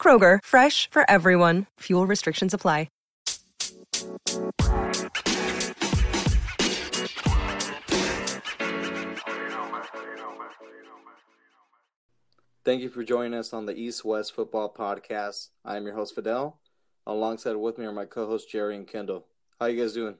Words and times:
Kroger, 0.00 0.38
fresh 0.42 0.88
for 0.90 1.08
everyone. 1.10 1.66
Fuel 1.80 2.06
restrictions 2.06 2.54
apply. 2.54 2.88
Thank 12.62 12.82
you 12.82 12.90
for 12.90 13.02
joining 13.02 13.34
us 13.34 13.52
on 13.52 13.66
the 13.66 13.74
East 13.74 14.04
West 14.04 14.34
Football 14.34 14.72
Podcast. 14.72 15.48
I 15.64 15.76
am 15.76 15.84
your 15.84 15.94
host 15.94 16.14
Fidel. 16.14 16.60
Alongside 17.06 17.56
with 17.56 17.78
me 17.78 17.86
are 17.86 17.92
my 17.92 18.04
co-hosts 18.04 18.52
Jerry 18.52 18.76
and 18.76 18.86
Kendall. 18.86 19.26
How 19.58 19.66
you 19.66 19.80
guys 19.80 19.94
doing? 19.94 20.16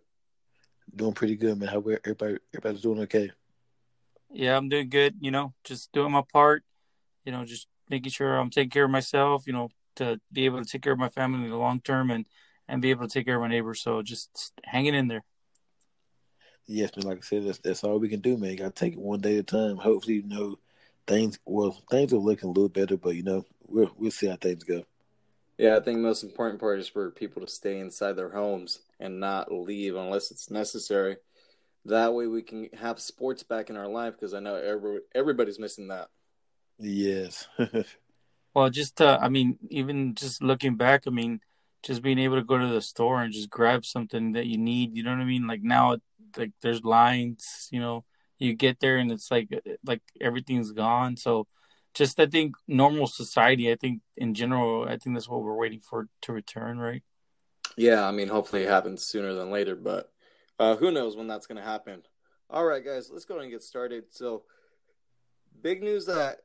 Doing 0.96 1.12
pretty 1.12 1.36
good, 1.36 1.58
man. 1.58 1.68
How 1.68 1.78
everybody 1.78 2.38
everybody's 2.54 2.80
doing 2.80 3.00
okay? 3.00 3.30
Yeah, 4.32 4.56
I'm 4.56 4.68
doing 4.68 4.88
good. 4.88 5.16
You 5.20 5.30
know, 5.30 5.52
just 5.64 5.92
doing 5.92 6.12
my 6.12 6.22
part. 6.32 6.64
You 7.24 7.32
know, 7.32 7.44
just 7.44 7.68
making 7.90 8.10
sure 8.10 8.38
I'm 8.38 8.50
taking 8.50 8.70
care 8.70 8.86
of 8.86 8.90
myself. 8.90 9.46
You 9.46 9.52
know, 9.52 9.68
to 10.00 10.20
be 10.32 10.44
able 10.44 10.62
to 10.62 10.68
take 10.68 10.82
care 10.82 10.92
of 10.92 10.98
my 10.98 11.08
family 11.08 11.44
in 11.44 11.50
the 11.50 11.56
long 11.56 11.80
term 11.80 12.10
and 12.10 12.26
and 12.68 12.82
be 12.82 12.90
able 12.90 13.06
to 13.06 13.12
take 13.12 13.26
care 13.26 13.36
of 13.36 13.42
my 13.42 13.48
neighbors. 13.48 13.82
So 13.82 14.02
just 14.02 14.52
hanging 14.64 14.94
in 14.94 15.08
there. 15.08 15.24
Yes, 16.66 16.90
man. 16.96 17.06
Like 17.06 17.18
I 17.18 17.20
said, 17.22 17.46
that's, 17.46 17.58
that's 17.58 17.82
all 17.82 17.98
we 17.98 18.08
can 18.08 18.20
do, 18.20 18.36
man. 18.36 18.50
You 18.50 18.56
got 18.58 18.76
to 18.76 18.84
take 18.84 18.92
it 18.92 19.00
one 19.00 19.20
day 19.20 19.38
at 19.38 19.40
a 19.40 19.42
time. 19.42 19.76
Hopefully, 19.76 20.16
you 20.16 20.28
know, 20.28 20.58
things 21.06 21.38
well 21.44 21.82
things 21.90 22.12
are 22.12 22.18
looking 22.18 22.48
a 22.48 22.52
little 22.52 22.68
better, 22.68 22.96
but 22.96 23.16
you 23.16 23.22
know 23.22 23.44
we'll 23.66 23.90
we'll 23.96 24.10
see 24.10 24.28
how 24.28 24.36
things 24.36 24.62
go. 24.64 24.84
Yeah, 25.58 25.76
I 25.76 25.80
think 25.80 25.98
the 25.98 26.02
most 26.02 26.22
important 26.22 26.60
part 26.60 26.78
is 26.78 26.88
for 26.88 27.10
people 27.10 27.42
to 27.42 27.48
stay 27.50 27.80
inside 27.80 28.14
their 28.14 28.30
homes 28.30 28.80
and 28.98 29.20
not 29.20 29.52
leave 29.52 29.94
unless 29.94 30.30
it's 30.30 30.50
necessary. 30.50 31.16
That 31.84 32.14
way, 32.14 32.26
we 32.26 32.42
can 32.42 32.68
have 32.78 33.00
sports 33.00 33.42
back 33.42 33.68
in 33.68 33.76
our 33.76 33.88
life 33.88 34.14
because 34.14 34.32
I 34.32 34.40
know 34.40 34.54
every, 34.54 35.00
everybody's 35.14 35.58
missing 35.58 35.88
that. 35.88 36.08
Yes. 36.78 37.46
well, 38.54 38.70
just 38.70 39.00
uh, 39.00 39.18
I 39.20 39.28
mean, 39.28 39.58
even 39.70 40.14
just 40.14 40.42
looking 40.42 40.76
back, 40.76 41.04
I 41.06 41.10
mean, 41.10 41.40
just 41.82 42.02
being 42.02 42.18
able 42.18 42.36
to 42.36 42.44
go 42.44 42.58
to 42.58 42.66
the 42.66 42.82
store 42.82 43.22
and 43.22 43.32
just 43.32 43.50
grab 43.50 43.84
something 43.84 44.32
that 44.32 44.46
you 44.46 44.58
need. 44.58 44.96
You 44.96 45.02
know 45.02 45.10
what 45.10 45.20
I 45.20 45.24
mean? 45.24 45.46
Like 45.46 45.62
now, 45.62 45.96
like 46.36 46.52
there's 46.62 46.84
lines. 46.84 47.68
You 47.70 47.80
know, 47.80 48.04
you 48.38 48.54
get 48.54 48.80
there 48.80 48.96
and 48.98 49.12
it's 49.12 49.30
like 49.30 49.48
like 49.84 50.02
everything's 50.20 50.72
gone. 50.72 51.16
So 51.16 51.46
just 51.94 52.18
I 52.18 52.26
think 52.26 52.54
normal 52.66 53.06
society. 53.06 53.70
I 53.70 53.76
think 53.76 54.00
in 54.16 54.34
general, 54.34 54.84
I 54.88 54.96
think 54.96 55.14
that's 55.14 55.28
what 55.28 55.42
we're 55.42 55.56
waiting 55.56 55.80
for 55.80 56.08
to 56.22 56.32
return, 56.32 56.78
right? 56.78 57.02
Yeah, 57.76 58.06
I 58.06 58.10
mean, 58.10 58.28
hopefully 58.28 58.64
it 58.64 58.68
happens 58.68 59.04
sooner 59.04 59.32
than 59.34 59.50
later, 59.50 59.76
but 59.76 60.12
uh, 60.58 60.76
who 60.76 60.90
knows 60.90 61.16
when 61.16 61.28
that's 61.28 61.46
going 61.46 61.56
to 61.56 61.64
happen. 61.64 62.02
All 62.50 62.64
right, 62.64 62.84
guys, 62.84 63.10
let's 63.12 63.24
go 63.24 63.38
and 63.38 63.50
get 63.50 63.62
started. 63.62 64.04
So, 64.10 64.42
big 65.62 65.82
news 65.82 66.06
that 66.06 66.38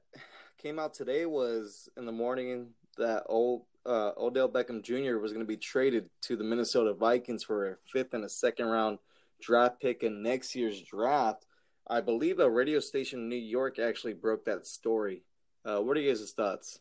came 0.57 0.79
out 0.79 0.93
today 0.93 1.25
was 1.25 1.89
in 1.97 2.05
the 2.05 2.11
morning 2.11 2.67
that 2.97 3.23
old 3.27 3.63
uh, 3.85 4.11
Odell 4.17 4.49
Beckham 4.49 4.81
Jr. 4.81 5.17
was 5.17 5.31
going 5.31 5.45
to 5.45 5.47
be 5.47 5.57
traded 5.57 6.09
to 6.21 6.35
the 6.35 6.43
Minnesota 6.43 6.93
Vikings 6.93 7.43
for 7.43 7.71
a 7.71 7.75
fifth 7.91 8.13
and 8.13 8.23
a 8.23 8.29
second 8.29 8.65
round 8.65 8.99
draft 9.41 9.79
pick 9.79 10.03
in 10.03 10.23
next 10.23 10.55
year's 10.55 10.81
draft. 10.81 11.45
I 11.87 12.01
believe 12.01 12.39
a 12.39 12.49
radio 12.49 12.79
station 12.79 13.19
in 13.19 13.29
New 13.29 13.35
York 13.35 13.77
actually 13.77 14.13
broke 14.13 14.45
that 14.45 14.65
story. 14.65 15.23
Uh, 15.63 15.79
what 15.79 15.97
are 15.97 15.99
you 15.99 16.09
guys' 16.09 16.31
thoughts? 16.31 16.79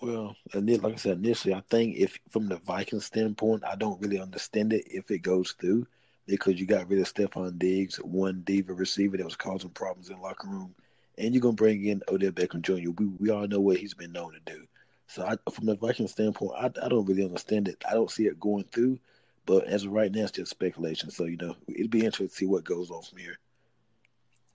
Well, 0.00 0.34
like 0.54 0.84
I 0.84 0.96
said 0.96 1.18
initially, 1.18 1.54
I 1.54 1.62
think 1.70 1.96
if 1.96 2.18
from 2.30 2.48
the 2.48 2.56
Vikings 2.56 3.04
standpoint, 3.04 3.62
I 3.64 3.76
don't 3.76 4.00
really 4.00 4.18
understand 4.18 4.72
it 4.72 4.84
if 4.86 5.10
it 5.10 5.20
goes 5.20 5.52
through 5.52 5.86
because 6.26 6.58
you 6.58 6.66
got 6.66 6.88
rid 6.88 6.98
of 7.00 7.12
Stefon 7.12 7.58
Diggs, 7.58 7.96
one 7.96 8.42
diva 8.44 8.72
receiver 8.72 9.16
that 9.16 9.24
was 9.24 9.36
causing 9.36 9.70
problems 9.70 10.10
in 10.10 10.20
locker 10.20 10.48
room, 10.48 10.74
and 11.18 11.34
you're 11.34 11.40
gonna 11.40 11.54
bring 11.54 11.84
in 11.84 12.02
Odell 12.08 12.32
Beckham 12.32 12.62
Jr. 12.62 12.90
We 12.90 13.06
we 13.18 13.30
all 13.30 13.46
know 13.46 13.60
what 13.60 13.78
he's 13.78 13.94
been 13.94 14.12
known 14.12 14.32
to 14.34 14.52
do. 14.52 14.66
So 15.06 15.24
I, 15.24 15.50
from 15.50 15.66
the 15.66 15.76
Vikings 15.76 16.12
standpoint, 16.12 16.52
I, 16.56 16.66
I 16.84 16.88
don't 16.88 17.04
really 17.04 17.24
understand 17.24 17.68
it. 17.68 17.82
I 17.88 17.94
don't 17.94 18.10
see 18.10 18.26
it 18.26 18.40
going 18.40 18.64
through, 18.64 18.98
but 19.46 19.64
as 19.64 19.84
of 19.84 19.92
right 19.92 20.10
now, 20.10 20.22
it's 20.22 20.32
just 20.32 20.50
speculation. 20.50 21.10
So 21.10 21.24
you 21.24 21.36
know, 21.36 21.56
it'd 21.68 21.90
be 21.90 22.00
interesting 22.00 22.28
to 22.28 22.34
see 22.34 22.46
what 22.46 22.64
goes 22.64 22.90
on 22.90 23.02
from 23.02 23.18
here. 23.18 23.38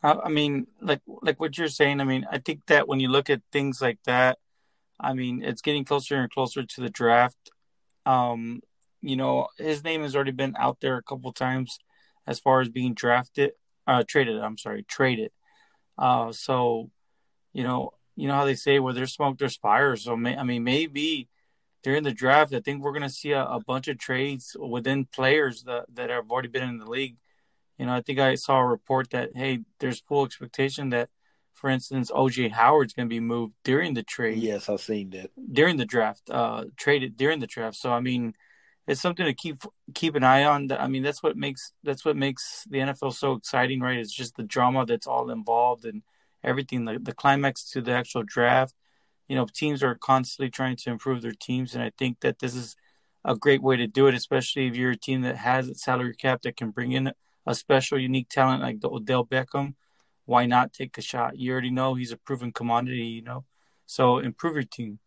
I 0.01 0.29
mean, 0.29 0.67
like 0.81 1.01
like 1.07 1.39
what 1.39 1.57
you're 1.57 1.67
saying. 1.67 1.99
I 1.99 2.05
mean, 2.05 2.25
I 2.31 2.37
think 2.37 2.65
that 2.67 2.87
when 2.87 2.99
you 2.99 3.09
look 3.09 3.29
at 3.29 3.41
things 3.51 3.81
like 3.81 3.99
that, 4.05 4.39
I 4.99 5.13
mean, 5.13 5.43
it's 5.43 5.61
getting 5.61 5.85
closer 5.85 6.15
and 6.15 6.31
closer 6.31 6.63
to 6.63 6.81
the 6.81 6.89
draft. 6.89 7.51
Um, 8.05 8.61
you 9.01 9.15
know, 9.15 9.47
his 9.57 9.83
name 9.83 10.01
has 10.03 10.15
already 10.15 10.31
been 10.31 10.55
out 10.57 10.79
there 10.79 10.97
a 10.97 11.03
couple 11.03 11.31
times 11.33 11.79
as 12.25 12.39
far 12.39 12.61
as 12.61 12.69
being 12.69 12.93
drafted, 12.93 13.51
uh, 13.87 14.03
traded. 14.07 14.41
I'm 14.41 14.57
sorry, 14.57 14.83
traded. 14.83 15.31
Uh, 15.99 16.31
so, 16.31 16.89
you 17.53 17.63
know, 17.63 17.91
you 18.15 18.27
know 18.27 18.35
how 18.35 18.45
they 18.45 18.55
say 18.55 18.79
where 18.79 18.93
there's 18.93 19.13
smoke, 19.13 19.37
there's 19.37 19.57
fire. 19.57 19.95
So, 19.95 20.15
may, 20.15 20.35
I 20.35 20.43
mean, 20.43 20.63
maybe 20.63 21.27
during 21.83 22.03
the 22.03 22.11
draft, 22.11 22.53
I 22.53 22.61
think 22.61 22.81
we're 22.81 22.91
going 22.91 23.03
to 23.03 23.09
see 23.09 23.31
a, 23.31 23.43
a 23.43 23.59
bunch 23.59 23.87
of 23.87 23.97
trades 23.97 24.55
within 24.59 25.05
players 25.05 25.63
that 25.63 25.85
that 25.93 26.09
have 26.09 26.31
already 26.31 26.47
been 26.47 26.67
in 26.67 26.77
the 26.77 26.89
league 26.89 27.17
you 27.79 27.85
know, 27.85 27.93
I 27.93 28.01
think 28.01 28.19
I 28.19 28.35
saw 28.35 28.59
a 28.59 28.65
report 28.65 29.11
that 29.11 29.31
hey, 29.35 29.61
there's 29.79 30.01
full 30.01 30.25
expectation 30.25 30.89
that, 30.89 31.09
for 31.53 31.69
instance, 31.69 32.11
OJ 32.11 32.51
Howard's 32.51 32.93
going 32.93 33.07
to 33.07 33.13
be 33.13 33.21
moved 33.21 33.53
during 33.63 33.93
the 33.93 34.03
trade. 34.03 34.37
Yes, 34.37 34.67
I've 34.67 34.81
seen 34.81 35.11
that 35.11 35.31
during 35.51 35.77
the 35.77 35.85
draft. 35.85 36.29
Uh, 36.29 36.65
traded 36.75 37.15
during 37.15 37.39
the 37.39 37.47
draft. 37.47 37.77
So 37.77 37.91
I 37.91 38.01
mean, 38.01 38.33
it's 38.89 39.01
something 39.01 39.25
to 39.25 39.35
keep 39.35 39.57
keep 39.93 40.15
an 40.15 40.23
eye 40.23 40.45
on. 40.45 40.71
I 40.71 40.87
mean, 40.87 41.03
that's 41.03 41.21
what 41.21 41.37
makes 41.37 41.73
that's 41.83 42.03
what 42.03 42.17
makes 42.17 42.65
the 42.69 42.79
NFL 42.79 43.13
so 43.13 43.33
exciting, 43.33 43.81
right? 43.81 43.99
It's 43.99 44.11
just 44.11 44.35
the 44.35 44.43
drama 44.43 44.83
that's 44.83 45.05
all 45.05 45.29
involved 45.29 45.85
and 45.85 46.01
everything. 46.43 46.85
The 46.85 46.97
the 46.97 47.13
climax 47.13 47.69
to 47.71 47.81
the 47.81 47.91
actual 47.91 48.23
draft. 48.23 48.73
You 49.27 49.35
know, 49.35 49.45
teams 49.45 49.83
are 49.83 49.93
constantly 49.93 50.49
trying 50.49 50.75
to 50.77 50.89
improve 50.89 51.21
their 51.21 51.33
teams, 51.39 51.75
and 51.75 51.83
I 51.83 51.91
think 51.99 52.21
that 52.21 52.39
this 52.39 52.55
is 52.55 52.75
a 53.23 53.35
great 53.35 53.61
way 53.61 53.77
to 53.77 53.85
do 53.85 54.07
it, 54.07 54.15
especially 54.15 54.65
if 54.65 54.75
you're 54.75 54.91
a 54.91 54.97
team 54.97 55.21
that 55.21 55.37
has 55.37 55.69
a 55.69 55.75
salary 55.75 56.15
cap 56.15 56.41
that 56.41 56.57
can 56.57 56.71
bring 56.71 56.91
in 56.93 57.13
a 57.45 57.53
special, 57.53 57.99
unique 57.99 58.29
talent 58.29 58.63
like 58.63 58.81
the 58.81 58.89
Odell 58.89 59.23
Beckham, 59.23 59.75
why 60.25 60.47
not 60.47 60.73
take 60.73 60.97
a 60.97 61.01
shot? 61.01 61.37
You 61.37 61.51
already 61.51 61.69
know 61.69 61.93
he's 61.93 62.11
a 62.11 62.17
proven 62.17 62.51
commodity, 62.51 63.05
you 63.05 63.21
know. 63.21 63.45
So 63.85 64.17
improve 64.17 64.55
your 64.55 64.63
team. 64.63 64.97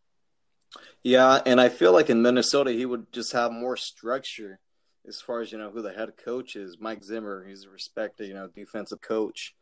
Yeah, 1.03 1.41
and 1.45 1.61
I 1.61 1.69
feel 1.69 1.93
like 1.93 2.11
in 2.11 2.23
Minnesota 2.23 2.73
he 2.73 2.87
would 2.87 3.13
just 3.13 3.33
have 3.33 3.53
more 3.53 3.77
structure 3.77 4.61
as 5.07 5.21
far 5.21 5.41
as 5.41 5.51
you 5.51 5.59
know 5.59 5.71
who 5.71 5.83
the 5.83 5.93
head 5.93 6.13
coach 6.17 6.57
is. 6.57 6.77
Mike 6.79 7.03
Zimmer, 7.05 7.45
he's 7.47 7.65
a 7.65 7.71
respected, 7.71 8.29
you 8.29 8.35
know, 8.35 8.49
defensive 8.49 9.01
coach. 9.01 9.55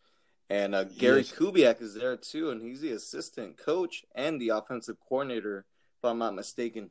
And 0.51 0.75
uh, 0.75 0.85
Gary 0.85 1.21
yes. 1.21 1.33
Kubiak 1.33 1.81
is 1.81 1.95
there 1.95 2.17
too, 2.17 2.51
and 2.51 2.61
he's 2.61 2.81
the 2.81 2.91
assistant 2.91 3.57
coach 3.57 4.05
and 4.15 4.41
the 4.41 4.49
offensive 4.51 4.97
coordinator, 5.09 5.65
if 5.99 6.05
I'm 6.05 6.19
not 6.19 6.35
mistaken. 6.35 6.91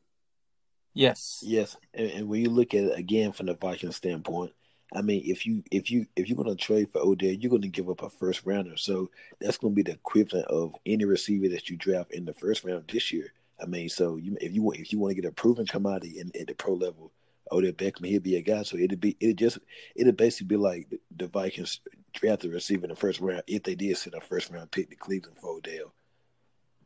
Yes. 0.93 1.43
Yes. 1.45 1.77
And, 1.93 2.09
and 2.11 2.29
when 2.29 2.41
you 2.41 2.49
look 2.49 2.73
at 2.73 2.85
it 2.85 2.97
again 2.97 3.31
from 3.33 3.47
the 3.47 3.55
Vikings 3.55 3.97
standpoint, 3.97 4.53
I 4.93 5.01
mean, 5.03 5.21
if 5.25 5.45
you 5.45 5.63
if 5.69 5.91
you 5.91 6.07
if 6.15 6.27
you're 6.27 6.35
going 6.35 6.49
to 6.49 6.55
trade 6.55 6.89
for 6.91 6.99
Odell, 6.99 7.29
you're 7.29 7.51
going 7.51 7.61
to 7.61 7.67
give 7.67 7.89
up 7.89 8.01
a 8.01 8.09
first 8.09 8.43
rounder. 8.45 8.75
So 8.75 9.11
that's 9.39 9.57
going 9.57 9.73
to 9.73 9.75
be 9.75 9.83
the 9.83 9.91
equivalent 9.91 10.47
of 10.47 10.73
any 10.85 11.05
receiver 11.05 11.47
that 11.49 11.69
you 11.69 11.77
draft 11.77 12.11
in 12.11 12.25
the 12.25 12.33
first 12.33 12.63
round 12.63 12.85
this 12.91 13.11
year. 13.11 13.33
I 13.61 13.65
mean, 13.65 13.89
so 13.89 14.17
you, 14.17 14.37
if 14.41 14.53
you 14.53 14.61
want 14.61 14.79
if 14.79 14.91
you 14.91 14.99
want 14.99 15.15
to 15.15 15.21
get 15.21 15.29
a 15.29 15.33
proven 15.33 15.65
commodity 15.65 16.19
in, 16.19 16.31
at 16.39 16.47
the 16.47 16.53
pro 16.53 16.73
level, 16.73 17.11
Odell 17.51 17.71
Beckham, 17.71 18.05
he'd 18.05 18.23
be 18.23 18.35
a 18.35 18.41
guy. 18.41 18.63
So 18.63 18.77
it'd 18.77 18.99
be 18.99 19.15
it 19.19 19.35
just 19.35 19.59
it'd 19.95 20.17
basically 20.17 20.47
be 20.47 20.57
like 20.57 20.89
the, 20.89 20.99
the 21.17 21.27
Vikings 21.27 21.81
draft 22.13 22.45
a 22.45 22.49
receiver 22.49 22.85
in 22.85 22.89
the 22.89 22.95
first 22.95 23.19
round 23.19 23.43
if 23.47 23.63
they 23.63 23.75
did 23.75 23.97
send 23.97 24.15
a 24.15 24.21
first 24.21 24.49
round 24.51 24.71
pick 24.71 24.89
to 24.89 24.95
Cleveland 24.95 25.37
for 25.37 25.57
Odell. 25.57 25.93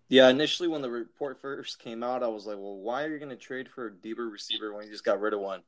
Yeah, 0.10 0.30
initially 0.30 0.68
when 0.68 0.82
the 0.82 0.92
report 0.92 1.42
first 1.42 1.80
came 1.80 2.04
out, 2.04 2.24
I 2.24 2.28
was 2.28 2.46
like, 2.46 2.58
"Well, 2.58 2.78
why 2.78 3.04
are 3.04 3.12
you 3.12 3.20
going 3.20 3.30
to 3.30 3.36
trade 3.36 3.70
for 3.70 3.88
a 3.88 3.94
deeper 3.94 4.28
receiver 4.28 4.74
when 4.74 4.86
you 4.86 4.92
just 4.92 5.06
got 5.06 5.20
rid 5.20 5.34
of 5.34 5.40
one?" 5.40 5.62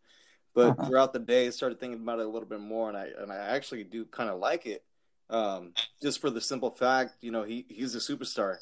But 0.53 0.71
uh-huh. 0.71 0.85
throughout 0.87 1.13
the 1.13 1.19
day, 1.19 1.47
I 1.47 1.49
started 1.49 1.79
thinking 1.79 2.01
about 2.01 2.19
it 2.19 2.25
a 2.25 2.29
little 2.29 2.47
bit 2.47 2.59
more, 2.59 2.89
and 2.89 2.97
I 2.97 3.09
and 3.17 3.31
I 3.31 3.37
actually 3.37 3.83
do 3.83 4.05
kind 4.05 4.29
of 4.29 4.39
like 4.39 4.65
it, 4.65 4.83
um, 5.29 5.73
just 6.01 6.21
for 6.21 6.29
the 6.29 6.41
simple 6.41 6.69
fact, 6.69 7.15
you 7.21 7.31
know, 7.31 7.43
he 7.43 7.65
he's 7.69 7.95
a 7.95 7.99
superstar, 7.99 8.57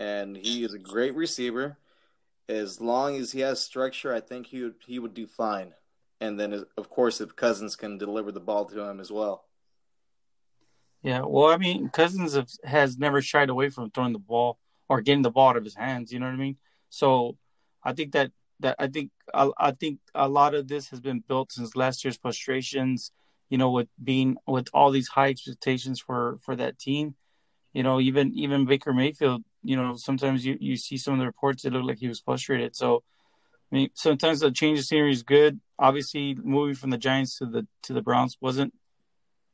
and 0.00 0.34
he 0.34 0.64
is 0.64 0.72
a 0.72 0.78
great 0.78 1.14
receiver. 1.14 1.76
As 2.48 2.80
long 2.80 3.16
as 3.16 3.30
he 3.30 3.40
has 3.40 3.60
structure, 3.60 4.12
I 4.12 4.20
think 4.20 4.46
he 4.46 4.62
would 4.62 4.74
he 4.84 4.98
would 4.98 5.14
do 5.14 5.26
fine. 5.26 5.74
And 6.20 6.40
then, 6.40 6.64
of 6.76 6.90
course, 6.90 7.20
if 7.20 7.36
Cousins 7.36 7.76
can 7.76 7.96
deliver 7.96 8.32
the 8.32 8.40
ball 8.40 8.64
to 8.66 8.80
him 8.80 8.98
as 8.98 9.12
well. 9.12 9.44
Yeah, 11.02 11.22
well, 11.26 11.46
I 11.46 11.56
mean, 11.56 11.88
Cousins 11.88 12.34
have, 12.34 12.50
has 12.62 12.98
never 12.98 13.22
shied 13.22 13.48
away 13.48 13.70
from 13.70 13.90
throwing 13.90 14.12
the 14.12 14.18
ball 14.18 14.58
or 14.88 15.00
getting 15.00 15.22
the 15.22 15.30
ball 15.30 15.50
out 15.50 15.56
of 15.56 15.64
his 15.64 15.76
hands. 15.76 16.12
You 16.12 16.18
know 16.18 16.26
what 16.26 16.34
I 16.34 16.38
mean? 16.38 16.56
So 16.90 17.36
I 17.82 17.92
think 17.92 18.12
that 18.12 18.32
that 18.60 18.76
I 18.78 18.88
think 18.88 19.10
I, 19.32 19.50
I 19.58 19.70
think 19.70 20.00
a 20.14 20.28
lot 20.28 20.54
of 20.54 20.66
this 20.66 20.88
has 20.88 21.00
been 21.00 21.22
built 21.26 21.52
since 21.52 21.76
last 21.76 22.04
year's 22.04 22.16
frustrations. 22.16 23.12
You 23.50 23.58
know, 23.58 23.70
with 23.70 23.88
being 24.02 24.36
with 24.46 24.68
all 24.72 24.90
these 24.90 25.08
high 25.08 25.28
expectations 25.28 26.00
for 26.00 26.38
for 26.42 26.56
that 26.56 26.78
team. 26.78 27.16
You 27.72 27.82
know, 27.82 28.00
even 28.00 28.32
even 28.34 28.64
Baker 28.64 28.92
Mayfield. 28.92 29.44
You 29.62 29.76
know, 29.76 29.94
sometimes 29.96 30.44
you 30.44 30.56
you 30.60 30.76
see 30.76 30.96
some 30.96 31.14
of 31.14 31.20
the 31.20 31.26
reports 31.26 31.64
it 31.64 31.72
looked 31.72 31.86
like 31.86 31.98
he 31.98 32.08
was 32.08 32.20
frustrated. 32.20 32.74
So, 32.76 33.02
I 33.70 33.76
mean, 33.76 33.90
sometimes 33.94 34.40
the 34.40 34.50
change 34.50 34.78
of 34.78 34.84
scenery 34.84 35.12
is 35.12 35.22
good. 35.22 35.60
Obviously, 35.78 36.34
moving 36.34 36.74
from 36.74 36.90
the 36.90 36.98
Giants 36.98 37.38
to 37.38 37.46
the 37.46 37.66
to 37.82 37.92
the 37.92 38.02
Browns 38.02 38.36
wasn't, 38.40 38.74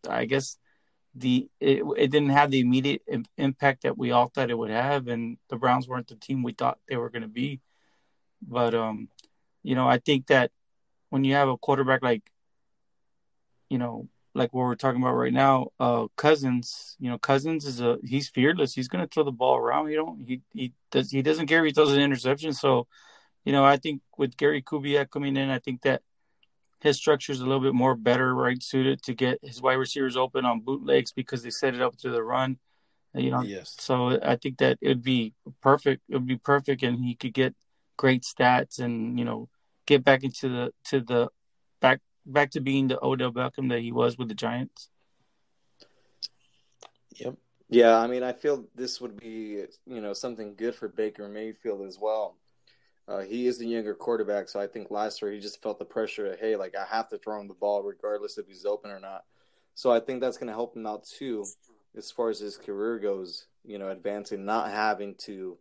I 0.08 0.24
guess, 0.26 0.58
the 1.14 1.48
it, 1.60 1.82
it 1.96 2.10
didn't 2.10 2.30
have 2.30 2.50
the 2.50 2.60
immediate 2.60 3.02
impact 3.36 3.82
that 3.82 3.98
we 3.98 4.12
all 4.12 4.28
thought 4.28 4.50
it 4.50 4.58
would 4.58 4.70
have, 4.70 5.08
and 5.08 5.38
the 5.48 5.56
Browns 5.56 5.88
weren't 5.88 6.08
the 6.08 6.16
team 6.16 6.42
we 6.42 6.52
thought 6.52 6.78
they 6.88 6.96
were 6.96 7.10
going 7.10 7.22
to 7.22 7.28
be. 7.28 7.60
But 8.40 8.74
um, 8.74 9.08
you 9.62 9.74
know, 9.74 9.88
I 9.88 9.98
think 9.98 10.28
that 10.28 10.50
when 11.10 11.24
you 11.24 11.34
have 11.34 11.48
a 11.48 11.56
quarterback 11.56 12.02
like, 12.02 12.30
you 13.68 13.78
know, 13.78 14.08
like 14.36 14.52
what 14.52 14.62
we're 14.62 14.74
talking 14.74 15.00
about 15.00 15.14
right 15.14 15.32
now, 15.32 15.68
uh, 15.80 16.06
Cousins, 16.16 16.96
you 17.00 17.10
know, 17.10 17.18
Cousins 17.18 17.64
is 17.64 17.80
a 17.80 17.98
he's 18.04 18.28
fearless. 18.28 18.74
He's 18.74 18.88
going 18.88 19.02
to 19.02 19.08
throw 19.12 19.24
the 19.24 19.32
ball 19.32 19.56
around. 19.56 19.90
You 19.90 19.96
know, 19.98 20.16
he 20.24 20.42
he 20.52 20.72
does 20.90 21.10
he 21.10 21.22
doesn't 21.22 21.46
care 21.46 21.60
if 21.60 21.66
he 21.66 21.72
throws 21.72 21.92
an 21.92 22.00
interception. 22.00 22.52
So, 22.52 22.86
you 23.44 23.52
know, 23.52 23.64
I 23.64 23.76
think 23.76 24.02
with 24.18 24.36
Gary 24.36 24.62
Kubiak 24.62 25.10
coming 25.10 25.36
in, 25.36 25.50
I 25.50 25.58
think 25.58 25.82
that 25.82 26.02
his 26.80 26.96
structure 26.96 27.32
is 27.32 27.40
a 27.40 27.46
little 27.46 27.60
bit 27.60 27.74
more 27.74 27.94
better 27.94 28.34
right 28.34 28.62
suited 28.62 29.02
to 29.02 29.14
get 29.14 29.38
his 29.42 29.62
wide 29.62 29.74
receivers 29.74 30.16
open 30.16 30.44
on 30.44 30.60
bootlegs 30.60 31.12
because 31.12 31.42
they 31.42 31.50
set 31.50 31.74
it 31.74 31.80
up 31.80 31.96
to 31.98 32.10
the 32.10 32.22
run. 32.22 32.58
You 33.14 33.30
know, 33.30 33.42
yes. 33.42 33.74
So 33.78 34.20
I 34.22 34.36
think 34.36 34.58
that 34.58 34.78
it 34.82 34.88
would 34.88 35.02
be 35.02 35.34
perfect. 35.62 36.02
It 36.08 36.14
would 36.14 36.26
be 36.26 36.36
perfect, 36.36 36.82
and 36.82 37.02
he 37.02 37.14
could 37.14 37.32
get 37.32 37.54
great 37.96 38.22
stats 38.22 38.78
and 38.78 39.18
you 39.18 39.24
know 39.24 39.48
get 39.86 40.04
back 40.04 40.22
into 40.22 40.48
the 40.48 40.72
to 40.84 41.00
the 41.00 41.28
back 41.80 42.00
back 42.26 42.50
to 42.50 42.60
being 42.60 42.88
the 42.88 43.02
Odell 43.02 43.32
Beckham 43.32 43.68
that 43.70 43.80
he 43.80 43.92
was 43.92 44.18
with 44.18 44.28
the 44.28 44.34
Giants. 44.34 44.90
Yep. 47.14 47.36
Yeah, 47.68 47.96
I 47.96 48.06
mean, 48.06 48.22
I 48.22 48.32
feel 48.32 48.66
this 48.74 49.00
would 49.00 49.16
be 49.18 49.64
you 49.86 50.00
know 50.00 50.12
something 50.12 50.54
good 50.54 50.74
for 50.74 50.88
Baker 50.88 51.28
Mayfield 51.28 51.86
as 51.86 51.98
well. 51.98 52.36
Uh, 53.08 53.20
he 53.20 53.46
is 53.46 53.58
the 53.58 53.66
younger 53.66 53.94
quarterback, 53.94 54.48
so 54.48 54.60
I 54.60 54.66
think 54.66 54.90
last 54.90 55.22
year 55.22 55.30
he 55.30 55.38
just 55.38 55.62
felt 55.62 55.78
the 55.78 55.84
pressure 55.84 56.26
of, 56.26 56.40
hey, 56.40 56.56
like 56.56 56.74
I 56.76 56.84
have 56.84 57.08
to 57.10 57.18
throw 57.18 57.40
him 57.40 57.48
the 57.48 57.54
ball 57.54 57.82
regardless 57.82 58.36
if 58.36 58.46
he's 58.48 58.66
open 58.66 58.90
or 58.90 58.98
not. 58.98 59.24
So 59.74 59.92
I 59.92 60.00
think 60.00 60.20
that's 60.20 60.38
going 60.38 60.48
to 60.48 60.54
help 60.54 60.76
him 60.76 60.86
out 60.86 61.04
too, 61.04 61.44
as 61.96 62.10
far 62.10 62.30
as 62.30 62.40
his 62.40 62.56
career 62.56 62.98
goes. 62.98 63.46
You 63.64 63.78
know, 63.78 63.88
advancing, 63.90 64.44
not 64.44 64.70
having 64.70 65.14
to 65.26 65.58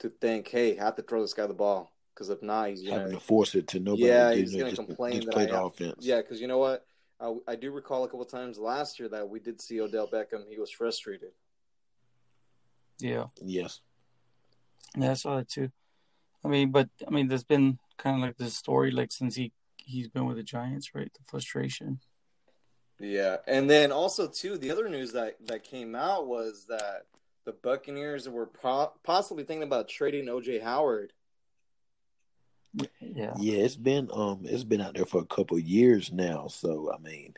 to 0.00 0.10
think, 0.10 0.48
hey, 0.48 0.78
I 0.78 0.84
have 0.84 0.96
to 0.96 1.02
throw 1.02 1.22
this 1.22 1.34
guy 1.34 1.46
the 1.46 1.54
ball 1.54 1.95
because 2.16 2.30
if 2.30 2.42
not, 2.42 2.70
he's 2.70 2.82
gonna 2.82 3.10
to 3.10 3.20
force 3.20 3.54
it 3.54 3.68
to 3.68 3.80
nobody. 3.80 4.04
Yeah, 4.04 4.32
he's 4.32 4.56
gonna 4.56 4.74
complain 4.74 5.20
just 5.20 5.30
play 5.30 5.44
that 5.44 5.52
I 5.52 5.56
have, 5.56 5.66
offense. 5.66 5.98
Yeah, 6.00 6.22
because 6.22 6.40
you 6.40 6.48
know 6.48 6.58
what, 6.58 6.86
I, 7.20 7.34
I 7.46 7.56
do 7.56 7.70
recall 7.70 8.04
a 8.04 8.08
couple 8.08 8.24
times 8.24 8.58
last 8.58 8.98
year 8.98 9.08
that 9.10 9.28
we 9.28 9.38
did 9.38 9.60
see 9.60 9.80
Odell 9.80 10.08
Beckham. 10.08 10.48
He 10.48 10.58
was 10.58 10.70
frustrated. 10.70 11.32
Yeah. 12.98 13.26
Yes. 13.42 13.80
Yeah, 14.96 15.10
I 15.10 15.14
saw 15.14 15.36
that 15.36 15.50
too. 15.50 15.70
I 16.42 16.48
mean, 16.48 16.70
but 16.70 16.88
I 17.06 17.10
mean, 17.10 17.28
there's 17.28 17.44
been 17.44 17.78
kind 17.98 18.16
of 18.16 18.22
like 18.22 18.38
this 18.38 18.56
story, 18.56 18.90
like 18.90 19.12
since 19.12 19.34
he 19.34 19.52
he's 19.76 20.08
been 20.08 20.26
with 20.26 20.38
the 20.38 20.42
Giants, 20.42 20.94
right? 20.94 21.12
The 21.12 21.24
frustration. 21.26 22.00
Yeah, 22.98 23.36
and 23.46 23.68
then 23.68 23.92
also 23.92 24.26
too, 24.26 24.56
the 24.56 24.70
other 24.70 24.88
news 24.88 25.12
that 25.12 25.36
that 25.48 25.64
came 25.64 25.94
out 25.94 26.26
was 26.26 26.64
that 26.68 27.02
the 27.44 27.52
Buccaneers 27.52 28.28
were 28.28 28.46
pro- 28.46 28.92
possibly 29.04 29.44
thinking 29.44 29.62
about 29.62 29.88
trading 29.88 30.26
OJ 30.26 30.62
Howard. 30.62 31.12
Yeah, 33.00 33.34
yeah, 33.38 33.58
it's 33.58 33.76
been 33.76 34.08
um, 34.12 34.40
it's 34.44 34.64
been 34.64 34.80
out 34.80 34.94
there 34.94 35.06
for 35.06 35.20
a 35.20 35.26
couple 35.26 35.58
years 35.58 36.12
now. 36.12 36.48
So 36.48 36.92
I 36.92 36.98
mean, 36.98 37.34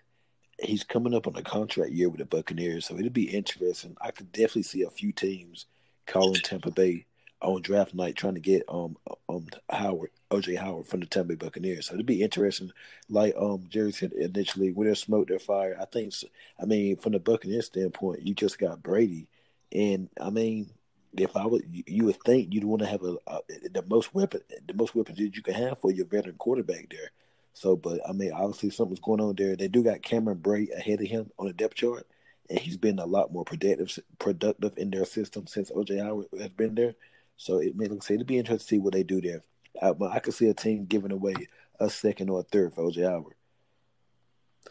he's 0.61 0.85
coming 0.85 1.15
up 1.15 1.27
on 1.27 1.37
a 1.37 1.43
contract 1.43 1.93
year 1.93 2.09
with 2.09 2.19
the 2.19 2.25
Buccaneers, 2.25 2.87
so 2.87 2.97
it'll 2.97 3.11
be 3.11 3.35
interesting. 3.35 3.97
I 4.01 4.11
could 4.11 4.33
definitely 4.33 4.65
see 4.65 4.83
a 4.83 4.91
few 4.91 5.13
teams 5.13 5.67
calling 6.07 6.41
Tampa 6.41 6.71
Bay 6.71 7.07
on 7.41 7.63
draft 7.63 7.95
night 7.95 8.17
trying 8.17 8.35
to 8.35 8.41
get 8.41 8.65
um 8.69 8.97
um 9.29 9.47
Howard 9.71 10.11
OJ 10.31 10.59
Howard 10.59 10.87
from 10.87 11.01
the 11.01 11.07
Tampa 11.07 11.29
Bay 11.29 11.47
Buccaneers. 11.47 11.87
So 11.87 11.95
it'd 11.95 12.07
be 12.07 12.23
interesting. 12.23 12.73
Like 13.09 13.35
um 13.37 13.67
Jerry 13.69 13.93
said 13.93 14.13
initially, 14.13 14.73
when 14.73 14.89
they 14.89 14.95
smoke 14.95 15.29
their 15.29 15.39
fire, 15.39 15.77
I 15.81 15.85
think. 15.85 16.15
I 16.61 16.65
mean, 16.65 16.97
from 16.97 17.13
the 17.13 17.21
Buccaneers 17.21 17.67
standpoint, 17.67 18.27
you 18.27 18.35
just 18.35 18.59
got 18.59 18.83
Brady, 18.83 19.29
and 19.73 20.09
I 20.21 20.31
mean, 20.31 20.71
if 21.17 21.37
I 21.37 21.47
would, 21.47 21.63
you 21.71 22.05
would 22.05 22.23
think 22.23 22.53
you'd 22.53 22.65
want 22.65 22.83
to 22.83 22.89
have 22.89 23.03
a, 23.03 23.17
a 23.27 23.41
the 23.71 23.85
most 23.89 24.15
weapon, 24.15 24.41
the 24.67 24.75
most 24.75 24.95
weapons 24.95 25.19
that 25.19 25.37
you 25.37 25.43
can 25.43 25.55
have 25.55 25.79
for 25.79 25.91
your 25.91 26.07
veteran 26.07 26.37
quarterback 26.37 26.89
there. 26.91 27.11
So, 27.55 27.77
but 27.77 28.01
I 28.09 28.13
mean, 28.13 28.33
obviously 28.33 28.71
something's 28.71 29.01
going 29.01 29.21
on 29.21 29.35
there. 29.37 29.57
They 29.57 29.69
do 29.69 29.83
got 29.83 30.03
Cameron 30.03 30.39
Brate 30.39 30.77
ahead 30.77 31.01
of 31.01 31.07
him 31.07 31.31
on 31.39 31.47
the 31.47 31.53
depth 31.53 31.75
chart, 31.75 32.07
and 32.49 32.59
he's 32.59 32.77
been 32.77 32.99
a 32.99 33.07
lot 33.07 33.33
more 33.33 33.45
productive, 33.45 33.99
productive 34.19 34.77
in 34.77 34.91
their 34.91 35.05
system 35.05 35.47
since 35.47 35.71
OJ 35.71 36.03
Howard 36.03 36.27
has 36.39 36.51
been 36.51 36.75
there. 36.75 36.95
So 37.37 37.59
it 37.59 37.77
may 37.77 37.87
look 37.87 38.03
say 38.03 38.15
it'd 38.15 38.27
be 38.27 38.39
interesting 38.39 38.65
to 38.65 38.69
see 38.69 38.79
what 38.79 38.93
they 38.93 39.03
do 39.03 39.21
there. 39.21 39.43
I, 39.81 39.93
but 39.93 40.13
I 40.13 40.19
could 40.19 40.35
see 40.35 40.49
a 40.49 40.55
team 40.55 40.87
giving 40.87 41.13
away 41.13 41.35
a 41.81 41.89
second 41.89 42.31
or 42.31 42.41
a 42.41 42.43
third 42.43 42.75
for 42.75 42.85
OJ 42.85 43.09
Howard. 43.09 43.35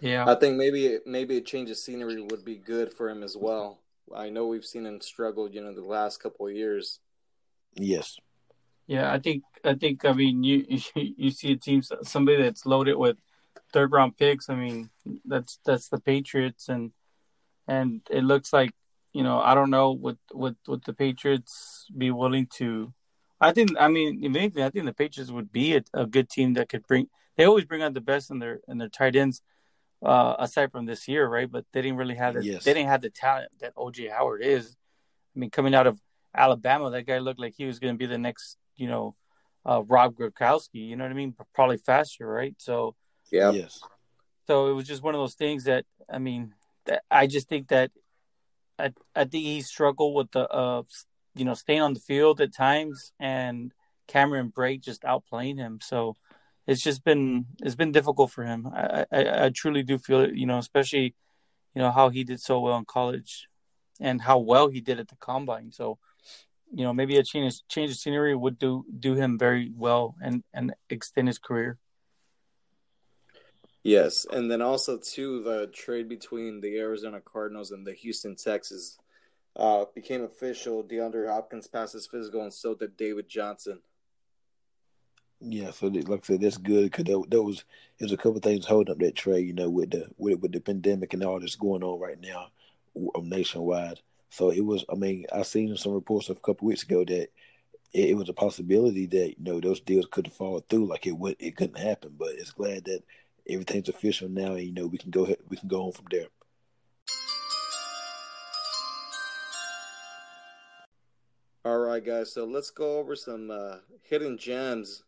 Yeah, 0.01 0.30
I 0.30 0.36
think 0.36 0.57
maybe 0.57 1.00
maybe 1.06 1.38
a 1.38 1.42
change 1.42 1.69
of 1.72 1.78
scenery 1.78 2.22
would 2.22 2.45
be 2.45 2.56
good 2.56 2.94
for 2.94 3.10
him 3.10 3.24
as 3.24 3.36
well. 3.36 3.80
I 4.15 4.30
know 4.30 4.48
we've 4.48 4.65
seen 4.65 4.86
him 4.86 5.01
struggle, 5.01 5.50
you 5.50 5.62
know, 5.62 5.74
the 5.74 5.81
last 5.81 6.21
couple 6.21 6.48
of 6.48 6.54
years. 6.54 7.00
Yes. 7.75 8.18
Yeah, 8.88 9.12
I 9.12 9.19
think 9.19 9.44
I 9.63 9.74
think 9.74 10.06
I 10.06 10.13
mean 10.13 10.44
you 10.44 10.65
you 10.95 11.31
see 11.31 11.51
a 11.51 11.57
team 11.57 11.81
somebody 12.04 12.42
that's 12.42 12.65
loaded 12.65 12.95
with 12.95 13.18
third 13.74 13.92
round 13.92 14.18
picks. 14.18 14.50
I 14.50 14.56
mean 14.56 14.89
that's 15.25 15.59
that's 15.65 15.89
the 15.89 16.00
Patriots 16.00 16.69
and 16.69 16.92
and 17.68 18.01
it 18.09 18.24
looks 18.24 18.54
like 18.54 18.71
you 19.18 19.24
know, 19.24 19.39
I 19.39 19.56
don't 19.56 19.71
know 19.71 19.94
would 19.94 20.19
would 20.31 20.57
would 20.68 20.83
the 20.86 20.94
Patriots 20.94 21.88
be 21.98 22.12
willing 22.12 22.48
to. 22.57 22.94
I 23.42 23.51
think. 23.51 23.71
I 23.80 23.88
mean, 23.88 24.24
if 24.24 24.36
anything, 24.36 24.62
I 24.62 24.69
think 24.69 24.86
the 24.86 24.94
Patriots 24.94 25.31
would 25.31 25.51
be 25.51 25.75
a, 25.75 25.83
a 25.92 26.06
good 26.06 26.30
team 26.30 26.53
that 26.53 26.69
could 26.69 26.86
bring. 26.86 27.10
They 27.36 27.45
always 27.45 27.65
bring 27.65 27.81
out 27.81 27.95
the 27.95 28.01
best 28.01 28.30
in 28.30 28.38
their 28.38 28.60
in 28.68 28.77
their 28.77 28.89
tight 28.89 29.15
ends, 29.15 29.42
uh, 30.03 30.35
aside 30.39 30.71
from 30.71 30.85
this 30.85 31.07
year, 31.07 31.27
right? 31.27 31.51
But 31.51 31.65
they 31.73 31.81
didn't 31.81 31.97
really 31.97 32.15
have 32.15 32.35
the 32.35 32.44
yes. 32.44 32.63
they 32.63 32.73
didn't 32.73 32.89
have 32.89 33.01
the 33.01 33.09
talent 33.09 33.51
that 33.59 33.75
OJ 33.75 34.11
Howard 34.11 34.44
is. 34.44 34.75
I 35.35 35.39
mean, 35.39 35.49
coming 35.49 35.75
out 35.75 35.88
of 35.88 35.99
Alabama, 36.35 36.89
that 36.91 37.05
guy 37.05 37.19
looked 37.19 37.39
like 37.39 37.53
he 37.57 37.65
was 37.65 37.79
going 37.79 37.94
to 37.94 37.97
be 37.97 38.05
the 38.05 38.17
next, 38.17 38.57
you 38.75 38.88
know, 38.88 39.15
uh, 39.65 39.83
Rob 39.83 40.15
Gronkowski. 40.15 40.88
You 40.88 40.95
know 40.95 41.03
what 41.03 41.12
I 41.12 41.15
mean? 41.15 41.36
Probably 41.53 41.77
faster, 41.77 42.27
right? 42.27 42.55
So 42.57 42.95
yeah, 43.31 43.51
yes. 43.51 43.79
So 44.48 44.69
it 44.69 44.74
was 44.74 44.88
just 44.88 45.03
one 45.03 45.15
of 45.15 45.19
those 45.19 45.36
things 45.36 45.65
that 45.65 45.86
I 46.12 46.19
mean, 46.19 46.53
that 46.86 47.03
I 47.12 47.27
just 47.27 47.50
think 47.50 47.69
that 47.69 47.91
I 48.79 48.93
I 49.15 49.25
think 49.25 49.45
he 49.45 49.62
struggled 49.62 50.15
with 50.15 50.31
the 50.31 50.48
uh 50.50 50.83
you 51.36 51.45
know 51.45 51.53
staying 51.53 51.81
on 51.81 51.93
the 51.93 52.00
field 52.00 52.39
at 52.41 52.53
times 52.53 53.12
and 53.19 53.74
Cameron 54.07 54.53
Brate 54.55 54.81
just 54.81 55.03
outplaying 55.03 55.57
him. 55.57 55.79
So 55.81 56.15
it's 56.67 56.81
just 56.81 57.03
been 57.03 57.45
it's 57.62 57.75
been 57.75 57.93
difficult 57.93 58.31
for 58.31 58.43
him. 58.43 58.67
I, 58.67 59.05
I, 59.12 59.45
I 59.45 59.50
truly 59.50 59.83
do 59.83 59.97
feel 59.97 60.21
it, 60.21 60.36
you 60.36 60.45
know, 60.45 60.57
especially 60.57 61.15
you 61.74 61.81
know 61.81 61.91
how 61.91 62.09
he 62.09 62.24
did 62.24 62.41
so 62.41 62.59
well 62.59 62.77
in 62.77 62.86
college 62.86 63.47
and 64.00 64.21
how 64.21 64.38
well 64.38 64.67
he 64.67 64.81
did 64.81 65.00
at 65.00 65.07
the 65.07 65.15
combine. 65.15 65.71
So 65.71 65.97
you 66.71 66.83
know 66.83 66.93
maybe 66.93 67.17
a 67.17 67.24
change 67.24 67.65
change 67.69 67.91
of 67.91 67.97
scenery 67.97 68.36
would 68.36 68.59
do 68.59 68.86
do 69.00 69.15
him 69.15 69.39
very 69.39 69.71
well 69.74 70.15
and 70.21 70.43
and 70.53 70.74
extend 70.89 71.29
his 71.29 71.39
career. 71.39 71.77
Yes, 73.83 74.25
and 74.29 74.51
then 74.51 74.62
also 74.62 74.97
too 74.97 75.41
the 75.43 75.67
trade 75.67 76.09
between 76.09 76.59
the 76.59 76.77
Arizona 76.77 77.21
Cardinals 77.21 77.71
and 77.71 77.88
the 77.88 77.93
Houston 77.93 78.36
Texans 78.36 78.97
uh, 79.55 79.86
became 79.95 80.24
official. 80.24 80.83
DeAndre 80.83 81.29
Hopkins 81.29 81.67
passed 81.67 81.93
his 81.93 82.05
physical, 82.05 82.41
and 82.41 82.53
so 82.53 82.75
did 82.75 82.97
David 82.97 83.29
Johnson. 83.29 83.79
Yeah, 85.39 85.70
so 85.70 85.88
like 85.88 86.24
I 86.24 86.25
said, 86.25 86.41
that's 86.41 86.58
good 86.58 86.86
because 86.86 87.06
there, 87.06 87.17
there, 87.27 87.44
was 87.44 87.63
there's 88.00 88.12
a 88.12 88.17
couple 88.17 88.39
things 88.39 88.65
holding 88.65 88.91
up 88.91 88.98
that 89.00 89.15
trade. 89.15 89.46
You 89.46 89.53
know, 89.53 89.70
with 89.70 89.91
the 89.91 90.10
with 90.17 90.39
with 90.39 90.51
the 90.51 90.60
pandemic 90.60 91.13
and 91.13 91.24
all 91.24 91.39
that's 91.39 91.56
going 91.56 91.84
on 91.84 92.00
right 92.00 92.20
now 92.20 92.48
um, 93.15 93.29
nationwide. 93.29 94.00
So 94.29 94.50
it 94.50 94.65
was. 94.65 94.84
I 94.91 94.96
mean, 94.96 95.25
I 95.34 95.44
seen 95.44 95.75
some 95.77 95.94
reports 95.94 96.29
a 96.29 96.36
couple 96.36 96.67
weeks 96.67 96.84
ago 96.84 97.06
that 97.06 97.29
it, 97.94 98.10
it 98.10 98.17
was 98.17 98.29
a 98.29 98.34
possibility 98.34 99.06
that 99.08 99.29
you 99.38 99.44
know 99.44 99.60
those 99.60 99.79
deals 99.79 100.08
could 100.10 100.32
fallen 100.32 100.63
through. 100.70 100.88
Like 100.88 101.06
it 101.06 101.17
would, 101.17 101.36
it 101.39 101.56
couldn't 101.56 101.77
happen. 101.77 102.15
But 102.17 102.29
it's 102.29 102.51
glad 102.51 102.86
that 102.86 103.03
everything's 103.48 103.89
official 103.89 104.29
now, 104.29 104.53
and 104.53 104.63
you 104.63 104.74
know 104.74 104.88
we 104.88 104.98
can 104.98 105.12
go 105.12 105.24
ahead, 105.24 105.38
we 105.50 105.58
can 105.58 105.67
go 105.67 105.86
on 105.86 105.91
from 105.91 106.06
there. 106.10 106.27
All 111.63 111.79
right, 111.79 112.03
guys. 112.03 112.34
So 112.34 112.46
let's 112.46 112.72
go 112.72 112.98
over 112.98 113.15
some 113.15 113.51
uh, 113.51 113.77
hidden 114.01 114.38
gems. 114.38 115.03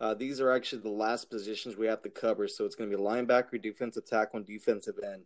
Uh, 0.00 0.14
these 0.14 0.40
are 0.40 0.50
actually 0.50 0.80
the 0.80 0.88
last 0.88 1.28
positions 1.30 1.76
we 1.76 1.86
have 1.86 2.02
to 2.02 2.08
cover. 2.08 2.48
So 2.48 2.64
it's 2.64 2.74
going 2.74 2.90
to 2.90 2.96
be 2.96 3.02
linebacker, 3.02 3.60
defensive 3.60 4.06
tackle, 4.06 4.38
and 4.38 4.46
defensive 4.46 4.98
end. 5.04 5.22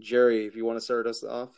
Jerry, 0.00 0.46
if 0.46 0.54
you 0.54 0.64
want 0.64 0.76
to 0.76 0.84
start 0.84 1.06
us 1.06 1.24
off. 1.24 1.50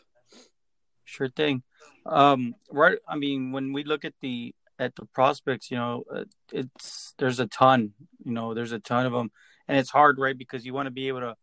Sure 1.04 1.28
thing. 1.28 1.62
Um, 2.06 2.54
right. 2.71 2.99
I 3.06 3.16
mean, 3.16 3.52
when 3.52 3.73
we 3.73 3.85
look 3.85 4.04
at 4.04 4.14
the 4.21 4.54
at 4.78 4.97
the 4.97 5.04
prospects, 5.06 5.71
you 5.71 5.76
know, 5.76 6.04
uh, 6.12 6.25
it's 6.52 7.14
there's 7.18 7.40
a 7.40 7.47
ton, 7.47 7.92
you 8.25 8.33
know, 8.33 8.54
there's 8.54 8.73
a 8.73 8.78
ton 8.78 9.06
of 9.06 9.12
them, 9.12 9.30
and 9.68 9.78
it's 9.78 9.90
hard, 9.90 10.18
right? 10.18 10.37
Because 10.37 10.64
you 10.64 10.73
want 10.73 10.87
to 10.87 10.90
be 10.90 11.09
able 11.09 11.21
to, 11.21 11.37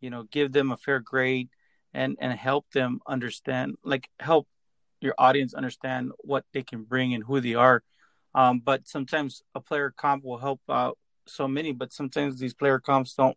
you 0.00 0.10
know, 0.10 0.24
give 0.24 0.52
them 0.52 0.70
a 0.70 0.76
fair 0.76 1.00
grade 1.00 1.48
and 1.94 2.16
and 2.20 2.32
help 2.38 2.70
them 2.72 3.00
understand, 3.06 3.76
like 3.82 4.08
help 4.20 4.46
your 5.00 5.14
audience 5.18 5.54
understand 5.54 6.12
what 6.18 6.44
they 6.52 6.62
can 6.62 6.84
bring 6.84 7.14
and 7.14 7.24
who 7.24 7.40
they 7.40 7.54
are. 7.54 7.82
Um, 8.36 8.60
but 8.60 8.86
sometimes 8.86 9.42
a 9.54 9.60
player 9.60 9.90
comp 9.96 10.22
will 10.22 10.36
help 10.36 10.60
out 10.68 10.98
so 11.26 11.48
many, 11.48 11.72
but 11.72 11.92
sometimes 11.92 12.38
these 12.38 12.52
player 12.52 12.78
comps 12.78 13.14
don't 13.14 13.36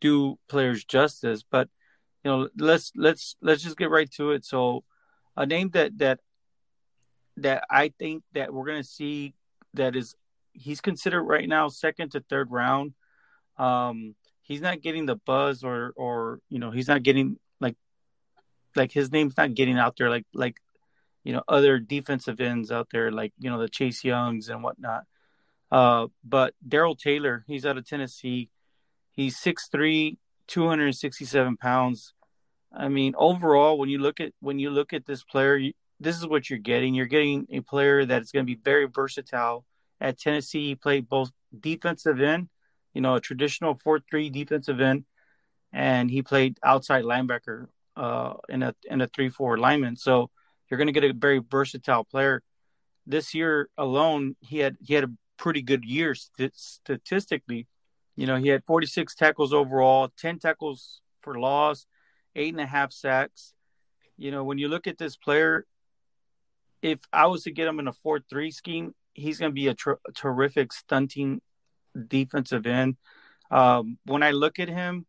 do 0.00 0.38
players 0.48 0.84
justice. 0.84 1.42
But 1.42 1.68
you 2.24 2.30
know, 2.30 2.48
let's 2.56 2.92
let's 2.94 3.34
let's 3.42 3.62
just 3.62 3.76
get 3.76 3.90
right 3.90 4.10
to 4.12 4.30
it. 4.30 4.44
So, 4.44 4.84
a 5.36 5.46
name 5.46 5.70
that 5.70 5.98
that 5.98 6.20
that 7.38 7.64
I 7.68 7.92
think 7.98 8.22
that 8.34 8.54
we're 8.54 8.66
gonna 8.66 8.84
see 8.84 9.34
that 9.74 9.96
is 9.96 10.14
he's 10.52 10.80
considered 10.80 11.24
right 11.24 11.48
now 11.48 11.66
second 11.66 12.12
to 12.12 12.20
third 12.20 12.52
round. 12.52 12.94
Um, 13.58 14.14
he's 14.42 14.60
not 14.60 14.80
getting 14.80 15.06
the 15.06 15.16
buzz 15.16 15.64
or 15.64 15.92
or 15.96 16.38
you 16.48 16.60
know 16.60 16.70
he's 16.70 16.88
not 16.88 17.02
getting 17.02 17.38
like 17.60 17.74
like 18.76 18.92
his 18.92 19.10
name's 19.10 19.36
not 19.36 19.54
getting 19.54 19.76
out 19.76 19.96
there 19.96 20.08
like 20.08 20.26
like 20.32 20.56
you 21.26 21.32
know 21.32 21.42
other 21.48 21.80
defensive 21.80 22.40
ends 22.40 22.70
out 22.70 22.86
there 22.92 23.10
like 23.10 23.32
you 23.40 23.50
know 23.50 23.58
the 23.58 23.68
Chase 23.68 24.04
Youngs 24.04 24.48
and 24.48 24.62
whatnot. 24.62 25.02
Uh, 25.72 26.06
but 26.22 26.54
Darrell 26.66 26.94
Taylor, 26.94 27.44
he's 27.48 27.66
out 27.66 27.76
of 27.76 27.84
Tennessee. 27.84 28.48
He's 29.10 29.36
6'3", 29.36 30.18
267 30.46 31.56
pounds. 31.56 32.14
I 32.72 32.86
mean, 32.86 33.14
overall, 33.18 33.76
when 33.76 33.88
you 33.88 33.98
look 33.98 34.20
at 34.20 34.34
when 34.38 34.60
you 34.60 34.70
look 34.70 34.92
at 34.92 35.04
this 35.06 35.24
player, 35.24 35.56
you, 35.56 35.72
this 35.98 36.16
is 36.16 36.28
what 36.28 36.48
you're 36.48 36.60
getting. 36.60 36.94
You're 36.94 37.06
getting 37.06 37.48
a 37.50 37.58
player 37.58 38.04
that's 38.04 38.30
going 38.30 38.46
to 38.46 38.54
be 38.54 38.60
very 38.62 38.86
versatile. 38.86 39.64
At 40.00 40.20
Tennessee, 40.20 40.68
he 40.68 40.74
played 40.76 41.08
both 41.08 41.32
defensive 41.58 42.20
end, 42.20 42.50
you 42.94 43.00
know, 43.00 43.16
a 43.16 43.20
traditional 43.20 43.74
four-three 43.74 44.30
defensive 44.30 44.80
end, 44.80 45.06
and 45.72 46.08
he 46.08 46.22
played 46.22 46.58
outside 46.62 47.02
linebacker 47.02 47.66
uh, 47.96 48.34
in 48.48 48.62
a 48.62 48.76
in 48.88 49.00
a 49.00 49.08
three-four 49.08 49.58
lineman. 49.58 49.96
So 49.96 50.30
you're 50.68 50.78
going 50.78 50.92
to 50.92 50.92
get 50.92 51.04
a 51.04 51.12
very 51.12 51.38
versatile 51.38 52.04
player. 52.04 52.42
This 53.06 53.34
year 53.34 53.68
alone, 53.78 54.36
he 54.40 54.58
had 54.58 54.76
he 54.80 54.94
had 54.94 55.04
a 55.04 55.10
pretty 55.36 55.62
good 55.62 55.84
year 55.84 56.14
st- 56.14 56.56
statistically. 56.56 57.66
You 58.16 58.26
know, 58.26 58.36
he 58.36 58.48
had 58.48 58.64
46 58.64 59.14
tackles 59.14 59.52
overall, 59.52 60.10
10 60.18 60.38
tackles 60.38 61.00
for 61.20 61.38
loss, 61.38 61.86
eight 62.34 62.54
and 62.54 62.60
a 62.60 62.66
half 62.66 62.92
sacks. 62.92 63.52
You 64.16 64.30
know, 64.30 64.42
when 64.42 64.58
you 64.58 64.68
look 64.68 64.86
at 64.86 64.98
this 64.98 65.16
player, 65.16 65.66
if 66.82 67.00
I 67.12 67.26
was 67.26 67.42
to 67.44 67.50
get 67.50 67.68
him 67.68 67.78
in 67.78 67.88
a 67.88 67.92
4 67.92 68.20
3 68.28 68.50
scheme, 68.50 68.94
he's 69.12 69.38
going 69.38 69.50
to 69.50 69.54
be 69.54 69.68
a, 69.68 69.74
tr- 69.74 70.02
terrific 70.14 70.72
stunting 70.72 71.42
defensive 72.08 72.66
end. 72.66 72.96
Um, 73.50 73.98
when 74.04 74.22
I 74.22 74.30
look 74.32 74.58
at 74.58 74.68
him, 74.68 75.06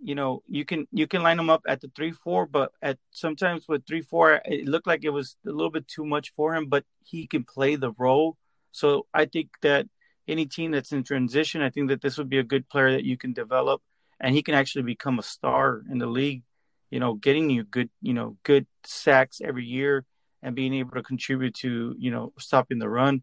you 0.00 0.14
know, 0.14 0.42
you 0.46 0.64
can 0.64 0.86
you 0.92 1.06
can 1.06 1.22
line 1.22 1.38
him 1.38 1.50
up 1.50 1.62
at 1.66 1.80
the 1.80 1.90
three 1.94 2.12
four, 2.12 2.46
but 2.46 2.72
at 2.82 2.98
sometimes 3.10 3.66
with 3.68 3.86
three 3.86 4.02
four, 4.02 4.40
it 4.44 4.66
looked 4.66 4.86
like 4.86 5.04
it 5.04 5.10
was 5.10 5.36
a 5.46 5.50
little 5.50 5.70
bit 5.70 5.88
too 5.88 6.04
much 6.04 6.32
for 6.34 6.54
him. 6.54 6.66
But 6.66 6.84
he 7.04 7.26
can 7.26 7.44
play 7.44 7.76
the 7.76 7.92
role, 7.92 8.36
so 8.72 9.06
I 9.12 9.24
think 9.24 9.50
that 9.62 9.86
any 10.26 10.46
team 10.46 10.70
that's 10.72 10.92
in 10.92 11.04
transition, 11.04 11.62
I 11.62 11.70
think 11.70 11.88
that 11.88 12.02
this 12.02 12.18
would 12.18 12.28
be 12.28 12.38
a 12.38 12.44
good 12.44 12.68
player 12.68 12.92
that 12.92 13.04
you 13.04 13.16
can 13.16 13.32
develop, 13.32 13.82
and 14.20 14.34
he 14.34 14.42
can 14.42 14.54
actually 14.54 14.82
become 14.82 15.18
a 15.18 15.22
star 15.22 15.82
in 15.90 15.98
the 15.98 16.06
league. 16.06 16.42
You 16.90 17.00
know, 17.00 17.14
getting 17.14 17.50
you 17.50 17.64
good, 17.64 17.90
you 18.00 18.14
know, 18.14 18.36
good 18.44 18.66
sacks 18.84 19.40
every 19.44 19.64
year 19.64 20.06
and 20.42 20.54
being 20.54 20.74
able 20.74 20.92
to 20.92 21.02
contribute 21.02 21.54
to, 21.56 21.94
you 21.98 22.10
know, 22.10 22.32
stopping 22.38 22.78
the 22.78 22.88
run. 22.88 23.22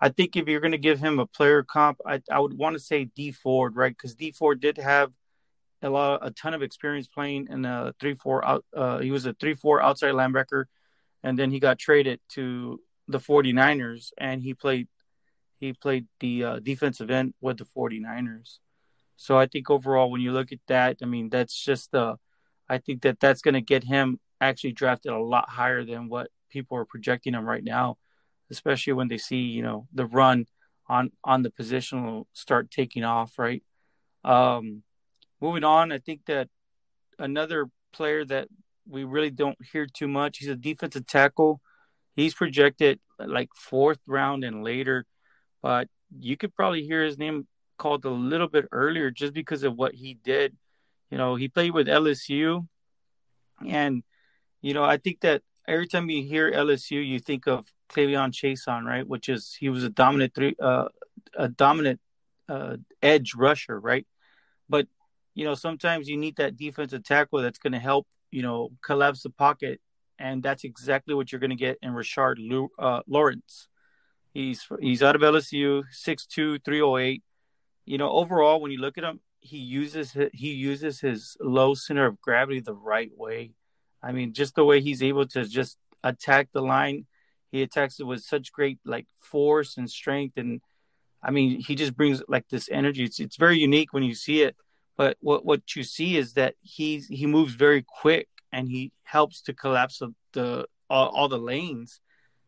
I 0.00 0.08
think 0.08 0.36
if 0.36 0.48
you're 0.48 0.60
going 0.60 0.72
to 0.72 0.78
give 0.78 0.98
him 0.98 1.18
a 1.18 1.26
player 1.26 1.62
comp, 1.62 2.00
I, 2.06 2.22
I 2.30 2.40
would 2.40 2.56
want 2.56 2.74
to 2.74 2.80
say 2.80 3.04
Dee 3.04 3.32
Ford, 3.32 3.76
right? 3.76 3.94
Because 3.96 4.14
Dee 4.14 4.30
Ford 4.30 4.60
did 4.60 4.78
have 4.78 5.12
a 5.82 5.90
lot, 5.90 6.20
a 6.22 6.30
ton 6.30 6.54
of 6.54 6.62
experience 6.62 7.08
playing 7.08 7.48
in 7.50 7.64
a 7.64 7.94
three-four 8.00 8.44
out. 8.44 8.64
Uh, 8.74 8.98
he 8.98 9.10
was 9.10 9.26
a 9.26 9.34
three-four 9.34 9.82
outside 9.82 10.14
linebacker, 10.14 10.64
and 11.22 11.38
then 11.38 11.50
he 11.50 11.60
got 11.60 11.78
traded 11.78 12.20
to 12.30 12.80
the 13.08 13.18
49ers, 13.18 14.12
and 14.18 14.42
he 14.42 14.54
played 14.54 14.88
he 15.58 15.72
played 15.72 16.06
the 16.18 16.44
uh, 16.44 16.58
defensive 16.58 17.08
end 17.08 17.34
with 17.40 17.58
the 17.58 17.64
49ers. 17.64 18.58
So 19.16 19.38
I 19.38 19.46
think 19.46 19.70
overall, 19.70 20.10
when 20.10 20.20
you 20.20 20.32
look 20.32 20.50
at 20.50 20.58
that, 20.66 20.96
I 21.02 21.06
mean, 21.06 21.28
that's 21.28 21.54
just 21.54 21.94
uh, 21.94 22.16
I 22.68 22.78
think 22.78 23.02
that 23.02 23.20
that's 23.20 23.42
going 23.42 23.54
to 23.54 23.60
get 23.60 23.84
him 23.84 24.18
actually 24.40 24.72
drafted 24.72 25.12
a 25.12 25.18
lot 25.18 25.48
higher 25.48 25.84
than 25.84 26.08
what 26.08 26.30
people 26.50 26.76
are 26.76 26.84
projecting 26.84 27.34
him 27.34 27.44
right 27.44 27.62
now, 27.62 27.96
especially 28.50 28.94
when 28.94 29.08
they 29.08 29.18
see 29.18 29.36
you 29.36 29.62
know 29.62 29.86
the 29.94 30.06
run 30.06 30.46
on 30.88 31.12
on 31.22 31.42
the 31.42 31.50
position 31.50 32.04
will 32.04 32.26
start 32.32 32.70
taking 32.70 33.04
off. 33.04 33.38
Right. 33.38 33.62
Um, 34.24 34.82
moving 35.42 35.64
on, 35.64 35.92
I 35.92 35.98
think 35.98 36.22
that 36.26 36.48
another 37.18 37.68
player 37.92 38.24
that 38.24 38.48
we 38.88 39.04
really 39.04 39.30
don't 39.30 39.58
hear 39.72 39.86
too 39.86 40.08
much. 40.08 40.38
He's 40.38 40.48
a 40.48 40.56
defensive 40.56 41.06
tackle. 41.06 41.60
He's 42.16 42.34
projected 42.34 43.00
like 43.18 43.50
fourth 43.54 44.00
round 44.06 44.44
and 44.44 44.64
later 44.64 45.06
but 45.62 45.88
you 46.18 46.36
could 46.36 46.54
probably 46.54 46.82
hear 46.82 47.04
his 47.04 47.16
name 47.16 47.46
called 47.78 48.04
a 48.04 48.10
little 48.10 48.48
bit 48.48 48.66
earlier 48.72 49.10
just 49.10 49.32
because 49.32 49.62
of 49.62 49.76
what 49.76 49.94
he 49.94 50.14
did. 50.14 50.56
You 51.10 51.18
know, 51.18 51.36
he 51.36 51.48
played 51.48 51.72
with 51.72 51.86
LSU, 51.86 52.66
and 53.66 54.02
you 54.60 54.74
know, 54.74 54.84
I 54.84 54.96
think 54.96 55.20
that 55.20 55.42
every 55.68 55.86
time 55.86 56.10
you 56.10 56.22
hear 56.22 56.50
LSU, 56.50 57.06
you 57.06 57.20
think 57.20 57.46
of 57.46 57.66
K'Lavon 57.90 58.32
Chaisson, 58.32 58.84
right? 58.84 59.06
Which 59.06 59.28
is 59.28 59.56
he 59.58 59.68
was 59.68 59.84
a 59.84 59.90
dominant 59.90 60.34
three, 60.34 60.56
uh, 60.60 60.88
a 61.36 61.48
dominant 61.48 62.00
uh, 62.48 62.78
edge 63.02 63.34
rusher, 63.34 63.78
right? 63.78 64.06
But 64.68 64.88
you 65.34 65.44
know, 65.44 65.54
sometimes 65.54 66.08
you 66.08 66.16
need 66.16 66.36
that 66.36 66.56
defensive 66.56 67.04
tackle 67.04 67.40
that's 67.40 67.58
going 67.58 67.72
to 67.72 67.78
help, 67.78 68.06
you 68.30 68.42
know, 68.42 68.70
collapse 68.82 69.22
the 69.22 69.30
pocket, 69.30 69.80
and 70.18 70.42
that's 70.42 70.64
exactly 70.64 71.14
what 71.14 71.32
you're 71.32 71.40
going 71.40 71.50
to 71.50 71.56
get 71.56 71.78
in 71.82 71.92
Rashard 71.92 72.36
uh, 72.78 73.00
Lawrence. 73.06 73.68
He's 74.34 74.66
he's 74.80 75.02
out 75.02 75.16
of 75.16 75.22
LSU, 75.22 75.84
6'2", 75.92 76.64
308. 76.64 77.22
You 77.84 77.98
know, 77.98 78.10
overall, 78.10 78.60
when 78.60 78.70
you 78.70 78.78
look 78.78 78.96
at 78.96 79.04
him, 79.04 79.20
he 79.40 79.58
uses 79.58 80.16
he 80.32 80.52
uses 80.52 81.00
his 81.00 81.36
low 81.40 81.74
center 81.74 82.06
of 82.06 82.20
gravity 82.20 82.60
the 82.60 82.74
right 82.74 83.10
way. 83.16 83.52
I 84.02 84.12
mean, 84.12 84.32
just 84.32 84.54
the 84.54 84.64
way 84.64 84.80
he's 84.80 85.02
able 85.02 85.26
to 85.28 85.44
just 85.44 85.76
attack 86.02 86.48
the 86.52 86.62
line, 86.62 87.06
he 87.50 87.62
attacks 87.62 88.00
it 88.00 88.04
with 88.04 88.22
such 88.22 88.52
great 88.52 88.78
like 88.84 89.06
force 89.18 89.76
and 89.76 89.90
strength, 89.90 90.36
and 90.36 90.60
I 91.22 91.30
mean, 91.30 91.60
he 91.60 91.74
just 91.74 91.96
brings 91.96 92.22
like 92.28 92.48
this 92.48 92.68
energy. 92.70 93.04
It's 93.04 93.20
it's 93.20 93.36
very 93.36 93.58
unique 93.58 93.92
when 93.92 94.02
you 94.02 94.14
see 94.14 94.42
it. 94.42 94.56
But 94.96 95.16
what 95.20 95.44
what 95.44 95.74
you 95.74 95.84
see 95.84 96.16
is 96.16 96.34
that 96.34 96.54
he 96.60 96.98
he 96.98 97.26
moves 97.26 97.54
very 97.54 97.84
quick 97.86 98.28
and 98.52 98.68
he 98.68 98.92
helps 99.04 99.40
to 99.42 99.54
collapse 99.54 99.98
the, 99.98 100.14
the 100.32 100.66
all, 100.90 101.08
all 101.08 101.28
the 101.28 101.38
lanes, 101.38 102.00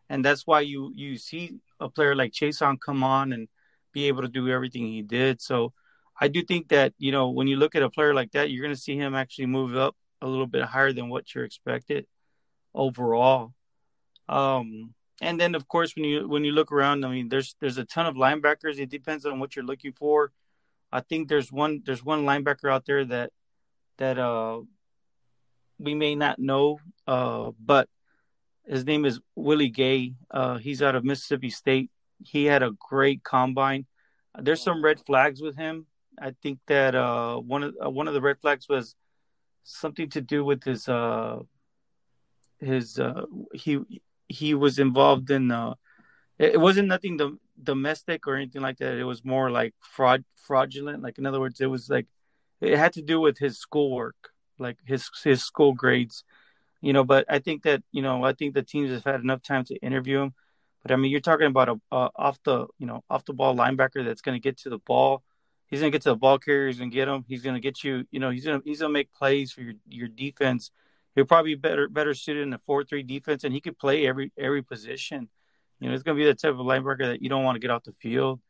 and 0.09 0.25
that's 0.25 0.47
why 0.47 0.61
you 0.61 0.93
you 0.95 1.17
see 1.17 1.59
a 1.81 1.89
player 1.89 2.15
like 2.15 2.33
Chaisson 2.33 2.79
come 2.79 3.03
on 3.03 3.33
and 3.33 3.49
be 3.93 4.09
able 4.09 4.23
to 4.23 4.29
do 4.29 4.49
everything 4.49 4.87
he 4.87 5.03
did. 5.03 5.41
So 5.41 5.73
I 6.21 6.29
do 6.29 6.43
think 6.43 6.69
that, 6.69 6.93
you 6.99 7.13
know, 7.13 7.31
when 7.31 7.47
you 7.47 7.57
look 7.57 7.75
at 7.75 7.83
a 7.83 7.91
player 7.91 8.15
like 8.15 8.33
that, 8.33 8.51
you're 8.51 8.63
going 8.63 8.75
to 8.75 8.81
see 8.81 8.97
him 8.97 9.15
actually 9.15 9.47
move 9.47 9.77
up 9.77 9.97
a 10.21 10.29
little 10.29 10.47
bit 10.47 10.65
higher 10.65 10.93
than 10.93 11.09
what 11.09 11.35
you're 11.35 11.45
expected 11.45 12.07
overall. 12.75 13.53
Um, 14.29 14.95
and 15.21 15.39
then 15.39 15.55
of 15.55 15.69
course 15.69 15.95
when 15.95 16.05
you 16.05 16.29
when 16.29 16.45
you 16.45 16.53
look 16.53 16.73
around, 16.73 17.05
I 17.05 17.09
mean 17.09 17.29
there's 17.29 17.55
there's 17.61 17.79
a 17.79 17.85
ton 17.85 18.07
of 18.07 18.15
linebackers. 18.17 18.79
It 18.79 18.91
depends 18.91 19.27
on 19.27 19.39
what 19.39 19.55
you're 19.55 19.65
looking 19.65 19.93
for. 19.93 20.33
I 20.95 21.01
think 21.01 21.29
there's 21.29 21.51
one 21.51 21.83
there's 21.85 22.05
one 22.05 22.25
linebacker 22.25 22.73
out 22.73 22.87
there 22.87 23.05
that 23.05 23.31
that 23.99 24.19
uh 24.19 24.61
we 25.79 25.95
may 25.95 26.15
not 26.15 26.39
know 26.39 26.79
uh 27.07 27.51
but 27.59 27.89
his 28.67 28.85
name 28.87 29.05
is 29.05 29.21
Willie 29.37 29.69
Gay. 29.69 30.15
Uh, 30.31 30.57
he's 30.57 30.83
out 30.83 30.95
of 30.95 31.05
Mississippi 31.05 31.51
State. 31.51 31.91
He 32.23 32.47
had 32.47 32.63
a 32.63 32.71
great 32.71 33.23
combine. 33.23 33.87
There's 34.41 34.63
some 34.63 34.83
red 34.83 35.05
flags 35.05 35.43
with 35.43 35.57
him. 35.57 35.87
I 36.19 36.33
think 36.43 36.61
that 36.69 36.95
uh, 36.95 37.37
one 37.37 37.63
of 37.63 37.75
uh, 37.85 37.91
one 37.91 38.09
of 38.09 38.15
the 38.15 38.21
red 38.21 38.41
flags 38.41 38.69
was 38.69 38.95
something 39.65 40.09
to 40.11 40.21
do 40.21 40.45
with 40.45 40.65
his 40.65 40.89
uh, 40.89 41.41
his 42.59 42.99
uh, 42.99 43.27
he 43.53 43.81
he 44.29 44.55
was 44.55 44.79
involved 44.79 45.31
in 45.31 45.51
uh, 45.51 45.75
it 46.39 46.61
wasn't 46.61 46.89
nothing 46.89 47.17
dom- 47.17 47.41
domestic 47.63 48.27
or 48.27 48.37
anything 48.37 48.63
like 48.63 48.79
that. 48.79 48.95
It 48.95 49.05
was 49.05 49.25
more 49.25 49.51
like 49.51 49.75
fraud 49.81 50.25
fraudulent. 50.37 51.03
Like 51.03 51.19
in 51.19 51.27
other 51.27 51.41
words, 51.41 51.61
it 51.61 51.67
was 51.67 51.89
like 51.89 52.07
it 52.61 52.79
had 52.79 52.93
to 52.95 53.03
do 53.03 53.21
with 53.21 53.39
his 53.39 53.59
schoolwork, 53.59 54.31
like 54.59 54.79
his 54.85 55.09
his 55.23 55.43
school 55.43 55.73
grades 55.73 56.25
you 56.85 56.93
know. 56.93 57.03
But 57.03 57.25
I 57.29 57.39
think 57.41 57.63
that 57.63 57.83
you 57.91 58.03
know, 58.03 58.23
I 58.25 58.33
think 58.33 58.55
the 58.55 58.63
teams 58.63 58.91
have 58.91 59.05
had 59.05 59.21
enough 59.21 59.43
time 59.43 59.65
to 59.65 59.77
interview 59.77 60.21
him. 60.21 60.35
But 60.83 60.93
I 60.93 60.97
mean, 60.97 61.11
you're 61.11 61.21
talking 61.21 61.47
about 61.47 61.69
a, 61.69 61.81
a 61.91 62.11
off 62.15 62.39
the 62.45 62.67
you 62.79 62.87
know 62.87 63.03
off 63.11 63.25
the 63.25 63.33
ball 63.33 63.57
linebacker 63.57 64.05
that's 64.05 64.21
going 64.21 64.37
to 64.37 64.41
get 64.41 64.59
to 64.59 64.71
the 64.71 64.79
ball. 64.79 65.25
He's 65.67 65.81
going 65.81 65.91
to 65.91 65.97
get 65.97 66.03
to 66.03 66.11
the 66.11 66.17
ball 66.17 66.39
carrier. 66.39 66.69
He's 66.69 66.79
going 66.79 66.91
to 66.91 66.95
get 66.95 67.09
him. 67.09 67.25
He's 67.27 67.43
going 67.43 67.55
to 67.55 67.61
get 67.61 67.83
you. 67.83 68.05
You 68.11 68.21
know, 68.21 68.31
he's 68.31 68.45
going 68.45 68.61
he's 68.65 68.81
going 68.81 68.91
to 68.91 68.93
make 68.93 69.13
plays 69.13 69.51
for 69.51 69.63
your 69.63 69.75
your 69.89 70.09
defense. 70.09 70.71
He'll 71.15 71.25
probably 71.25 71.55
be 71.55 71.61
better 71.61 71.89
better 71.89 72.13
suited 72.13 72.43
in 72.43 72.53
a 72.53 72.59
four 72.59 72.85
three 72.85 73.03
defense, 73.03 73.45
and 73.45 73.55
he 73.55 73.61
could 73.61 73.79
play 73.79 74.07
every 74.07 74.31
every 74.39 74.63
position. 74.63 75.31
You 75.81 75.89
know, 75.89 75.93
he's 75.93 76.03
going 76.03 76.17
to 76.17 76.23
be 76.23 76.27
the 76.27 76.35
type 76.35 76.53
of 76.53 76.59
linebacker 76.59 77.07
that 77.07 77.23
you 77.23 77.29
don't 77.29 77.45
want 77.45 77.57
to 77.57 77.61
get 77.61 77.71
off 77.71 77.85
the 77.85 77.93
field. 78.01 78.41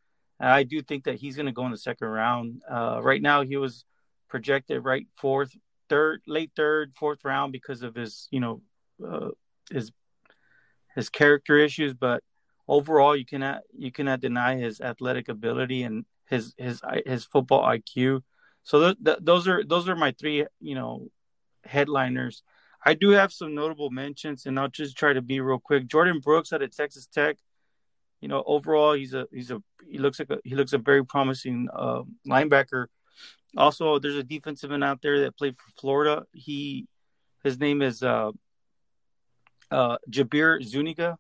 And 0.41 0.51
I 0.51 0.63
do 0.63 0.83
think 0.83 1.05
that 1.05 1.17
he's 1.17 1.37
going 1.37 1.47
to 1.47 1.53
go 1.53 1.65
in 1.65 1.71
the 1.73 1.79
second 1.79 2.09
round. 2.09 2.63
Uh, 2.69 3.01
right 3.03 3.23
now, 3.23 3.43
he 3.43 3.57
was 3.57 3.85
projected 4.29 4.85
right 4.85 5.07
fourth, 5.17 5.57
third, 5.89 6.23
late 6.27 6.53
third, 6.57 6.93
fourth 6.95 7.25
round 7.25 7.53
because 7.53 7.83
of 7.83 7.95
his, 7.95 8.29
you 8.31 8.41
know, 8.41 8.63
uh, 9.07 9.29
his 9.71 9.93
his 10.95 11.09
character 11.09 11.57
issues. 11.59 11.95
But 11.95 12.23
overall, 12.69 13.17
you 13.17 13.25
cannot 13.25 13.63
you 13.77 13.93
cannot 13.93 14.21
deny 14.21 14.57
his 14.57 14.81
athletic 14.81 15.29
ability 15.29 15.83
and 15.83 16.05
his 16.27 16.55
his 16.57 16.83
his 17.07 17.25
football 17.25 17.63
IQ. 17.63 18.23
So 18.63 18.81
th- 18.81 18.97
th- 19.05 19.19
those 19.21 19.47
are 19.47 19.63
those 19.65 19.89
are 19.89 19.97
my 19.97 20.13
three, 20.13 20.47
you 20.61 20.75
know, 20.75 21.09
headliners. 21.65 22.43
I 22.85 22.95
do 22.95 23.11
have 23.11 23.33
some 23.33 23.55
notable 23.55 23.91
mentions, 23.91 24.45
and 24.45 24.59
I'll 24.59 24.69
just 24.69 24.97
try 24.97 25.15
to 25.15 25.23
be 25.23 25.41
real 25.41 25.59
quick. 25.59 25.89
Jordyn 25.89 26.23
Brooks 26.23 26.53
out 26.53 26.63
of 26.63 26.77
Texas 26.77 27.07
Tech. 27.07 27.39
You 28.21 28.29
know, 28.29 28.43
overall, 28.47 28.93
he's 28.93 29.15
a 29.15 29.27
he's 29.33 29.51
a 29.51 29.63
he 29.89 29.99
looks 29.99 30.19
like 30.19 30.31
a, 30.31 30.39
he 30.45 30.55
looks 30.55 30.73
a 30.73 30.79
very 30.79 31.05
promising 31.05 31.69
uh, 31.75 32.03
linebacker. 32.29 32.87
Also, 33.57 33.99
there's 33.99 34.17
a 34.17 34.23
defensive 34.23 34.73
end 34.73 34.85
out 34.85 35.01
there 35.03 35.21
that 35.21 35.37
played 35.37 35.57
for 35.57 35.71
Florida. 35.79 36.25
He 36.33 36.87
his 37.43 37.59
name 37.59 37.83
is 37.83 38.03
uh, 38.03 38.33
uh, 39.71 39.99
Jabari 40.11 40.65
Zuniga. 40.65 41.19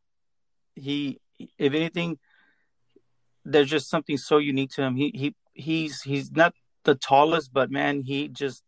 He, 0.74 1.20
if 1.58 1.72
anything, 1.74 2.18
there's 3.44 3.70
just 3.70 3.88
something 3.88 4.16
so 4.16 4.38
unique 4.38 4.70
to 4.72 4.82
him. 4.82 4.96
He 4.96 5.10
he 5.14 5.34
he's 5.54 6.02
he's 6.02 6.30
not 6.30 6.54
the 6.84 6.94
tallest, 6.94 7.52
but 7.52 7.70
man, 7.70 8.02
he 8.02 8.28
just 8.28 8.64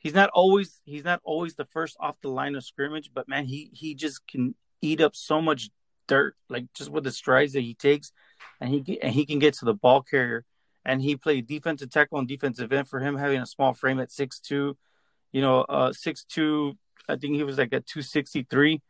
he's 0.00 0.14
not 0.14 0.30
always 0.30 0.80
he's 0.84 1.04
not 1.04 1.20
always 1.22 1.54
the 1.54 1.66
first 1.66 1.96
off 2.00 2.20
the 2.20 2.28
line 2.28 2.56
of 2.56 2.64
scrimmage, 2.64 3.12
but 3.14 3.28
man, 3.28 3.44
he 3.44 3.70
he 3.72 3.94
just 3.94 4.26
can 4.26 4.56
eat 4.82 5.00
up 5.00 5.14
so 5.14 5.40
much 5.40 5.70
dirt, 6.08 6.34
like 6.48 6.66
just 6.74 6.90
with 6.90 7.04
the 7.04 7.12
strides 7.12 7.52
that 7.52 7.60
he 7.60 7.74
takes, 7.74 8.10
and 8.60 8.70
he 8.70 9.00
and 9.00 9.14
he 9.14 9.24
can 9.24 9.38
get 9.38 9.54
to 9.54 9.64
the 9.64 9.74
ball 9.74 10.02
carrier. 10.02 10.44
And 10.84 11.00
he 11.02 11.14
played 11.14 11.46
defensive 11.46 11.90
tackle 11.90 12.18
and 12.18 12.26
defensive 12.26 12.72
end 12.72 12.88
for 12.88 13.00
him 13.00 13.16
having 13.16 13.40
a 13.40 13.46
small 13.46 13.74
frame 13.74 14.00
at 14.00 14.10
six 14.10 14.40
two, 14.40 14.76
you 15.30 15.42
know, 15.42 15.60
uh 15.60 15.92
six 15.92 16.24
two. 16.24 16.76
I 17.08 17.16
think 17.16 17.36
he 17.36 17.44
was 17.44 17.58
like 17.58 17.72
at 17.72 17.86
two 17.86 18.02
sixty 18.02 18.46
three. 18.48 18.82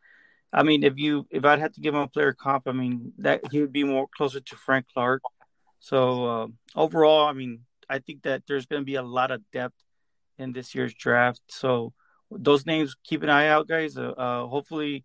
I 0.53 0.63
mean, 0.63 0.83
if 0.83 0.97
you 0.97 1.27
if 1.29 1.45
I'd 1.45 1.59
have 1.59 1.73
to 1.73 1.81
give 1.81 1.93
him 1.93 2.01
a 2.01 2.07
player 2.07 2.33
comp, 2.33 2.67
I 2.67 2.71
mean 2.71 3.13
that 3.19 3.41
he 3.51 3.59
would 3.59 3.73
be 3.73 3.83
more 3.83 4.07
closer 4.15 4.39
to 4.39 4.55
Frank 4.55 4.85
Clark. 4.93 5.21
So 5.79 6.25
uh, 6.25 6.47
overall, 6.75 7.27
I 7.27 7.33
mean, 7.33 7.61
I 7.89 7.99
think 7.99 8.23
that 8.23 8.43
there's 8.47 8.65
going 8.65 8.81
to 8.81 8.85
be 8.85 8.95
a 8.95 9.03
lot 9.03 9.31
of 9.31 9.41
depth 9.51 9.75
in 10.37 10.51
this 10.51 10.73
year's 10.75 10.93
draft. 10.93 11.41
So 11.47 11.93
those 12.29 12.65
names, 12.65 12.95
keep 13.03 13.23
an 13.23 13.29
eye 13.29 13.47
out, 13.47 13.67
guys. 13.67 13.97
Uh, 13.97 14.11
uh, 14.11 14.47
hopefully, 14.47 15.03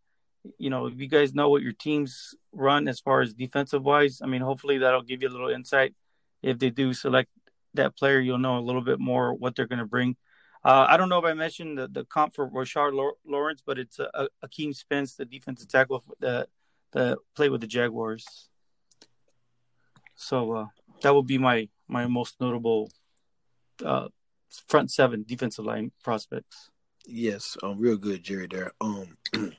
you 0.58 0.70
know, 0.70 0.86
if 0.86 1.00
you 1.00 1.08
guys 1.08 1.34
know 1.34 1.48
what 1.48 1.62
your 1.62 1.72
teams 1.72 2.34
run 2.52 2.88
as 2.88 3.00
far 3.00 3.20
as 3.20 3.34
defensive 3.34 3.82
wise, 3.82 4.20
I 4.22 4.26
mean, 4.26 4.42
hopefully 4.42 4.78
that'll 4.78 5.02
give 5.02 5.22
you 5.22 5.28
a 5.28 5.30
little 5.30 5.48
insight. 5.48 5.94
If 6.42 6.58
they 6.58 6.70
do 6.70 6.92
select 6.92 7.30
that 7.74 7.96
player, 7.96 8.20
you'll 8.20 8.38
know 8.38 8.58
a 8.58 8.60
little 8.60 8.80
bit 8.82 9.00
more 9.00 9.34
what 9.34 9.56
they're 9.56 9.66
going 9.66 9.80
to 9.80 9.86
bring. 9.86 10.16
Uh, 10.64 10.86
I 10.88 10.96
don't 10.96 11.08
know 11.08 11.18
if 11.18 11.24
I 11.24 11.34
mentioned 11.34 11.78
the, 11.78 11.88
the 11.88 12.04
comp 12.04 12.34
for 12.34 12.48
Rashard 12.48 12.92
Lawrence, 13.24 13.62
but 13.64 13.78
it's 13.78 13.98
a 13.98 14.28
Akeem 14.44 14.74
Spence, 14.74 15.14
the 15.14 15.24
defensive 15.24 15.68
tackle 15.68 16.02
that 16.20 16.48
the 16.92 17.18
play 17.34 17.48
with 17.48 17.60
the 17.60 17.66
Jaguars. 17.66 18.48
So 20.14 20.52
uh, 20.52 20.66
that 21.02 21.14
would 21.14 21.26
be 21.26 21.38
my 21.38 21.68
my 21.86 22.06
most 22.06 22.40
notable 22.40 22.90
uh, 23.84 24.08
front 24.68 24.90
seven 24.90 25.24
defensive 25.26 25.64
line 25.64 25.92
prospects. 26.02 26.70
Yes, 27.06 27.56
um, 27.62 27.78
real 27.78 27.96
good, 27.96 28.22
Jerry. 28.22 28.48
There, 28.50 28.72
um, 28.80 29.16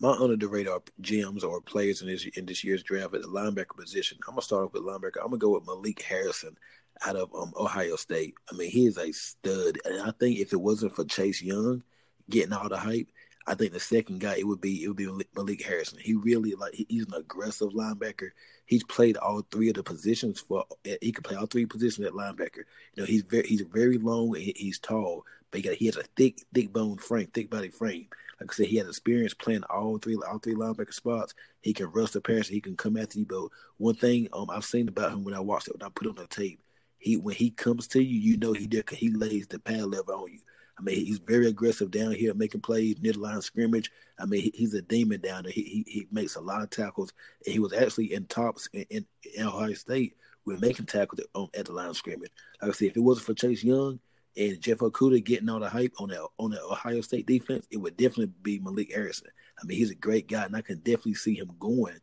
my 0.00 0.12
under 0.12 0.36
the 0.36 0.48
radar 0.48 0.82
gems 1.00 1.44
or 1.44 1.60
players 1.60 2.02
in 2.02 2.08
this 2.08 2.26
in 2.36 2.46
this 2.46 2.64
year's 2.64 2.82
draft 2.82 3.14
at 3.14 3.22
the 3.22 3.28
linebacker 3.28 3.76
position. 3.76 4.18
I'm 4.26 4.34
gonna 4.34 4.42
start 4.42 4.64
off 4.64 4.72
with 4.72 4.82
linebacker. 4.82 5.20
I'm 5.22 5.28
gonna 5.30 5.38
go 5.38 5.50
with 5.50 5.66
Malik 5.66 6.02
Harrison 6.02 6.56
out 7.04 7.16
of 7.16 7.34
um, 7.34 7.52
Ohio 7.58 7.96
State. 7.96 8.34
I 8.50 8.56
mean, 8.56 8.70
he 8.70 8.86
is 8.86 8.96
a 8.96 9.12
stud, 9.12 9.78
and 9.84 10.00
I 10.02 10.12
think 10.12 10.38
if 10.38 10.52
it 10.52 10.60
wasn't 10.60 10.94
for 10.94 11.04
Chase 11.04 11.42
Young 11.42 11.82
getting 12.30 12.52
all 12.52 12.68
the 12.68 12.78
hype, 12.78 13.08
I 13.46 13.54
think 13.54 13.72
the 13.72 13.80
second 13.80 14.20
guy 14.20 14.36
it 14.36 14.46
would 14.46 14.60
be 14.60 14.84
it 14.84 14.88
would 14.88 14.96
be 14.96 15.10
Malik 15.34 15.62
Harrison. 15.62 15.98
He 15.98 16.14
really 16.14 16.54
like 16.54 16.74
he's 16.88 17.06
an 17.06 17.14
aggressive 17.14 17.70
linebacker. 17.70 18.30
He's 18.64 18.84
played 18.84 19.18
all 19.18 19.42
three 19.50 19.68
of 19.68 19.74
the 19.74 19.82
positions 19.82 20.40
for. 20.40 20.64
He 21.02 21.12
could 21.12 21.24
play 21.24 21.36
all 21.36 21.46
three 21.46 21.66
positions 21.66 22.06
at 22.06 22.14
linebacker. 22.14 22.64
You 22.94 23.02
know, 23.02 23.04
he's 23.04 23.22
very 23.22 23.46
he's 23.46 23.60
very 23.60 23.98
long. 23.98 24.34
he's 24.34 24.78
tall, 24.78 25.26
but 25.50 25.58
he, 25.58 25.62
got, 25.62 25.74
he 25.74 25.86
has 25.86 25.96
a 25.96 26.04
thick 26.16 26.42
thick 26.54 26.72
bone 26.72 26.96
frame, 26.96 27.26
thick 27.28 27.50
body 27.50 27.68
frame. 27.68 28.08
Like 28.40 28.50
I 28.50 28.54
said, 28.54 28.66
he 28.66 28.78
has 28.78 28.88
experience 28.88 29.34
playing 29.34 29.64
all 29.64 29.98
three 29.98 30.16
all 30.16 30.38
three 30.38 30.54
linebacker 30.54 30.94
spots. 30.94 31.34
He 31.60 31.74
can 31.74 31.90
rush 31.90 32.12
the 32.12 32.22
pass. 32.22 32.48
He 32.48 32.62
can 32.62 32.76
come 32.76 32.96
after 32.96 33.18
you. 33.18 33.26
But 33.26 33.48
one 33.76 33.94
thing 33.94 34.28
um 34.32 34.48
I've 34.48 34.64
seen 34.64 34.88
about 34.88 35.12
him 35.12 35.22
when 35.22 35.34
I 35.34 35.40
watched 35.40 35.68
it, 35.68 35.74
when 35.78 35.86
I 35.86 35.90
put 35.94 36.08
on 36.08 36.14
the 36.14 36.26
tape, 36.28 36.60
he 36.98 37.18
when 37.18 37.34
he 37.34 37.50
comes 37.50 37.88
to 37.88 38.02
you, 38.02 38.18
you 38.18 38.38
know 38.38 38.54
he 38.54 38.66
did 38.66 38.88
he 38.88 39.10
lays 39.10 39.46
the 39.48 39.58
pad 39.58 39.84
level 39.84 40.14
on 40.14 40.32
you. 40.32 40.40
I 40.78 40.82
mean, 40.82 41.04
he's 41.04 41.18
very 41.18 41.46
aggressive 41.46 41.90
down 41.90 42.12
here, 42.12 42.34
making 42.34 42.60
plays 42.60 42.96
near 43.00 43.12
the 43.12 43.20
line 43.20 43.36
of 43.36 43.44
scrimmage. 43.44 43.90
I 44.18 44.26
mean, 44.26 44.42
he, 44.42 44.52
he's 44.54 44.74
a 44.74 44.82
demon 44.82 45.20
down 45.20 45.44
there. 45.44 45.52
He, 45.52 45.62
he, 45.62 45.84
he 45.86 46.08
makes 46.10 46.34
a 46.34 46.40
lot 46.40 46.62
of 46.62 46.70
tackles. 46.70 47.12
And 47.46 47.52
he 47.52 47.60
was 47.60 47.72
actually 47.72 48.12
in 48.12 48.26
tops 48.26 48.68
in, 48.72 48.84
in, 48.90 49.06
in 49.36 49.46
Ohio 49.46 49.74
State 49.74 50.16
with 50.44 50.60
making 50.60 50.86
tackles 50.86 51.20
at, 51.20 51.26
um, 51.34 51.48
at 51.54 51.66
the 51.66 51.72
line 51.72 51.90
of 51.90 51.96
scrimmage. 51.96 52.32
Like 52.60 52.70
I 52.70 52.72
said, 52.72 52.88
if 52.88 52.96
it 52.96 53.00
wasn't 53.00 53.26
for 53.26 53.34
Chase 53.34 53.62
Young 53.62 54.00
and 54.36 54.60
Jeff 54.60 54.78
Okudah 54.78 55.22
getting 55.22 55.48
all 55.48 55.60
the 55.60 55.68
hype 55.68 55.94
on 56.00 56.08
that 56.08 56.26
on 56.38 56.50
the 56.50 56.62
Ohio 56.62 57.00
State 57.00 57.26
defense, 57.26 57.66
it 57.70 57.76
would 57.76 57.96
definitely 57.96 58.32
be 58.42 58.58
Malik 58.58 58.92
Harrison. 58.92 59.28
I 59.62 59.64
mean, 59.64 59.78
he's 59.78 59.90
a 59.90 59.96
great 59.96 60.28
guy, 60.28 60.44
and 60.44 60.56
I 60.56 60.60
can 60.60 60.78
definitely 60.78 61.14
see 61.14 61.34
him 61.34 61.50
going 61.60 61.98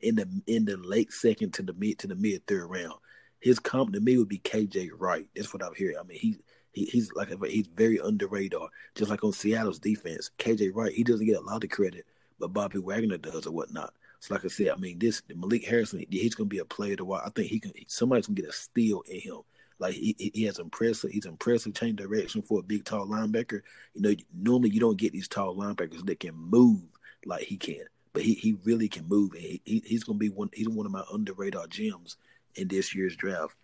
in 0.00 0.16
the 0.16 0.28
in 0.46 0.64
the 0.64 0.76
late 0.76 1.12
second 1.12 1.54
to 1.54 1.62
the 1.62 1.72
mid 1.74 1.98
to 2.00 2.08
the 2.08 2.16
mid 2.16 2.46
third 2.46 2.66
round. 2.66 2.94
His 3.40 3.60
comp 3.60 3.92
to 3.92 4.00
me 4.00 4.18
would 4.18 4.28
be 4.28 4.38
KJ 4.38 4.90
Wright. 4.98 5.28
That's 5.34 5.52
what 5.54 5.62
I'm 5.62 5.74
hearing. 5.74 5.96
I 5.98 6.02
mean, 6.02 6.18
he 6.18 6.38
he, 6.72 6.84
he's 6.86 7.12
like 7.12 7.28
he's 7.46 7.66
very 7.66 8.00
under 8.00 8.26
radar, 8.26 8.68
just 8.94 9.10
like 9.10 9.24
on 9.24 9.32
Seattle's 9.32 9.78
defense. 9.78 10.30
KJ 10.38 10.70
Wright, 10.74 10.92
he 10.92 11.04
doesn't 11.04 11.26
get 11.26 11.38
a 11.38 11.40
lot 11.40 11.64
of 11.64 11.70
credit, 11.70 12.06
but 12.38 12.52
Bobby 12.52 12.78
Wagner 12.78 13.18
does 13.18 13.46
or 13.46 13.52
whatnot. 13.52 13.94
So 14.20 14.34
like 14.34 14.44
I 14.44 14.48
said, 14.48 14.70
I 14.70 14.76
mean 14.76 14.98
this 14.98 15.22
Malik 15.34 15.64
Harrison, 15.64 16.04
he's 16.10 16.34
gonna 16.34 16.48
be 16.48 16.58
a 16.58 16.64
player 16.64 16.96
to 16.96 17.04
watch. 17.04 17.22
I 17.24 17.30
think 17.30 17.48
he 17.48 17.60
can. 17.60 17.72
Somebody's 17.86 18.26
gonna 18.26 18.40
get 18.40 18.50
a 18.50 18.52
steal 18.52 19.02
in 19.08 19.20
him. 19.20 19.40
Like 19.78 19.94
he, 19.94 20.32
he 20.34 20.42
has 20.44 20.58
impressive, 20.58 21.10
he's 21.10 21.26
impressive 21.26 21.74
change 21.74 21.96
direction 21.96 22.42
for 22.42 22.58
a 22.58 22.62
big 22.62 22.84
tall 22.84 23.06
linebacker. 23.06 23.62
You 23.94 24.00
know, 24.00 24.14
normally 24.36 24.70
you 24.70 24.80
don't 24.80 24.98
get 24.98 25.12
these 25.12 25.28
tall 25.28 25.54
linebackers 25.54 26.04
that 26.06 26.20
can 26.20 26.34
move 26.34 26.82
like 27.24 27.44
he 27.44 27.56
can, 27.56 27.84
but 28.12 28.22
he, 28.22 28.34
he 28.34 28.56
really 28.64 28.88
can 28.88 29.06
move. 29.06 29.32
And 29.34 29.42
he, 29.42 29.62
he 29.64 29.82
he's 29.86 30.04
gonna 30.04 30.18
be 30.18 30.30
one. 30.30 30.50
He's 30.52 30.68
one 30.68 30.86
of 30.86 30.92
my 30.92 31.04
under 31.12 31.32
radar 31.32 31.68
gems 31.68 32.16
in 32.56 32.66
this 32.68 32.94
year's 32.94 33.14
draft. 33.14 33.54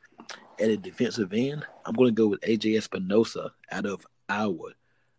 At 0.61 0.70
a 0.70 0.77
defensive 0.77 1.33
end, 1.33 1.66
I'm 1.85 1.94
going 1.94 2.14
to 2.14 2.22
go 2.22 2.29
with 2.29 2.40
AJ 2.42 2.77
Epenesa 2.77 3.50
out 3.72 3.87
of 3.87 4.07
Iowa. 4.29 4.70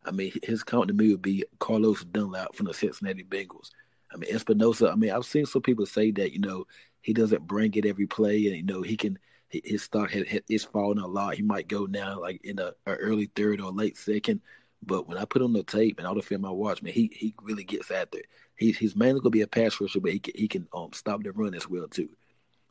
I 0.06 0.12
mean, 0.12 0.32
his 0.44 0.64
count 0.64 0.88
to 0.88 0.94
me 0.94 1.10
would 1.12 1.22
be 1.22 1.44
Carlos 1.60 2.04
Dunlap 2.06 2.56
from 2.56 2.68
the 2.68 2.74
Cincinnati 2.74 3.24
Bengals. 3.24 3.72
I 4.14 4.18
mean, 4.18 4.32
Epenesa. 4.32 4.92
I 4.92 4.96
mean, 4.96 5.12
I've 5.12 5.26
seen 5.26 5.46
some 5.46 5.62
people 5.62 5.86
say 5.86 6.12
that 6.12 6.32
you 6.32 6.40
know 6.40 6.66
he 7.02 7.14
doesn't 7.14 7.48
bring 7.48 7.74
it 7.74 7.86
every 7.86 8.08
play, 8.08 8.48
and 8.48 8.56
you 8.56 8.64
know 8.64 8.82
he 8.82 8.96
can 8.96 9.20
his 9.50 9.84
stock 9.84 10.12
is 10.50 10.64
falling 10.64 11.00
a 11.00 11.08
lot. 11.08 11.36
He 11.36 11.44
might 11.44 11.68
go 11.68 11.86
now 11.86 12.22
like 12.22 12.44
in 12.44 12.60
a, 12.60 12.74
a, 12.86 12.94
early 12.96 13.30
third 13.36 13.62
or 13.62 13.72
late 13.72 13.98
second. 13.98 14.42
But 14.86 15.08
when 15.08 15.18
I 15.18 15.26
put 15.26 15.42
on 15.42 15.54
the 15.54 15.64
tape 15.64 15.98
and 15.98 16.08
all 16.08 16.16
the 16.16 16.22
film 16.22 16.46
I 16.46 16.52
watch, 16.52 16.82
man, 16.82 16.94
he 16.94 17.12
he 17.14 17.34
really 17.42 17.64
gets 17.64 17.92
after 17.92 18.20
it. 18.20 18.28
He, 18.56 18.72
he's 18.72 18.96
mainly 18.96 19.20
gonna 19.22 19.32
be 19.32 19.42
a 19.42 19.48
pass 19.48 19.80
rusher, 19.80 20.00
but 20.00 20.12
he 20.12 20.20
can, 20.20 20.34
he 20.36 20.48
can 20.48 20.68
um 20.74 20.94
stop 20.94 21.24
the 21.24 21.32
run 21.32 21.56
as 21.56 21.70
well 21.70 21.88
too. 21.88 22.10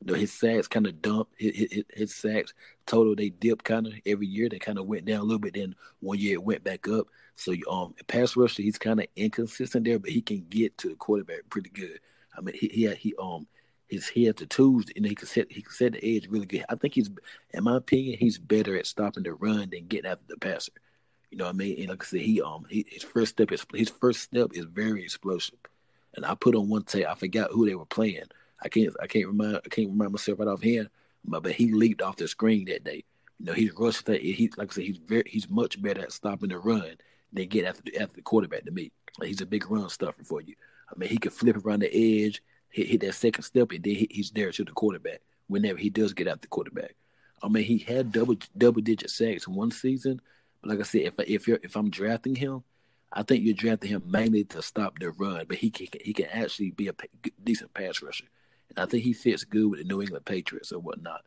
His 0.06 0.32
sacks 0.32 0.68
kind 0.68 0.86
of 0.86 1.00
dump. 1.00 1.28
His, 1.38 1.68
his, 1.70 1.84
his 1.94 2.14
sacks 2.14 2.52
total 2.86 3.14
they 3.14 3.30
dip 3.30 3.62
kind 3.62 3.86
of 3.86 3.94
every 4.04 4.26
year. 4.26 4.48
They 4.48 4.58
kind 4.58 4.78
of 4.78 4.86
went 4.86 5.06
down 5.06 5.20
a 5.20 5.24
little 5.24 5.38
bit. 5.38 5.54
Then 5.54 5.74
one 6.00 6.18
year 6.18 6.34
it 6.34 6.44
went 6.44 6.64
back 6.64 6.86
up. 6.88 7.06
So 7.36 7.54
um, 7.70 7.94
pass 8.06 8.36
rusher, 8.36 8.62
he's 8.62 8.78
kind 8.78 9.00
of 9.00 9.06
inconsistent 9.16 9.84
there, 9.84 9.98
but 9.98 10.10
he 10.10 10.20
can 10.20 10.44
get 10.50 10.76
to 10.78 10.90
the 10.90 10.94
quarterback 10.94 11.48
pretty 11.48 11.70
good. 11.70 12.00
I 12.36 12.40
mean, 12.40 12.54
he 12.54 12.68
he 12.68 12.94
he 12.94 13.14
um 13.18 13.46
his 13.88 14.08
he 14.08 14.24
has 14.24 14.34
the 14.36 14.46
tools 14.46 14.84
and 14.94 15.06
he 15.06 15.14
can 15.14 15.26
set 15.26 15.50
he 15.50 15.62
can 15.62 15.72
set 15.72 15.92
the 15.92 16.16
edge 16.16 16.28
really 16.28 16.46
good. 16.46 16.64
I 16.68 16.74
think 16.74 16.94
he's, 16.94 17.10
in 17.52 17.64
my 17.64 17.76
opinion, 17.76 18.18
he's 18.18 18.38
better 18.38 18.76
at 18.76 18.86
stopping 18.86 19.22
the 19.22 19.34
run 19.34 19.70
than 19.70 19.86
getting 19.86 20.10
after 20.10 20.24
the 20.28 20.36
passer. 20.36 20.72
You 21.30 21.38
know 21.38 21.46
what 21.46 21.54
I 21.54 21.58
mean? 21.58 21.78
And 21.80 21.88
like 21.88 22.02
I 22.02 22.06
said, 22.06 22.20
he 22.20 22.40
um 22.42 22.66
he, 22.68 22.86
his 22.88 23.02
first 23.02 23.32
step 23.32 23.52
is 23.52 23.64
his 23.72 23.90
first 23.90 24.20
step 24.20 24.50
is 24.52 24.66
very 24.66 25.02
explosive. 25.02 25.58
And 26.14 26.24
I 26.24 26.34
put 26.34 26.54
on 26.54 26.68
one 26.68 26.84
tape. 26.84 27.06
I 27.08 27.14
forgot 27.14 27.50
who 27.50 27.66
they 27.66 27.74
were 27.74 27.86
playing 27.86 28.24
I 28.62 28.68
can't 28.68 28.94
I 29.00 29.06
can't 29.06 29.26
remind 29.26 29.56
I 29.56 29.68
can't 29.68 29.90
remind 29.90 30.12
myself 30.12 30.38
right 30.38 30.48
off 30.48 30.62
hand, 30.62 30.88
but, 31.24 31.42
but 31.42 31.52
he 31.52 31.72
leaped 31.72 32.02
off 32.02 32.16
the 32.16 32.28
screen 32.28 32.66
that 32.66 32.84
day. 32.84 33.04
You 33.38 33.46
know, 33.46 33.52
he's 33.52 33.72
rushed 33.74 34.06
that 34.06 34.20
he 34.20 34.50
like 34.56 34.72
I 34.72 34.74
said, 34.74 34.84
he's 34.84 34.98
very 34.98 35.24
he's 35.26 35.48
much 35.50 35.80
better 35.80 36.02
at 36.02 36.12
stopping 36.12 36.50
the 36.50 36.58
run 36.58 36.96
than 37.32 37.48
get 37.48 37.66
after 37.66 37.82
the 37.82 37.98
after 37.98 38.16
the 38.16 38.22
quarterback 38.22 38.64
to 38.64 38.70
me. 38.70 38.92
Like, 39.18 39.28
he's 39.28 39.40
a 39.40 39.46
big 39.46 39.70
run 39.70 39.88
stuffer 39.88 40.24
for 40.24 40.40
you. 40.40 40.54
I 40.90 40.98
mean, 40.98 41.08
he 41.08 41.18
can 41.18 41.30
flip 41.30 41.56
around 41.64 41.82
the 41.82 42.24
edge, 42.26 42.42
hit, 42.70 42.88
hit 42.88 43.00
that 43.02 43.14
second 43.14 43.42
step, 43.42 43.70
and 43.72 43.82
then 43.82 43.94
he, 43.94 44.08
he's 44.10 44.30
there 44.30 44.52
to 44.52 44.64
the 44.64 44.72
quarterback 44.72 45.20
whenever 45.46 45.78
he 45.78 45.90
does 45.90 46.12
get 46.12 46.28
after 46.28 46.42
the 46.42 46.46
quarterback. 46.48 46.94
I 47.42 47.48
mean, 47.48 47.64
he 47.64 47.78
had 47.78 48.12
double 48.12 48.36
double 48.56 48.80
digit 48.80 49.10
sacks 49.10 49.46
one 49.46 49.70
season, 49.70 50.20
but 50.62 50.70
like 50.70 50.80
I 50.80 50.82
said, 50.82 51.02
if 51.02 51.14
if 51.18 51.48
you're 51.48 51.60
if 51.62 51.76
I'm 51.76 51.90
drafting 51.90 52.34
him, 52.34 52.64
I 53.12 53.22
think 53.22 53.44
you're 53.44 53.54
drafting 53.54 53.90
him 53.90 54.02
mainly 54.06 54.44
to 54.44 54.62
stop 54.62 54.98
the 54.98 55.10
run, 55.10 55.44
but 55.46 55.58
he 55.58 55.70
can 55.70 55.88
he 56.02 56.12
can 56.12 56.26
actually 56.26 56.70
be 56.70 56.88
a 56.88 56.94
decent 57.42 57.74
pass 57.74 58.02
rusher. 58.02 58.26
And 58.76 58.84
I 58.84 58.86
think 58.86 59.04
he 59.04 59.12
fits 59.12 59.44
good 59.44 59.70
with 59.70 59.80
the 59.80 59.84
New 59.84 60.02
England 60.02 60.24
Patriots 60.24 60.72
or 60.72 60.80
whatnot. 60.80 61.22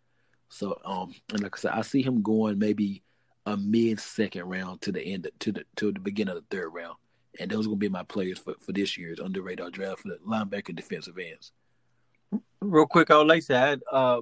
So, 0.50 0.80
um, 0.86 1.14
and 1.32 1.42
like 1.42 1.58
I 1.58 1.60
said, 1.60 1.72
I 1.72 1.82
see 1.82 2.02
him 2.02 2.22
going 2.22 2.58
maybe 2.60 3.04
a 3.46 3.58
mid 3.58 4.00
second 4.00 4.46
round 4.46 4.82
to 4.82 4.92
the 4.92 5.02
end 5.02 5.30
to 5.40 5.52
the 5.52 5.64
to 5.78 5.92
the 5.92 6.00
beginning 6.00 6.36
of 6.36 6.44
the 6.44 6.56
third 6.56 6.70
round, 6.70 6.96
and 7.40 7.50
those 7.50 7.66
are 7.66 7.70
gonna 7.70 7.78
be 7.78 7.90
my 7.90 8.04
players 8.04 8.40
for, 8.40 8.56
for 8.60 8.72
this 8.72 8.98
year's 8.98 9.20
under 9.20 9.42
radar 9.42 9.70
draft 9.70 10.02
for 10.02 10.10
the 10.10 10.20
linebacker 10.28 10.76
defensive 10.76 11.18
ends. 11.18 11.52
Real 12.62 12.86
quick, 12.86 13.12
I 13.12 13.18
would 13.18 13.28
like 13.28 13.46
to 13.48 13.56
add, 13.56 13.82
uh, 13.92 14.22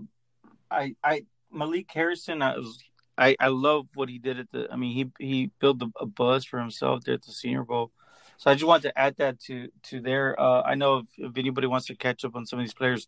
I 0.70 0.96
I 1.04 1.26
Malik 1.52 1.90
Harrison, 1.92 2.42
I 2.42 2.58
was 2.58 2.80
I 3.18 3.36
I 3.40 3.48
love 3.48 3.88
what 3.96 4.10
he 4.10 4.20
did 4.20 4.40
at 4.40 4.52
the. 4.52 4.68
I 4.72 4.76
mean, 4.76 4.94
he 4.94 5.26
he 5.26 5.52
built 5.60 5.82
a, 5.82 5.90
a 6.00 6.06
buzz 6.06 6.46
for 6.46 6.60
himself 6.60 7.04
there 7.04 7.16
at 7.16 7.24
the 7.24 7.32
Senior 7.32 7.64
Bowl. 7.64 7.92
So 8.38 8.52
I 8.52 8.54
just 8.54 8.66
wanted 8.66 8.90
to 8.90 9.00
add 9.00 9.16
that 9.18 9.40
to 9.42 9.70
to 9.84 10.02
there. 10.02 10.40
Uh, 10.40 10.62
I 10.62 10.76
know 10.76 10.98
if, 10.98 11.08
if, 11.18 11.38
anybody 11.38 11.68
wants 11.68 11.88
to 11.88 11.96
catch 11.96 12.26
up 12.26 12.36
on 12.36 12.46
some 12.46 12.60
of 12.60 12.66
these 12.66 12.74
players, 12.74 13.08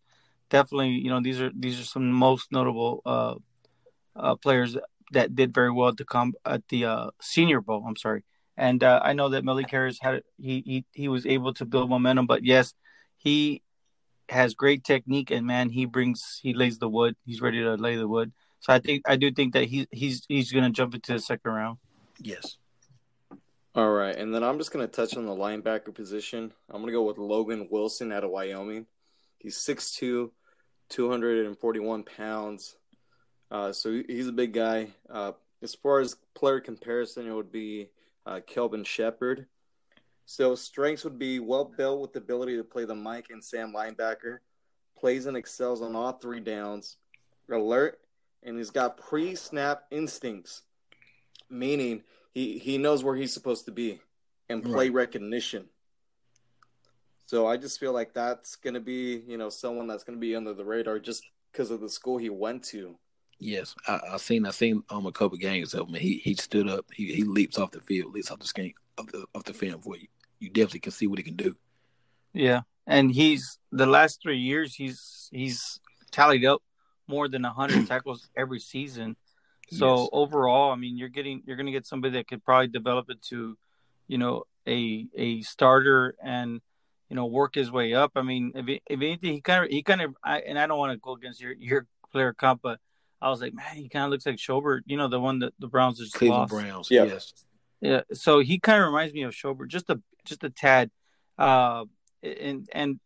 definitely 0.50 0.90
you 0.90 1.10
know 1.10 1.20
these 1.20 1.40
are 1.40 1.50
these 1.54 1.80
are 1.80 1.84
some 1.84 2.10
most 2.10 2.50
notable 2.52 3.02
uh, 3.04 3.34
uh, 4.16 4.36
players 4.36 4.76
that 5.12 5.34
did 5.34 5.54
very 5.54 5.70
well 5.70 5.94
to 5.94 6.04
come 6.04 6.34
at 6.44 6.66
the 6.68 6.84
uh, 6.84 7.10
Senior 7.20 7.60
Bowl. 7.60 7.84
I'm 7.86 7.96
sorry, 7.96 8.24
and 8.56 8.82
uh, 8.82 9.00
I 9.02 9.12
know 9.12 9.28
that 9.30 9.44
Malik 9.44 9.70
Harris 9.70 9.98
had 10.00 10.22
he 10.38 10.62
he 10.66 10.84
he 10.92 11.08
was 11.08 11.26
able 11.26 11.52
to 11.54 11.64
build 11.64 11.90
momentum, 11.90 12.26
but 12.26 12.44
yes, 12.44 12.74
he 13.16 13.62
has 14.28 14.54
great 14.54 14.84
technique 14.84 15.30
and 15.30 15.46
man, 15.46 15.70
he 15.70 15.86
brings 15.86 16.40
he 16.42 16.52
lays 16.52 16.78
the 16.78 16.88
wood. 16.88 17.16
He's 17.24 17.40
ready 17.40 17.62
to 17.62 17.74
lay 17.74 17.96
the 17.96 18.08
wood. 18.08 18.32
So 18.60 18.72
I 18.72 18.78
think 18.78 19.02
I 19.08 19.16
do 19.16 19.30
think 19.30 19.54
that 19.54 19.64
he 19.64 19.86
he's 19.90 20.24
he's 20.28 20.52
going 20.52 20.64
to 20.64 20.70
jump 20.70 20.94
into 20.94 21.12
the 21.12 21.18
second 21.18 21.50
round. 21.52 21.78
Yes. 22.20 22.58
All 23.78 23.90
right, 23.90 24.16
and 24.16 24.34
then 24.34 24.42
I'm 24.42 24.58
just 24.58 24.72
going 24.72 24.84
to 24.84 24.90
touch 24.90 25.16
on 25.16 25.24
the 25.24 25.30
linebacker 25.30 25.94
position. 25.94 26.52
I'm 26.68 26.80
going 26.82 26.86
to 26.86 26.92
go 26.92 27.04
with 27.04 27.16
Logan 27.16 27.68
Wilson 27.70 28.10
out 28.10 28.24
of 28.24 28.30
Wyoming. 28.30 28.86
He's 29.38 29.56
6'2", 29.56 30.32
241 30.88 32.02
pounds. 32.02 32.74
Uh, 33.52 33.70
so 33.70 34.02
he's 34.08 34.26
a 34.26 34.32
big 34.32 34.52
guy. 34.52 34.88
Uh, 35.08 35.30
as 35.62 35.76
far 35.76 36.00
as 36.00 36.16
player 36.34 36.58
comparison, 36.58 37.28
it 37.28 37.32
would 37.32 37.52
be 37.52 37.90
uh, 38.26 38.40
Kelvin 38.44 38.82
Sheppard. 38.82 39.46
So 40.26 40.56
strengths 40.56 41.04
would 41.04 41.20
be 41.20 41.38
well 41.38 41.64
built 41.64 42.00
with 42.00 42.12
the 42.12 42.18
ability 42.18 42.56
to 42.56 42.64
play 42.64 42.84
the 42.84 42.96
Mike 42.96 43.28
and 43.30 43.44
Sam 43.44 43.72
linebacker, 43.72 44.38
plays 44.98 45.26
and 45.26 45.36
excels 45.36 45.82
on 45.82 45.94
all 45.94 46.14
three 46.14 46.40
downs, 46.40 46.96
alert, 47.48 48.00
and 48.42 48.58
he's 48.58 48.70
got 48.70 48.96
pre-snap 48.96 49.84
instincts, 49.92 50.62
meaning– 51.48 52.02
he 52.38 52.58
he 52.58 52.78
knows 52.78 53.02
where 53.02 53.16
he's 53.16 53.32
supposed 53.32 53.64
to 53.64 53.72
be 53.72 54.00
and 54.48 54.62
play 54.62 54.88
right. 54.88 54.92
recognition. 54.92 55.64
So 57.26 57.46
I 57.46 57.56
just 57.56 57.80
feel 57.80 57.92
like 57.92 58.14
that's 58.14 58.54
gonna 58.56 58.80
be 58.80 59.24
you 59.26 59.36
know 59.36 59.48
someone 59.48 59.88
that's 59.88 60.04
gonna 60.04 60.18
be 60.18 60.36
under 60.36 60.54
the 60.54 60.64
radar 60.64 61.00
just 61.00 61.24
because 61.50 61.72
of 61.72 61.80
the 61.80 61.88
school 61.88 62.16
he 62.16 62.30
went 62.30 62.62
to. 62.64 62.96
Yes, 63.40 63.74
I, 63.88 64.00
I 64.12 64.16
seen 64.18 64.46
I 64.46 64.52
seen 64.52 64.84
um 64.88 65.06
a 65.06 65.12
couple 65.12 65.36
games 65.36 65.74
of 65.74 65.88
him. 65.88 65.94
He 65.94 66.18
he 66.18 66.34
stood 66.34 66.68
up. 66.68 66.86
He 66.94 67.12
he 67.12 67.24
leaps 67.24 67.58
off 67.58 67.72
the 67.72 67.80
field, 67.80 68.14
leaps 68.14 68.30
off 68.30 68.38
the 68.38 68.46
skate 68.46 68.76
of 68.98 69.08
the 69.08 69.26
of 69.34 69.42
the 69.42 69.52
film 69.52 69.80
for 69.82 69.96
you. 69.96 70.06
You 70.38 70.48
definitely 70.50 70.80
can 70.80 70.92
see 70.92 71.08
what 71.08 71.18
he 71.18 71.24
can 71.24 71.36
do. 71.36 71.56
Yeah, 72.32 72.60
and 72.86 73.10
he's 73.10 73.58
the 73.72 73.86
last 73.86 74.22
three 74.22 74.38
years 74.38 74.76
he's 74.76 75.28
he's 75.32 75.80
tallied 76.12 76.44
up 76.44 76.62
more 77.08 77.26
than 77.26 77.42
hundred 77.42 77.86
tackles 77.88 78.28
every 78.36 78.60
season. 78.60 79.16
So 79.70 80.00
yes. 80.00 80.08
overall, 80.12 80.72
I 80.72 80.76
mean, 80.76 80.96
you're 80.96 81.08
getting 81.08 81.42
you're 81.46 81.56
going 81.56 81.66
to 81.66 81.72
get 81.72 81.86
somebody 81.86 82.14
that 82.14 82.28
could 82.28 82.44
probably 82.44 82.68
develop 82.68 83.10
it 83.10 83.20
to, 83.24 83.56
you 84.06 84.18
know, 84.18 84.44
a 84.66 85.06
a 85.14 85.42
starter 85.42 86.14
and 86.22 86.60
you 87.08 87.16
know 87.16 87.26
work 87.26 87.54
his 87.54 87.70
way 87.70 87.94
up. 87.94 88.12
I 88.16 88.22
mean, 88.22 88.52
if 88.54 88.66
if 88.68 89.00
anything, 89.00 89.32
he 89.34 89.40
kind 89.40 89.64
of 89.64 89.70
he 89.70 89.82
kind 89.82 90.00
of 90.00 90.14
I, 90.24 90.40
and 90.40 90.58
I 90.58 90.66
don't 90.66 90.78
want 90.78 90.92
to 90.92 90.98
go 90.98 91.12
against 91.12 91.40
your 91.40 91.52
your 91.52 91.86
player 92.12 92.32
comp, 92.32 92.62
but 92.62 92.78
I 93.20 93.30
was 93.30 93.40
like, 93.40 93.54
man, 93.54 93.74
he 93.74 93.88
kind 93.88 94.04
of 94.04 94.10
looks 94.10 94.26
like 94.26 94.36
Schobert, 94.36 94.80
you 94.86 94.96
know, 94.96 95.08
the 95.08 95.20
one 95.20 95.40
that 95.40 95.52
the 95.58 95.68
Browns 95.68 95.98
just 95.98 96.14
Cleveland 96.14 96.50
lost. 96.50 96.64
Browns, 96.64 96.90
yeah. 96.90 97.04
yes, 97.04 97.32
yeah. 97.80 98.00
So 98.12 98.40
he 98.40 98.58
kind 98.58 98.80
of 98.80 98.86
reminds 98.86 99.12
me 99.12 99.22
of 99.22 99.32
Schobert, 99.32 99.68
just 99.68 99.90
a 99.90 100.00
just 100.24 100.44
a 100.44 100.50
tad, 100.50 100.90
uh, 101.36 101.84
and 102.22 102.68
and 102.72 103.00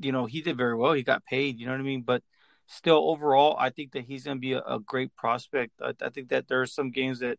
you 0.00 0.12
know 0.12 0.26
he 0.26 0.42
did 0.42 0.56
very 0.56 0.74
well. 0.74 0.92
He 0.92 1.02
got 1.02 1.24
paid, 1.24 1.58
you 1.58 1.66
know 1.66 1.72
what 1.72 1.80
I 1.80 1.84
mean, 1.84 2.02
but 2.02 2.22
still 2.66 3.10
overall, 3.10 3.56
I 3.58 3.70
think 3.70 3.92
that 3.92 4.04
he's 4.04 4.24
going 4.24 4.36
to 4.36 4.40
be 4.40 4.52
a, 4.52 4.60
a, 4.60 4.80
great 4.80 5.14
prospect. 5.14 5.72
I, 5.80 5.94
I, 6.02 6.10
think 6.10 6.30
that 6.30 6.48
there 6.48 6.60
are 6.60 6.66
some 6.66 6.90
games 6.90 7.20
that 7.20 7.38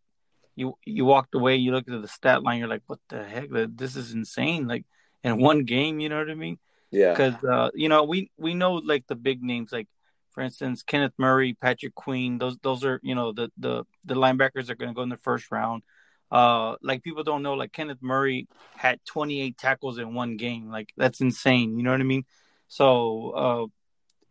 you 0.56 0.78
you 0.86 1.06
walked 1.06 1.36
away, 1.36 1.58
you 1.58 1.72
look 1.72 1.88
at 1.88 2.02
the 2.02 2.08
stat 2.08 2.44
line, 2.44 2.60
you're 2.60 2.68
like, 2.68 2.84
what 2.88 3.00
the 3.10 3.24
heck? 3.24 3.50
This 3.52 3.96
is 3.96 4.13
insane. 4.13 4.68
Like 4.68 4.86
in 5.24 5.38
one 5.38 5.66
game, 5.66 6.00
you 6.00 6.10
know 6.10 6.18
what 6.18 6.32
I 6.32 6.36
mean? 6.36 6.58
Yeah. 6.92 7.12
Because 7.12 7.44
uh, 7.44 7.70
you 7.74 7.90
know 7.90 8.04
we 8.04 8.32
we 8.38 8.54
know 8.54 8.76
like 8.76 9.06
the 9.08 9.16
big 9.16 9.44
names, 9.44 9.72
like 9.72 9.88
for 10.32 10.42
instance 10.42 10.84
Kenneth 10.84 11.13
Murray, 11.18 11.54
Patrick 11.54 11.96
Queen. 11.96 12.38
Those 12.38 12.58
those 12.63 12.84
are 12.84 13.00
you 13.04 13.16
know 13.16 13.34
the 13.34 13.52
the 13.58 13.84
the 14.06 14.16
linebackers 14.16 14.70
are 14.70 14.76
going 14.76 14.90
to 14.90 14.96
go 14.96 15.04
in 15.04 15.10
the 15.10 15.18
first 15.18 15.52
round. 15.52 15.84
Uh, 16.30 16.76
like 16.82 17.04
people 17.04 17.24
don't 17.24 17.44
know, 17.44 17.54
like 17.54 17.72
Kenneth 17.72 18.02
Murray 18.02 18.50
had 18.76 19.00
28 19.06 19.58
tackles 19.58 19.98
in 19.98 20.13
one 20.13 20.36
game. 20.36 20.70
Like 20.70 20.92
that's 20.98 21.22
insane. 21.22 21.78
You 21.78 21.84
know 21.84 21.92
what 21.92 22.02
I 22.02 22.06
mean? 22.06 22.26
So 22.68 23.30
uh, 23.32 23.66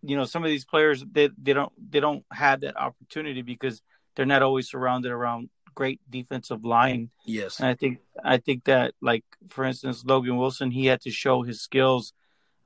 you 0.07 0.17
know 0.17 0.25
some 0.25 0.45
of 0.45 0.51
these 0.51 0.65
players 0.65 1.05
they 1.11 1.31
they 1.41 1.53
don't 1.53 1.73
they 1.91 2.01
don't 2.01 2.25
have 2.31 2.61
that 2.61 2.77
opportunity 2.77 3.43
because 3.43 3.83
they're 4.15 4.27
not 4.27 4.43
always 4.43 4.69
surrounded 4.71 5.13
around 5.13 5.51
great 5.77 6.01
defensive 6.11 6.65
line. 6.65 7.11
Yes. 7.25 7.61
And 7.61 7.69
I 7.69 7.75
think 7.75 7.99
I 8.25 8.39
think 8.39 8.65
that 8.65 8.95
like 9.01 9.25
for 9.49 9.65
instance 9.65 10.05
Logan 10.05 10.37
Wilson 10.37 10.73
he 10.73 10.87
had 10.87 11.03
to 11.03 11.11
show 11.11 11.43
his 11.43 11.61
skills 11.61 12.13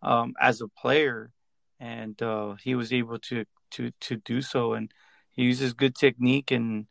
um, 0.03 0.35
as 0.41 0.63
a 0.63 0.69
player 0.69 1.31
and 1.79 2.21
uh, 2.23 2.55
he 2.63 2.75
was 2.75 2.93
able 2.93 3.19
to 3.19 3.45
to 3.73 3.91
to 4.01 4.17
do 4.17 4.41
so 4.41 4.73
and 4.73 4.91
he 5.33 5.43
uses 5.43 5.75
good 5.75 5.95
technique 5.95 6.51
and 6.51 6.87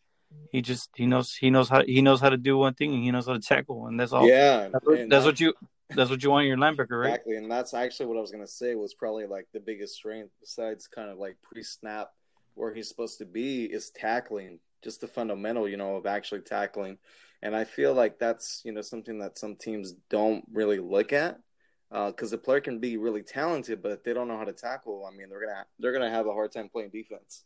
he 0.52 0.62
just 0.62 0.90
he 0.96 1.08
knows 1.08 1.34
he 1.34 1.50
knows 1.50 1.70
how 1.70 1.84
he 1.84 2.02
knows 2.02 2.22
how 2.22 2.30
to 2.30 2.38
do 2.38 2.58
one 2.58 2.76
thing 2.76 2.94
and 2.94 3.04
he 3.04 3.12
knows 3.12 3.26
how 3.26 3.34
to 3.34 3.40
tackle 3.40 3.88
and 3.88 4.00
that's 4.00 4.12
all. 4.12 4.28
Yeah. 4.28 4.70
That's 4.72 4.86
what, 4.86 5.10
that's 5.10 5.26
what 5.26 5.40
you 5.40 5.54
that's 5.96 6.10
what 6.10 6.24
you 6.24 6.30
want 6.30 6.44
in 6.44 6.50
your 6.50 6.58
linebacker, 6.58 7.02
right? 7.02 7.10
Exactly, 7.10 7.38
and 7.38 7.52
that's 7.52 7.74
actually 7.74 8.08
what 8.08 8.18
I 8.18 8.22
was 8.22 8.32
gonna 8.32 8.48
say 8.48 8.76
was 8.76 8.94
probably 8.94 9.26
like 9.26 9.48
the 9.54 9.60
biggest 9.60 9.96
strength 9.96 10.32
besides 10.40 10.88
kind 10.88 11.10
of 11.10 11.18
like 11.18 11.38
pre-snap 11.42 12.10
where 12.56 12.74
he's 12.74 12.90
supposed 12.90 13.18
to 13.20 13.26
be 13.26 13.66
is 13.66 13.90
tackling, 13.90 14.60
just 14.84 15.02
the 15.02 15.08
fundamental, 15.08 15.68
you 15.68 15.78
know, 15.78 15.96
of 15.96 16.06
actually 16.06 16.42
tackling. 16.42 16.98
And 17.42 17.56
I 17.56 17.64
feel 17.64 17.94
like 17.94 18.20
that's 18.20 18.62
you 18.66 18.72
know 18.72 18.82
something 18.82 19.20
that 19.20 19.38
some 19.38 19.56
teams 19.56 19.94
don't 20.10 20.44
really 20.52 20.80
look 20.80 21.14
at 21.14 21.40
because 21.90 22.32
uh, 22.34 22.36
the 22.36 22.38
player 22.38 22.62
can 22.62 22.80
be 22.80 22.98
really 22.98 23.24
talented, 23.24 23.82
but 23.82 23.92
if 23.92 24.04
they 24.04 24.14
don't 24.14 24.28
know 24.28 24.38
how 24.38 24.44
to 24.44 24.54
tackle, 24.54 25.10
I 25.12 25.16
mean, 25.16 25.30
they're 25.30 25.46
gonna 25.46 25.66
they're 25.80 25.94
gonna 25.94 26.12
have 26.12 26.28
a 26.28 26.34
hard 26.34 26.52
time 26.52 26.70
playing 26.70 26.92
defense. 26.92 27.44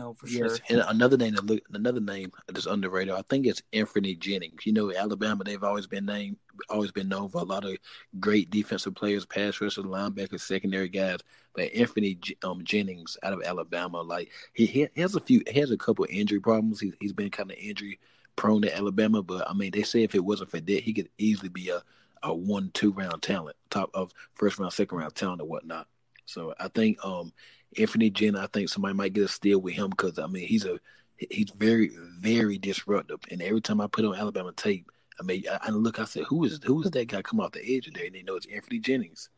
No, 0.00 0.14
for 0.14 0.26
yes. 0.26 0.58
sure. 0.58 0.58
And 0.68 0.84
another 0.88 1.16
name 1.16 1.34
that 1.34 1.46
look, 1.46 1.62
another 1.72 2.00
name 2.00 2.32
that's 2.48 2.66
underrated, 2.66 3.14
I 3.14 3.22
think 3.28 3.46
it's 3.46 3.62
Anfernee 3.72 4.18
Jennings. 4.18 4.64
You 4.64 4.72
know, 4.72 4.92
Alabama, 4.92 5.44
they've 5.44 5.62
always 5.62 5.86
been 5.86 6.06
named, 6.06 6.36
always 6.68 6.90
been 6.90 7.08
known 7.08 7.28
for 7.28 7.40
a 7.40 7.44
lot 7.44 7.64
of 7.64 7.76
great 8.18 8.50
defensive 8.50 8.94
players, 8.94 9.26
pass 9.26 9.60
rushers, 9.60 9.84
linebackers, 9.84 10.40
secondary 10.40 10.88
guys. 10.88 11.18
But 11.54 11.72
Anfernee 11.72 12.36
um, 12.44 12.64
Jennings 12.64 13.16
out 13.22 13.32
of 13.32 13.42
Alabama, 13.42 14.00
like 14.00 14.30
he, 14.54 14.66
he 14.66 14.88
has 14.96 15.14
a 15.14 15.20
few, 15.20 15.42
he 15.46 15.60
has 15.60 15.70
a 15.70 15.76
couple 15.76 16.06
injury 16.08 16.40
problems. 16.40 16.80
He, 16.80 16.92
he's 17.00 17.12
been 17.12 17.30
kind 17.30 17.50
of 17.50 17.58
injury 17.58 17.98
prone 18.36 18.62
to 18.62 18.74
Alabama, 18.74 19.22
but 19.22 19.48
I 19.48 19.52
mean, 19.52 19.70
they 19.72 19.82
say 19.82 20.02
if 20.02 20.14
it 20.14 20.24
wasn't 20.24 20.50
for 20.50 20.60
that, 20.60 20.82
he 20.82 20.92
could 20.94 21.10
easily 21.18 21.48
be 21.50 21.68
a 21.68 21.82
a 22.22 22.34
one 22.34 22.70
two 22.74 22.92
round 22.92 23.22
talent, 23.22 23.56
top 23.70 23.90
of 23.94 24.12
first 24.34 24.58
round, 24.58 24.72
second 24.72 24.98
round 24.98 25.14
talent 25.14 25.40
or 25.40 25.48
whatnot. 25.48 25.86
So 26.26 26.54
I 26.60 26.68
think 26.68 26.98
um 27.04 27.32
Anthony 27.78 28.10
Jen, 28.10 28.36
I 28.36 28.46
think 28.46 28.68
somebody 28.68 28.94
might 28.94 29.12
get 29.12 29.24
a 29.24 29.28
steal 29.28 29.60
with 29.60 29.74
him 29.74 29.90
because 29.90 30.18
I 30.18 30.26
mean 30.26 30.46
he's 30.46 30.64
a 30.64 30.78
he's 31.16 31.50
very 31.50 31.92
very 32.18 32.58
disruptive, 32.58 33.20
and 33.30 33.42
every 33.42 33.60
time 33.60 33.80
I 33.80 33.86
put 33.86 34.04
on 34.04 34.16
Alabama 34.16 34.52
tape, 34.52 34.90
I 35.18 35.22
mean 35.22 35.44
I, 35.50 35.58
I 35.68 35.70
look, 35.70 35.98
I 35.98 36.04
said 36.04 36.24
who 36.24 36.44
is 36.44 36.60
who 36.64 36.82
is 36.82 36.90
that 36.90 37.08
guy 37.08 37.22
come 37.22 37.40
off 37.40 37.52
the 37.52 37.76
edge 37.76 37.86
of 37.86 37.94
there, 37.94 38.06
and 38.06 38.14
they 38.14 38.22
know 38.22 38.36
it's 38.36 38.46
Anthony 38.46 38.78
Jennings. 38.78 39.28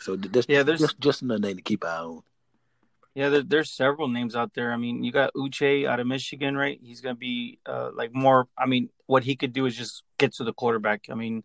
So 0.00 0.16
that's 0.16 0.46
yeah, 0.48 0.62
there's 0.62 0.80
just, 0.80 1.00
just 1.00 1.22
another 1.22 1.40
name 1.40 1.56
to 1.56 1.62
keep 1.62 1.84
eye 1.84 1.98
on. 1.98 2.22
Yeah, 3.14 3.30
there, 3.30 3.42
there's 3.42 3.70
several 3.70 4.08
names 4.08 4.36
out 4.36 4.52
there. 4.52 4.72
I 4.72 4.76
mean, 4.76 5.02
you 5.02 5.10
got 5.10 5.32
Uche 5.32 5.86
out 5.86 6.00
of 6.00 6.06
Michigan, 6.06 6.54
right? 6.54 6.78
He's 6.82 7.00
gonna 7.00 7.14
be 7.14 7.58
uh, 7.64 7.90
like 7.94 8.14
more. 8.14 8.48
I 8.58 8.66
mean, 8.66 8.90
what 9.06 9.24
he 9.24 9.36
could 9.36 9.54
do 9.54 9.64
is 9.64 9.74
just 9.74 10.02
get 10.18 10.34
to 10.34 10.44
the 10.44 10.52
quarterback. 10.52 11.06
I 11.10 11.14
mean, 11.14 11.42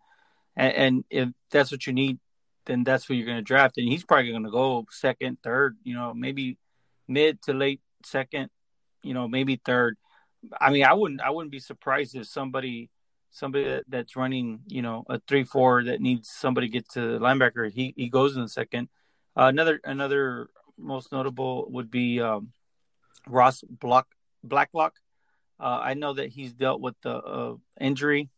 and, 0.58 0.74
and 0.74 1.04
if 1.10 1.30
that's 1.50 1.72
what 1.72 1.88
you 1.88 1.94
need 1.94 2.20
then 2.66 2.84
that's 2.84 3.06
who 3.06 3.14
you're 3.14 3.26
going 3.26 3.38
to 3.38 3.44
draft. 3.44 3.78
And 3.78 3.88
he's 3.88 4.04
probably 4.04 4.32
going 4.32 4.44
to 4.44 4.52
go 4.52 4.86
second, 4.90 5.38
third, 5.44 5.78
you 5.84 5.94
know, 5.94 6.14
maybe 6.14 6.58
mid 7.08 7.42
to 7.44 7.54
late 7.54 7.82
second, 8.04 8.50
you 9.04 9.14
know, 9.14 9.28
maybe 9.28 9.60
third. 9.64 9.98
I 10.60 10.72
mean, 10.72 10.86
I 10.86 10.94
wouldn't, 10.94 11.22
I 11.22 11.30
wouldn't 11.30 11.52
be 11.52 11.60
surprised 11.60 12.16
if 12.16 12.28
somebody, 12.28 12.90
somebody 13.30 13.66
that, 13.66 13.84
that's 13.88 14.16
running, 14.16 14.62
you 14.68 14.82
know, 14.82 15.04
a 15.10 15.20
three 15.28 15.44
four 15.44 15.84
that 15.86 16.02
needs 16.02 16.30
somebody 16.30 16.68
to 16.68 16.74
get 16.74 16.90
to 16.90 17.02
the 17.02 17.20
linebacker, 17.20 17.72
he 17.72 17.94
he 17.96 18.10
goes 18.10 18.36
in 18.36 18.42
the 18.42 18.50
second. 18.50 18.90
Uh, 19.38 19.46
another 19.46 19.80
another 19.84 20.50
most 20.78 21.12
notable 21.12 21.70
would 21.70 21.90
be 21.90 22.20
um, 22.20 22.52
Ross 23.28 23.64
Block 23.70 24.08
Blacklock. 24.44 24.96
Uh, 25.60 25.80
I 25.82 25.94
know 25.94 26.14
that 26.14 26.30
he's 26.30 26.54
dealt 26.54 26.82
with 26.82 26.96
the 27.04 27.16
uh, 27.16 27.56
injury 27.80 28.30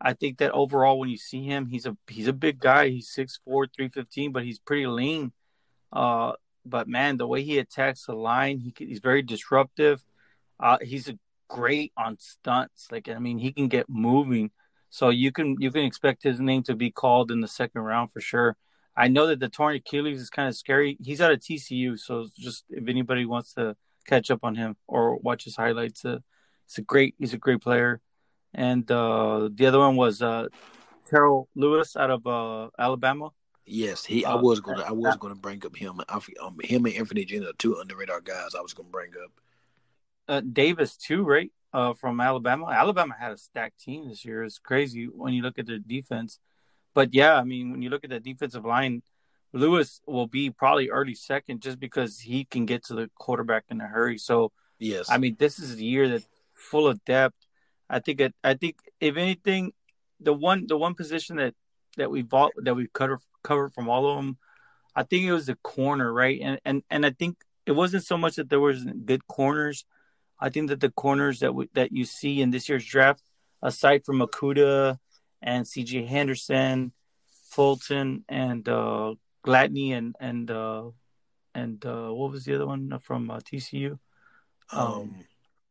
I 0.00 0.12
think 0.12 0.38
that 0.38 0.52
overall, 0.52 0.98
when 0.98 1.08
you 1.08 1.16
see 1.16 1.44
him, 1.44 1.66
he's 1.66 1.86
a 1.86 1.96
he's 2.08 2.28
a 2.28 2.32
big 2.32 2.58
guy. 2.58 2.88
He's 2.88 3.08
6'4", 3.08 3.66
315, 3.74 4.32
but 4.32 4.44
he's 4.44 4.58
pretty 4.58 4.86
lean. 4.86 5.32
Uh, 5.92 6.32
but 6.66 6.88
man, 6.88 7.16
the 7.16 7.26
way 7.26 7.42
he 7.42 7.58
attacks 7.58 8.06
the 8.06 8.14
line, 8.14 8.58
he, 8.58 8.74
he's 8.76 9.00
very 9.00 9.22
disruptive. 9.22 10.04
Uh, 10.58 10.78
he's 10.82 11.10
great 11.48 11.92
on 11.96 12.18
stunts. 12.18 12.88
Like 12.90 13.08
I 13.08 13.18
mean, 13.18 13.38
he 13.38 13.52
can 13.52 13.68
get 13.68 13.88
moving. 13.88 14.50
So 14.90 15.10
you 15.10 15.32
can 15.32 15.56
you 15.58 15.70
can 15.70 15.84
expect 15.84 16.22
his 16.22 16.40
name 16.40 16.62
to 16.64 16.74
be 16.74 16.90
called 16.90 17.30
in 17.30 17.40
the 17.40 17.48
second 17.48 17.82
round 17.82 18.12
for 18.12 18.20
sure. 18.20 18.56
I 18.96 19.08
know 19.08 19.26
that 19.26 19.40
the 19.40 19.48
torn 19.48 19.74
Achilles 19.74 20.20
is 20.20 20.30
kind 20.30 20.48
of 20.48 20.56
scary. 20.56 20.96
He's 21.02 21.20
out 21.20 21.32
of 21.32 21.40
TCU, 21.40 21.98
so 21.98 22.28
just 22.38 22.64
if 22.70 22.88
anybody 22.88 23.24
wants 23.26 23.54
to 23.54 23.76
catch 24.06 24.30
up 24.30 24.40
on 24.44 24.54
him 24.54 24.76
or 24.86 25.16
watch 25.16 25.44
his 25.44 25.56
highlights, 25.56 26.04
uh, 26.04 26.18
he's 26.66 26.78
a 26.78 26.82
great 26.82 27.14
he's 27.18 27.34
a 27.34 27.38
great 27.38 27.60
player. 27.60 28.00
And 28.54 28.90
uh, 28.90 29.48
the 29.52 29.66
other 29.66 29.78
one 29.78 29.96
was 29.96 30.22
uh, 30.22 30.46
Terrell 31.08 31.48
Lewis 31.54 31.96
out 31.96 32.10
of 32.10 32.26
uh, 32.26 32.70
Alabama. 32.78 33.30
Yes, 33.66 34.04
he. 34.04 34.24
I 34.24 34.34
uh, 34.34 34.42
was 34.42 34.60
gonna. 34.60 34.82
I 34.82 34.92
was 34.92 35.16
gonna 35.16 35.34
bring 35.34 35.64
up 35.64 35.74
him. 35.74 36.00
I, 36.08 36.20
um, 36.42 36.56
him 36.62 36.84
and 36.86 36.94
Anthony 36.94 37.24
Jenner, 37.24 37.52
two 37.58 37.76
underrated 37.80 38.24
guys. 38.24 38.54
I 38.56 38.60
was 38.60 38.74
gonna 38.74 38.90
bring 38.90 39.12
up. 39.22 39.32
Uh, 40.28 40.40
Davis 40.40 40.96
too, 40.96 41.24
right? 41.24 41.50
Uh, 41.72 41.92
from 41.92 42.20
Alabama. 42.20 42.66
Alabama 42.66 43.14
had 43.18 43.32
a 43.32 43.36
stacked 43.36 43.80
team 43.80 44.08
this 44.08 44.24
year. 44.24 44.44
It's 44.44 44.58
crazy 44.58 45.06
when 45.06 45.32
you 45.32 45.42
look 45.42 45.58
at 45.58 45.66
their 45.66 45.78
defense. 45.78 46.38
But 46.94 47.12
yeah, 47.12 47.34
I 47.34 47.42
mean, 47.42 47.72
when 47.72 47.82
you 47.82 47.90
look 47.90 48.04
at 48.04 48.10
the 48.10 48.20
defensive 48.20 48.64
line, 48.64 49.02
Lewis 49.52 50.00
will 50.06 50.26
be 50.26 50.50
probably 50.50 50.90
early 50.90 51.14
second 51.14 51.60
just 51.60 51.80
because 51.80 52.20
he 52.20 52.44
can 52.44 52.66
get 52.66 52.84
to 52.84 52.94
the 52.94 53.10
quarterback 53.18 53.64
in 53.70 53.80
a 53.80 53.86
hurry. 53.86 54.18
So 54.18 54.52
yes, 54.78 55.10
I 55.10 55.18
mean, 55.18 55.36
this 55.38 55.58
is 55.58 55.74
a 55.74 55.82
year 55.82 56.08
that 56.10 56.24
full 56.52 56.86
of 56.86 57.04
depth. 57.04 57.36
I 57.88 58.00
think. 58.00 58.20
It, 58.20 58.34
I 58.42 58.54
think 58.54 58.76
if 59.00 59.16
anything, 59.16 59.72
the 60.20 60.32
one 60.32 60.66
the 60.66 60.76
one 60.76 60.94
position 60.94 61.36
that 61.36 61.54
that 61.96 62.10
we 62.10 62.22
bought 62.22 62.52
that 62.56 62.74
we 62.74 62.88
covered 62.92 63.20
covered 63.42 63.72
from 63.72 63.88
all 63.88 64.08
of 64.08 64.16
them. 64.16 64.38
I 64.96 65.02
think 65.02 65.24
it 65.24 65.32
was 65.32 65.46
the 65.46 65.56
corner, 65.56 66.12
right? 66.12 66.40
And 66.42 66.60
and 66.64 66.82
and 66.90 67.06
I 67.06 67.10
think 67.10 67.36
it 67.66 67.72
wasn't 67.72 68.04
so 68.04 68.16
much 68.16 68.36
that 68.36 68.50
there 68.50 68.60
was 68.60 68.84
good 68.84 69.26
corners. 69.26 69.84
I 70.38 70.48
think 70.50 70.68
that 70.68 70.80
the 70.80 70.90
corners 70.90 71.40
that 71.40 71.54
we, 71.54 71.68
that 71.74 71.92
you 71.92 72.04
see 72.04 72.42
in 72.42 72.50
this 72.50 72.68
year's 72.68 72.84
draft, 72.84 73.22
aside 73.62 74.04
from 74.04 74.18
Okudah 74.18 74.98
and 75.40 75.66
C.J. 75.66 76.06
Henderson, 76.06 76.92
Fulton 77.50 78.24
and 78.28 78.68
uh, 78.68 79.14
Gladney 79.46 79.92
and 79.92 80.16
and 80.20 80.50
uh, 80.50 80.90
and 81.54 81.84
uh, 81.86 82.10
what 82.10 82.32
was 82.32 82.44
the 82.44 82.54
other 82.54 82.66
one 82.66 82.98
from 82.98 83.30
uh, 83.30 83.38
TCU? 83.38 83.98
Um, 84.72 84.86
um, 84.86 85.14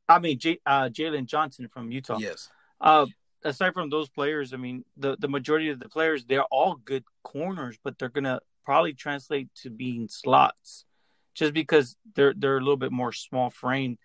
I 0.10 0.20
mean 0.20 0.40
J- 0.40 0.60
uh, 0.66 0.90
Jaylon 0.90 1.26
Johnson 1.26 1.68
from 1.68 1.92
Utah. 1.92 2.18
Yes. 2.20 2.50
Uh, 2.82 3.06
aside 3.44 3.74
from 3.74 3.90
those 3.90 4.10
players, 4.10 4.54
I 4.54 4.58
mean, 4.58 4.84
the 4.98 5.16
the 5.20 5.28
majority 5.28 5.70
of 5.70 5.80
the 5.80 5.90
players 5.90 6.26
they're 6.26 6.44
all 6.46 6.76
good 6.76 7.04
corners, 7.24 7.78
but 7.84 7.98
they're 7.98 8.10
gonna 8.10 8.40
probably 8.66 8.94
translate 8.94 9.50
to 9.56 9.70
being 9.70 10.08
slots, 10.08 10.86
just 11.34 11.54
because 11.54 11.96
they're 12.16 12.34
they're 12.36 12.58
a 12.58 12.62
little 12.62 12.78
bit 12.78 12.92
more 12.92 13.12
small 13.12 13.50
frame. 13.50 13.98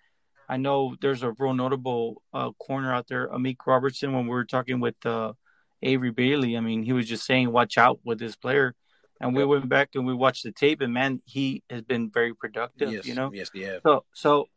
I 0.48 0.56
know 0.56 0.96
there's 1.00 1.22
a 1.22 1.32
real 1.38 1.52
notable 1.52 2.22
uh, 2.32 2.52
corner 2.52 2.92
out 2.92 3.08
there, 3.08 3.28
Amik 3.28 3.58
Robertson. 3.66 4.12
When 4.12 4.24
we 4.24 4.30
were 4.30 4.46
talking 4.46 4.80
with 4.80 5.04
uh, 5.04 5.34
Avery 5.82 6.10
Bailey, 6.10 6.56
I 6.56 6.60
mean, 6.60 6.82
he 6.82 6.92
was 6.92 7.06
just 7.06 7.26
saying, 7.26 7.52
"Watch 7.52 7.76
out 7.76 8.00
with 8.04 8.18
this 8.18 8.36
player." 8.36 8.74
And 9.20 9.34
we 9.34 9.44
went 9.44 9.68
back 9.68 9.90
and 9.94 10.06
we 10.06 10.14
watched 10.14 10.44
the 10.44 10.52
tape, 10.52 10.80
and 10.80 10.94
man, 10.94 11.20
he 11.24 11.64
has 11.68 11.82
been 11.82 12.08
very 12.08 12.34
productive. 12.34 12.92
Yes, 12.92 13.04
you 13.04 13.14
know, 13.14 13.32
yes, 13.34 13.50
yeah. 13.52 13.78
So, 13.82 14.04
so 14.14 14.48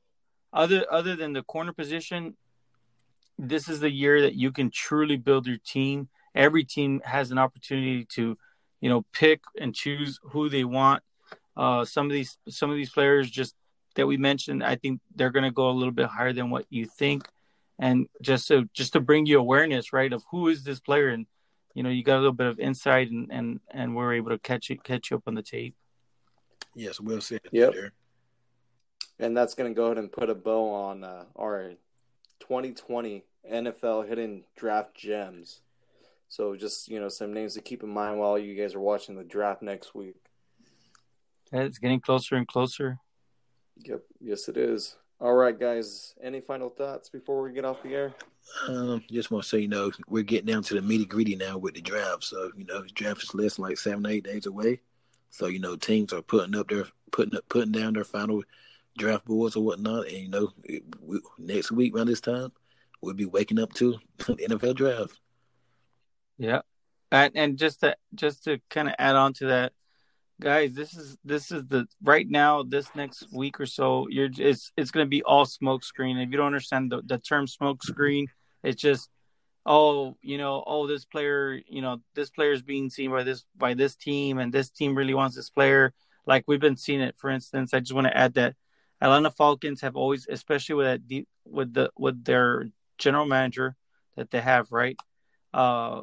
other 0.54 0.86
other 0.92 1.16
than 1.16 1.34
the 1.34 1.44
corner 1.44 1.74
position, 1.74 2.36
this 3.38 3.68
is 3.70 3.80
the 3.80 3.92
year 3.92 4.22
that 4.22 4.36
you 4.36 4.52
can 4.52 4.70
truly 4.70 5.18
build 5.18 5.48
your 5.48 5.58
team. 5.58 6.10
Every 6.36 6.64
team 6.64 7.02
has 7.04 7.32
an 7.32 7.38
opportunity 7.38 8.06
to, 8.16 8.38
you 8.80 8.90
know, 8.90 9.06
pick 9.14 9.42
and 9.60 9.74
choose 9.76 10.20
who 10.24 10.50
they 10.50 10.64
want. 10.64 11.04
Uh, 11.58 11.84
some 11.86 12.06
of 12.06 12.12
these 12.12 12.38
some 12.50 12.70
of 12.70 12.76
these 12.76 12.92
players 12.92 13.30
just 13.30 13.56
that 13.96 14.08
we 14.08 14.18
mentioned, 14.18 14.64
I 14.64 14.76
think 14.76 15.02
they're 15.16 15.32
going 15.32 15.44
to 15.44 15.52
go 15.52 15.70
a 15.70 15.72
little 15.72 15.92
bit 15.94 16.08
higher 16.08 16.32
than 16.32 16.50
what 16.50 16.66
you 16.70 16.86
think, 16.86 17.28
and 17.78 18.08
just 18.22 18.48
so 18.48 18.66
just 18.74 18.94
to 18.94 19.02
bring 19.02 19.26
you 19.26 19.40
awareness, 19.40 19.92
right, 19.92 20.12
of 20.14 20.24
who 20.32 20.48
is 20.48 20.64
this 20.64 20.80
player, 20.80 21.10
and 21.10 21.26
you 21.74 21.84
know, 21.84 21.90
you 21.90 22.04
got 22.04 22.16
a 22.16 22.24
little 22.24 22.32
bit 22.32 22.48
of 22.48 22.60
insight, 22.60 23.12
and 23.12 23.30
and 23.32 23.60
and 23.70 23.96
we're 23.96 24.14
able 24.14 24.30
to 24.30 24.40
catch 24.40 24.70
it 24.72 24.84
catch 24.84 25.12
you 25.12 25.18
up 25.18 25.24
on 25.28 25.36
the 25.36 25.44
tape. 25.44 25.76
Yes, 26.76 27.00
well 27.02 27.22
said. 27.22 27.42
Yep. 27.52 27.74
And 29.22 29.38
that's 29.38 29.54
going 29.54 29.72
to 29.72 29.76
go 29.76 29.86
ahead 29.86 30.00
and 30.00 30.12
put 30.12 30.30
a 30.30 30.36
bow 30.36 30.74
on 30.74 31.04
uh, 31.04 31.26
our 31.40 31.74
2020 32.40 33.24
NFL 33.50 34.08
hidden 34.08 34.44
draft 34.58 34.96
gems. 34.96 35.62
So 36.28 36.56
just 36.56 36.88
you 36.88 37.00
know 37.00 37.10
some 37.10 37.34
names 37.34 37.54
to 37.54 37.62
keep 37.62 37.84
in 37.84 37.90
mind 37.90 38.20
while 38.20 38.38
you 38.40 38.56
guys 38.56 38.74
are 38.74 38.80
watching 38.80 39.16
the 39.16 39.24
draft 39.24 39.62
next 39.62 39.94
week. 39.94 40.16
It's 41.52 41.78
getting 41.78 42.00
closer 42.00 42.36
and 42.36 42.48
closer. 42.48 43.00
Yep, 43.84 44.02
yes 44.22 44.48
it 44.48 44.58
is. 44.58 44.96
All 45.20 45.34
right, 45.34 45.58
guys. 45.58 46.16
Any 46.24 46.42
final 46.42 46.70
thoughts 46.70 47.10
before 47.10 47.44
we 47.44 47.52
get 47.52 47.66
off 47.66 47.84
the 47.84 47.94
air? 47.94 48.14
Um, 48.68 49.04
just 49.12 49.30
want 49.30 49.44
to 49.44 49.50
say, 49.50 49.60
you 49.60 49.68
know, 49.68 49.92
we're 50.08 50.24
getting 50.24 50.52
down 50.52 50.64
to 50.64 50.74
the 50.74 50.82
meaty 50.82 51.06
gritty 51.06 51.36
now 51.36 51.60
with 51.60 51.76
the 51.76 51.82
draft. 51.82 52.24
So, 52.24 52.50
you 52.58 52.66
know, 52.66 52.84
draft 52.96 53.22
is 53.22 53.36
less 53.36 53.60
like 53.60 53.78
seven, 53.78 54.06
eight 54.08 54.24
days 54.24 54.48
away. 54.48 54.82
So, 55.30 55.46
you 55.46 55.60
know, 55.60 55.76
teams 55.76 56.12
are 56.12 56.24
putting 56.24 56.56
up 56.56 56.70
their 56.70 56.86
putting 57.12 57.36
up 57.36 57.48
putting 57.50 57.72
down 57.72 57.94
their 57.94 58.04
final 58.04 58.42
draft 58.98 59.26
boards 59.26 59.56
or 59.56 59.64
whatnot. 59.64 60.08
And 60.08 60.18
you 60.18 60.30
know, 60.30 60.52
it, 60.64 60.84
we, 61.02 61.20
next 61.38 61.72
week 61.72 61.96
around 61.96 62.08
this 62.08 62.22
time, 62.22 62.52
we'll 63.02 63.16
be 63.16 63.26
waking 63.26 63.60
up 63.60 63.74
to 63.74 63.98
the 64.18 64.36
NFL 64.36 64.76
draft. 64.76 65.20
Yeah, 66.38 66.62
and 67.12 67.32
and 67.36 67.58
just 67.58 67.82
to 67.82 67.96
just 68.16 68.44
to 68.46 68.60
kind 68.70 68.88
of 68.88 68.96
add 68.98 69.16
on 69.16 69.34
to 69.34 69.48
that, 69.48 69.74
guys, 70.40 70.74
this 70.74 70.96
is 70.96 71.18
this 71.24 71.52
is 71.52 71.66
the 71.68 71.88
right 72.04 72.28
now 72.30 72.64
this 72.64 72.90
next 72.96 73.28
week 73.32 73.60
or 73.60 73.66
so. 73.66 74.08
You're 74.10 74.30
it's 74.38 74.72
it's 74.78 74.92
going 74.92 75.06
to 75.06 75.10
be 75.10 75.24
all 75.24 75.46
smoke 75.46 75.84
screen. 75.84 76.18
If 76.18 76.32
you 76.32 76.38
don't 76.38 76.48
understand 76.48 76.92
the 76.92 77.02
the 77.06 77.18
term 77.18 77.48
smoke 77.48 77.84
screen, 77.84 78.28
it's 78.64 78.82
just 78.82 79.10
oh 79.66 80.18
you 80.22 80.38
know 80.38 80.64
oh 80.66 80.88
this 80.88 81.06
player 81.06 81.62
you 81.68 81.82
know 81.82 81.98
this 82.16 82.30
player 82.30 82.52
is 82.52 82.64
being 82.64 82.90
seen 82.90 83.12
by 83.12 83.24
this 83.24 83.46
by 83.56 83.74
this 83.74 83.96
team 83.96 84.40
and 84.40 84.52
this 84.52 84.70
team 84.70 84.96
really 84.96 85.14
wants 85.14 85.36
this 85.36 85.52
player 85.52 85.94
like 86.26 86.44
we've 86.48 86.60
been 86.60 86.76
seeing 86.78 87.02
it 87.02 87.16
for 87.18 87.30
instance 87.30 87.74
i 87.74 87.80
just 87.80 87.94
want 87.94 88.08
to 88.08 88.18
add 88.18 88.34
that 88.34 88.56
atlanta 89.02 89.32
falcons 89.32 89.82
have 89.82 89.96
always 89.96 90.28
especially 90.30 90.76
with 90.76 90.86
that 90.86 91.26
with 91.46 91.74
the 91.74 91.90
with 91.98 92.24
their 92.24 92.70
general 92.98 93.26
manager 93.26 93.76
that 94.16 94.32
they 94.32 94.42
have, 94.42 94.72
right? 94.72 94.96
Uh, 95.54 96.02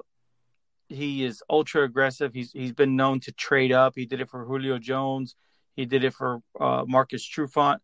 he 0.89 1.25
is 1.25 1.43
ultra 1.49 1.85
aggressive. 1.85 2.35
He's 2.35 2.53
he's 2.53 2.73
been 2.73 2.97
known 2.97 3.21
to 3.21 3.33
trade 3.33 3.73
up. 3.73 3.95
He 3.97 4.07
did 4.07 4.21
it 4.21 4.29
for 4.29 4.45
Julio 4.45 4.79
Jones. 4.79 5.37
He 5.77 5.87
did 5.87 6.05
it 6.05 6.15
for 6.15 6.41
uh, 6.61 6.85
Marcus 6.87 7.27
Trufant. 7.27 7.79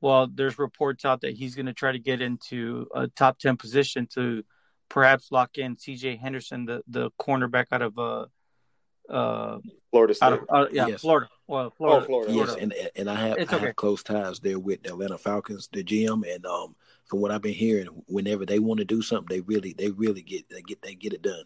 Well, 0.00 0.28
there's 0.32 0.58
reports 0.58 1.04
out 1.04 1.20
that 1.22 1.34
he's 1.34 1.54
going 1.54 1.66
to 1.66 1.72
try 1.72 1.92
to 1.92 1.98
get 1.98 2.20
into 2.20 2.86
a 2.94 3.08
top 3.08 3.38
ten 3.38 3.56
position 3.56 4.06
to 4.14 4.44
perhaps 4.88 5.32
lock 5.32 5.56
in 5.56 5.76
C.J. 5.76 6.16
Henderson, 6.16 6.66
the 6.66 6.82
the 6.86 7.10
cornerback 7.20 7.66
out 7.72 7.82
of 7.82 7.98
uh, 7.98 8.26
uh, 9.08 9.58
Florida 9.90 10.14
State. 10.14 10.32
Of, 10.32 10.44
uh, 10.48 10.66
yeah, 10.70 10.88
yes. 10.88 11.00
Florida. 11.00 11.28
Well, 11.52 11.70
Florida. 11.76 12.02
Oh, 12.02 12.06
Florida. 12.06 12.32
Yes, 12.32 12.54
and 12.54 12.74
and 12.96 13.10
I 13.10 13.14
have, 13.14 13.52
I 13.52 13.58
have 13.58 13.76
close 13.76 14.02
ties 14.02 14.40
there 14.40 14.58
with 14.58 14.82
the 14.84 14.88
Atlanta 14.88 15.18
Falcons, 15.18 15.68
the 15.70 15.84
GM, 15.84 16.22
and 16.34 16.46
um, 16.46 16.74
from 17.04 17.20
what 17.20 17.30
I've 17.30 17.42
been 17.42 17.52
hearing, 17.52 17.88
whenever 18.06 18.46
they 18.46 18.58
want 18.58 18.78
to 18.78 18.86
do 18.86 19.02
something, 19.02 19.26
they 19.28 19.42
really 19.42 19.74
they 19.74 19.90
really 19.90 20.22
get 20.22 20.48
they 20.48 20.62
get 20.62 20.80
they 20.80 20.94
get 20.94 21.12
it 21.12 21.20
done. 21.20 21.44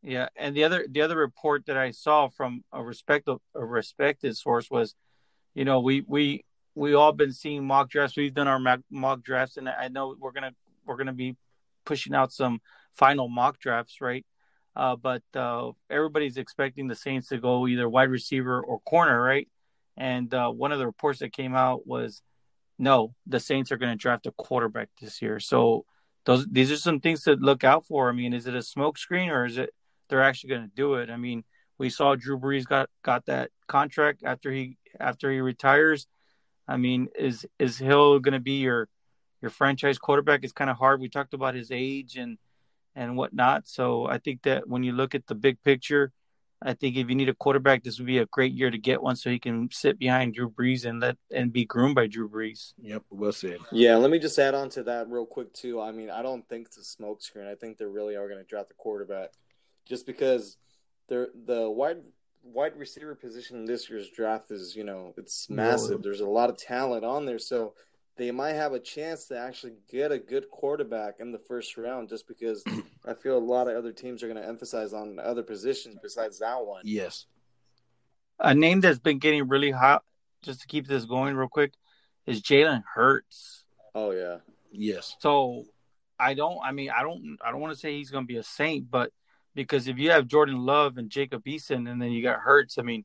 Yeah, 0.00 0.28
and 0.36 0.56
the 0.56 0.62
other 0.62 0.86
the 0.88 1.00
other 1.00 1.16
report 1.16 1.66
that 1.66 1.76
I 1.76 1.90
saw 1.90 2.28
from 2.28 2.62
a 2.72 2.84
respect 2.84 3.26
a 3.26 3.64
respected 3.64 4.36
source 4.36 4.70
was, 4.70 4.94
you 5.56 5.64
know, 5.64 5.80
we 5.80 6.04
we 6.06 6.44
we 6.76 6.94
all 6.94 7.12
been 7.12 7.32
seeing 7.32 7.66
mock 7.66 7.90
drafts. 7.90 8.16
We've 8.16 8.32
done 8.32 8.46
our 8.46 8.78
mock 8.92 9.24
drafts, 9.24 9.56
and 9.56 9.68
I 9.68 9.88
know 9.88 10.14
we're 10.16 10.30
gonna 10.30 10.52
we're 10.86 10.98
gonna 10.98 11.12
be 11.12 11.34
pushing 11.84 12.14
out 12.14 12.32
some 12.32 12.60
final 12.92 13.28
mock 13.28 13.58
drafts, 13.58 14.00
right? 14.00 14.24
Uh, 14.76 14.96
but 14.96 15.22
uh, 15.34 15.70
everybody's 15.88 16.36
expecting 16.36 16.88
the 16.88 16.94
Saints 16.94 17.28
to 17.28 17.38
go 17.38 17.66
either 17.66 17.88
wide 17.88 18.10
receiver 18.10 18.60
or 18.60 18.80
corner, 18.80 19.20
right? 19.20 19.48
And 19.96 20.32
uh, 20.34 20.50
one 20.50 20.72
of 20.72 20.78
the 20.78 20.86
reports 20.86 21.20
that 21.20 21.32
came 21.32 21.54
out 21.54 21.86
was 21.86 22.22
no, 22.78 23.14
the 23.26 23.38
Saints 23.38 23.70
are 23.70 23.76
going 23.76 23.92
to 23.92 24.00
draft 24.00 24.26
a 24.26 24.32
quarterback 24.32 24.88
this 25.00 25.22
year. 25.22 25.38
So 25.38 25.84
those 26.24 26.46
these 26.50 26.72
are 26.72 26.76
some 26.76 27.00
things 27.00 27.22
to 27.24 27.34
look 27.34 27.62
out 27.64 27.86
for. 27.86 28.08
I 28.08 28.12
mean, 28.12 28.32
is 28.32 28.46
it 28.46 28.54
a 28.54 28.58
smokescreen 28.58 29.30
or 29.30 29.44
is 29.44 29.58
it 29.58 29.70
they're 30.08 30.22
actually 30.22 30.50
going 30.50 30.68
to 30.68 30.74
do 30.74 30.94
it? 30.94 31.10
I 31.10 31.16
mean, 31.16 31.44
we 31.78 31.90
saw 31.90 32.14
Drew 32.16 32.38
Brees 32.38 32.66
got 32.66 32.90
got 33.02 33.26
that 33.26 33.50
contract 33.68 34.22
after 34.24 34.50
he 34.50 34.76
after 34.98 35.30
he 35.30 35.40
retires. 35.40 36.06
I 36.66 36.76
mean, 36.76 37.08
is 37.16 37.46
is 37.58 37.78
Hill 37.78 38.18
going 38.20 38.32
to 38.32 38.40
be 38.40 38.60
your 38.60 38.88
your 39.40 39.50
franchise 39.50 39.98
quarterback? 39.98 40.40
It's 40.42 40.52
kind 40.52 40.70
of 40.70 40.78
hard. 40.78 41.00
We 41.00 41.08
talked 41.08 41.34
about 41.34 41.54
his 41.54 41.70
age 41.70 42.16
and 42.16 42.38
and 42.94 43.16
whatnot. 43.16 43.66
So 43.68 44.06
I 44.06 44.18
think 44.18 44.42
that 44.42 44.68
when 44.68 44.82
you 44.82 44.92
look 44.92 45.14
at 45.14 45.26
the 45.26 45.34
big 45.34 45.62
picture, 45.62 46.12
I 46.62 46.72
think 46.72 46.96
if 46.96 47.10
you 47.10 47.14
need 47.14 47.28
a 47.28 47.34
quarterback, 47.34 47.82
this 47.82 47.98
would 47.98 48.06
be 48.06 48.18
a 48.18 48.26
great 48.26 48.54
year 48.54 48.70
to 48.70 48.78
get 48.78 49.02
one, 49.02 49.16
so 49.16 49.28
he 49.28 49.38
can 49.38 49.68
sit 49.70 49.98
behind 49.98 50.34
Drew 50.34 50.48
Brees 50.48 50.86
and 50.86 50.98
let 50.98 51.18
and 51.30 51.52
be 51.52 51.66
groomed 51.66 51.94
by 51.94 52.06
Drew 52.06 52.28
Brees. 52.28 52.72
Yep, 52.80 53.02
well 53.10 53.32
said. 53.32 53.58
Yeah, 53.70 53.96
let 53.96 54.10
me 54.10 54.18
just 54.18 54.38
add 54.38 54.54
on 54.54 54.70
to 54.70 54.82
that 54.84 55.10
real 55.10 55.26
quick 55.26 55.52
too. 55.52 55.80
I 55.80 55.92
mean, 55.92 56.08
I 56.08 56.22
don't 56.22 56.48
think 56.48 56.68
it's 56.68 56.78
a 56.78 57.02
smokescreen. 57.02 57.50
I 57.50 57.54
think 57.54 57.76
they 57.76 57.84
really 57.84 58.16
are 58.16 58.28
going 58.28 58.40
to 58.40 58.46
draft 58.46 58.70
a 58.70 58.74
quarterback, 58.74 59.30
just 59.86 60.06
because 60.06 60.56
they're 61.08 61.28
the 61.34 61.68
wide 61.68 61.98
wide 62.42 62.76
receiver 62.76 63.14
position 63.14 63.58
in 63.58 63.64
this 63.64 63.90
year's 63.90 64.08
draft 64.10 64.50
is, 64.50 64.74
you 64.76 64.84
know, 64.84 65.12
it's 65.16 65.50
massive. 65.50 66.02
There's 66.02 66.20
a 66.20 66.26
lot 66.26 66.50
of 66.50 66.56
talent 66.56 67.04
on 67.04 67.26
there, 67.26 67.38
so 67.38 67.74
they 68.16 68.30
might 68.30 68.52
have 68.52 68.72
a 68.72 68.78
chance 68.78 69.26
to 69.26 69.38
actually 69.38 69.74
get 69.90 70.12
a 70.12 70.18
good 70.18 70.50
quarterback 70.50 71.16
in 71.18 71.32
the 71.32 71.38
first 71.38 71.76
round 71.76 72.08
just 72.08 72.28
because 72.28 72.64
I 73.06 73.14
feel 73.14 73.36
a 73.36 73.38
lot 73.38 73.68
of 73.68 73.76
other 73.76 73.92
teams 73.92 74.22
are 74.22 74.28
going 74.28 74.40
to 74.40 74.48
emphasize 74.48 74.92
on 74.92 75.18
other 75.18 75.42
positions 75.42 75.96
besides 76.02 76.38
that 76.38 76.64
one. 76.64 76.82
Yes. 76.84 77.26
A 78.38 78.54
name 78.54 78.80
that's 78.80 78.98
been 78.98 79.18
getting 79.18 79.48
really 79.48 79.70
hot, 79.70 80.02
just 80.42 80.60
to 80.60 80.66
keep 80.66 80.86
this 80.86 81.04
going 81.04 81.36
real 81.36 81.48
quick, 81.48 81.74
is 82.26 82.42
Jalen 82.42 82.82
Hurts. 82.94 83.64
Oh 83.94 84.10
yeah. 84.10 84.38
Yes. 84.72 85.16
So 85.20 85.64
I 86.18 86.34
don't. 86.34 86.58
I 86.64 86.72
mean, 86.72 86.90
I 86.90 87.02
don't. 87.02 87.38
I 87.44 87.50
don't 87.50 87.60
want 87.60 87.74
to 87.74 87.78
say 87.78 87.96
he's 87.96 88.10
going 88.10 88.24
to 88.24 88.32
be 88.32 88.38
a 88.38 88.42
saint, 88.42 88.90
but 88.90 89.12
because 89.54 89.86
if 89.86 89.98
you 89.98 90.10
have 90.10 90.26
Jordan 90.26 90.58
Love 90.58 90.98
and 90.98 91.10
Jacob 91.10 91.44
Eason, 91.44 91.88
and 91.88 92.02
then 92.02 92.10
you 92.10 92.22
got 92.22 92.40
Hurts, 92.40 92.76
I 92.76 92.82
mean, 92.82 93.04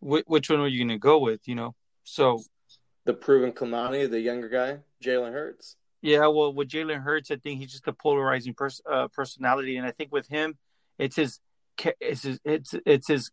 wh- 0.00 0.28
which 0.28 0.48
one 0.48 0.60
are 0.60 0.68
you 0.68 0.78
going 0.78 0.88
to 0.88 0.98
go 0.98 1.18
with? 1.18 1.48
You 1.48 1.56
know. 1.56 1.74
So 2.04 2.42
the 3.04 3.14
proven 3.14 3.52
Kamani, 3.52 4.08
the 4.08 4.20
younger 4.20 4.48
guy, 4.48 4.78
Jalen 5.02 5.32
Hurts. 5.32 5.76
Yeah, 6.00 6.26
well, 6.26 6.52
with 6.52 6.68
Jalen 6.68 7.02
Hurts, 7.02 7.30
I 7.30 7.36
think 7.36 7.60
he's 7.60 7.72
just 7.72 7.86
a 7.86 7.92
polarizing 7.92 8.54
pers- 8.54 8.82
uh, 8.90 9.08
personality, 9.08 9.76
and 9.76 9.86
I 9.86 9.92
think 9.92 10.12
with 10.12 10.28
him, 10.28 10.58
it's 10.98 11.16
his, 11.16 11.40
it's 12.00 12.22
his, 12.22 12.40
it's 12.44 12.74
it's 12.84 13.08
his 13.08 13.30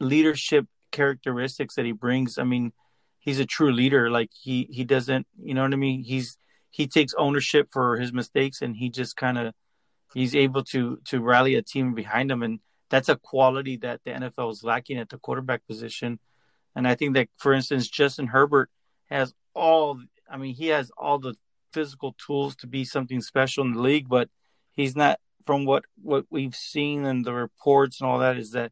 leadership 0.00 0.66
characteristics 0.92 1.74
that 1.74 1.84
he 1.84 1.92
brings. 1.92 2.38
I 2.38 2.44
mean, 2.44 2.72
he's 3.18 3.38
a 3.38 3.46
true 3.46 3.72
leader. 3.72 4.10
Like 4.10 4.30
he 4.32 4.68
he 4.70 4.84
doesn't, 4.84 5.26
you 5.42 5.54
know 5.54 5.62
what 5.62 5.72
I 5.72 5.76
mean? 5.76 6.04
He's 6.04 6.38
he 6.70 6.86
takes 6.86 7.14
ownership 7.18 7.68
for 7.70 7.96
his 7.96 8.12
mistakes, 8.12 8.62
and 8.62 8.76
he 8.76 8.88
just 8.88 9.16
kind 9.16 9.38
of 9.38 9.54
he's 10.14 10.34
able 10.34 10.64
to 10.64 10.98
to 11.06 11.20
rally 11.20 11.54
a 11.54 11.62
team 11.62 11.94
behind 11.94 12.30
him, 12.30 12.42
and 12.42 12.60
that's 12.90 13.08
a 13.08 13.16
quality 13.16 13.76
that 13.78 14.00
the 14.04 14.12
NFL 14.12 14.52
is 14.52 14.64
lacking 14.64 14.98
at 14.98 15.10
the 15.10 15.18
quarterback 15.18 15.66
position. 15.66 16.18
And 16.78 16.86
I 16.86 16.94
think 16.94 17.14
that, 17.14 17.26
for 17.38 17.52
instance, 17.52 17.88
Justin 17.88 18.28
Herbert 18.28 18.70
has 19.10 19.34
all, 19.52 20.00
I 20.30 20.36
mean, 20.36 20.54
he 20.54 20.68
has 20.68 20.92
all 20.96 21.18
the 21.18 21.34
physical 21.72 22.14
tools 22.24 22.54
to 22.58 22.68
be 22.68 22.84
something 22.84 23.20
special 23.20 23.64
in 23.64 23.72
the 23.72 23.80
league, 23.80 24.08
but 24.08 24.28
he's 24.74 24.94
not, 24.94 25.18
from 25.44 25.64
what, 25.64 25.86
what 26.00 26.26
we've 26.30 26.54
seen 26.54 27.04
and 27.04 27.24
the 27.24 27.34
reports 27.34 28.00
and 28.00 28.08
all 28.08 28.20
that, 28.20 28.36
is 28.36 28.52
that 28.52 28.70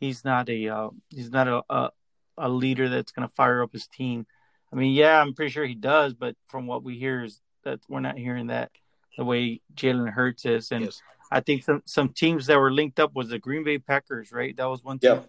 he's 0.00 0.24
not 0.24 0.48
a, 0.48 0.68
uh, 0.68 0.88
he's 1.10 1.30
not 1.30 1.46
a, 1.46 1.62
a, 1.70 1.90
a 2.38 2.48
leader 2.48 2.88
that's 2.88 3.12
going 3.12 3.28
to 3.28 3.32
fire 3.36 3.62
up 3.62 3.72
his 3.72 3.86
team. 3.86 4.26
I 4.72 4.74
mean, 4.74 4.92
yeah, 4.92 5.20
I'm 5.20 5.32
pretty 5.32 5.52
sure 5.52 5.64
he 5.64 5.76
does, 5.76 6.12
but 6.12 6.34
from 6.48 6.66
what 6.66 6.82
we 6.82 6.98
hear 6.98 7.22
is 7.22 7.40
that 7.62 7.78
we're 7.88 8.00
not 8.00 8.18
hearing 8.18 8.48
that 8.48 8.72
the 9.16 9.24
way 9.24 9.60
Jalen 9.76 10.10
Hurts 10.10 10.44
is. 10.44 10.72
And 10.72 10.86
yes. 10.86 11.00
I 11.30 11.38
think 11.38 11.62
some, 11.62 11.82
some 11.84 12.08
teams 12.08 12.46
that 12.46 12.58
were 12.58 12.72
linked 12.72 12.98
up 12.98 13.14
was 13.14 13.28
the 13.28 13.38
Green 13.38 13.62
Bay 13.62 13.78
Packers, 13.78 14.32
right? 14.32 14.56
That 14.56 14.68
was 14.68 14.82
one 14.82 14.98
team. 14.98 15.12
Yeah 15.12 15.20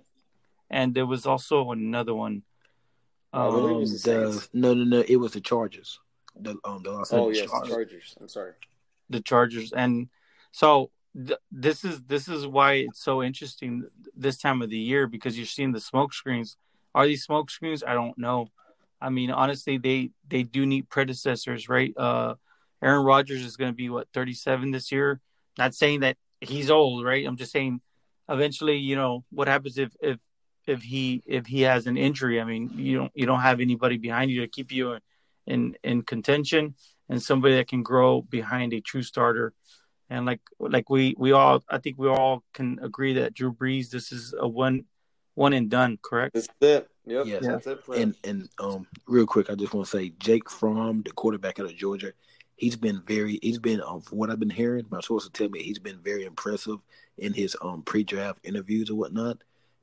and 0.69 0.93
there 0.93 1.05
was 1.05 1.25
also 1.25 1.71
another 1.71 2.13
one. 2.13 2.43
Um, 3.33 3.83
the, 3.83 4.47
no, 4.53 4.73
no, 4.73 4.83
no. 4.83 5.03
It 5.07 5.17
was 5.17 5.33
the 5.33 5.41
Chargers. 5.41 5.99
The 6.39 6.57
um, 6.63 6.83
the 6.83 6.91
Los 6.91 7.13
oh 7.13 7.29
yes, 7.29 7.49
Chargers. 7.49 7.69
Chargers. 7.69 8.15
I'm 8.19 8.27
sorry. 8.27 8.51
The 9.09 9.21
Chargers, 9.21 9.71
and 9.73 10.09
so 10.51 10.91
th- 11.15 11.39
this 11.51 11.83
is 11.83 12.01
this 12.03 12.27
is 12.27 12.47
why 12.47 12.73
it's 12.73 13.03
so 13.03 13.21
interesting 13.23 13.87
this 14.15 14.37
time 14.37 14.61
of 14.61 14.69
the 14.69 14.77
year 14.77 15.07
because 15.07 15.37
you're 15.37 15.45
seeing 15.45 15.71
the 15.71 15.79
smoke 15.79 16.13
screens. 16.13 16.57
Are 16.93 17.05
these 17.05 17.23
smoke 17.23 17.49
screens? 17.49 17.83
I 17.85 17.93
don't 17.93 18.17
know. 18.17 18.47
I 19.01 19.09
mean, 19.09 19.31
honestly, 19.31 19.77
they 19.77 20.11
they 20.27 20.43
do 20.43 20.65
need 20.65 20.89
predecessors, 20.89 21.69
right? 21.69 21.93
Uh, 21.97 22.35
Aaron 22.81 23.05
Rodgers 23.05 23.41
is 23.41 23.57
going 23.57 23.71
to 23.71 23.75
be 23.75 23.89
what 23.89 24.07
37 24.13 24.71
this 24.71 24.91
year. 24.91 25.19
Not 25.57 25.73
saying 25.73 26.01
that 26.01 26.17
he's 26.41 26.69
old, 26.69 27.05
right? 27.05 27.25
I'm 27.25 27.37
just 27.37 27.51
saying 27.51 27.81
eventually, 28.29 28.77
you 28.77 28.95
know, 28.95 29.23
what 29.29 29.47
happens 29.47 29.77
if 29.77 29.95
if 30.01 30.17
if 30.67 30.81
he 30.81 31.21
if 31.25 31.45
he 31.45 31.61
has 31.61 31.87
an 31.87 31.97
injury. 31.97 32.39
I 32.41 32.43
mean, 32.43 32.71
you 32.75 32.97
don't 32.97 33.11
you 33.15 33.25
don't 33.25 33.41
have 33.41 33.59
anybody 33.59 33.97
behind 33.97 34.31
you 34.31 34.41
to 34.41 34.47
keep 34.47 34.71
you 34.71 34.97
in 35.45 35.75
in 35.83 36.01
contention, 36.01 36.75
and 37.09 37.21
somebody 37.21 37.55
that 37.55 37.67
can 37.67 37.83
grow 37.83 38.21
behind 38.21 38.73
a 38.73 38.81
true 38.81 39.03
starter. 39.03 39.53
And 40.09 40.25
like 40.25 40.41
like 40.59 40.89
we 40.89 41.15
we 41.17 41.31
all 41.31 41.63
I 41.69 41.79
think 41.79 41.97
we 41.97 42.07
all 42.07 42.43
can 42.53 42.79
agree 42.81 43.13
that 43.13 43.33
Drew 43.33 43.53
Brees 43.53 43.89
this 43.89 44.11
is 44.11 44.33
a 44.37 44.47
one 44.47 44.85
one 45.33 45.53
and 45.53 45.69
done, 45.69 45.99
correct? 46.01 46.35
That's 46.35 46.47
it. 46.61 46.89
Yep, 47.07 47.25
yes. 47.27 47.45
that's 47.45 47.67
it. 47.67 47.79
and 47.95 48.15
and 48.23 48.49
um, 48.59 48.87
real 49.07 49.27
quick, 49.27 49.49
I 49.49 49.55
just 49.55 49.73
want 49.73 49.87
to 49.87 49.97
say 49.97 50.13
Jake 50.19 50.49
Fromm, 50.49 51.03
the 51.03 51.11
quarterback 51.11 51.59
out 51.59 51.67
of 51.67 51.75
Georgia, 51.75 52.13
he's 52.55 52.75
been 52.75 53.01
very 53.05 53.39
he's 53.41 53.59
been 53.59 53.81
um, 53.81 54.01
from 54.01 54.17
what 54.17 54.29
I've 54.29 54.39
been 54.39 54.49
hearing, 54.49 54.85
my 54.89 55.01
sources 55.01 55.29
tell 55.33 55.49
me 55.49 55.61
he's 55.61 55.79
been 55.79 55.99
very 55.99 56.25
impressive 56.25 56.79
in 57.17 57.33
his 57.33 57.55
um 57.61 57.81
pre-draft 57.83 58.39
interviews 58.43 58.89
or 58.89 58.95
whatnot. 58.95 59.37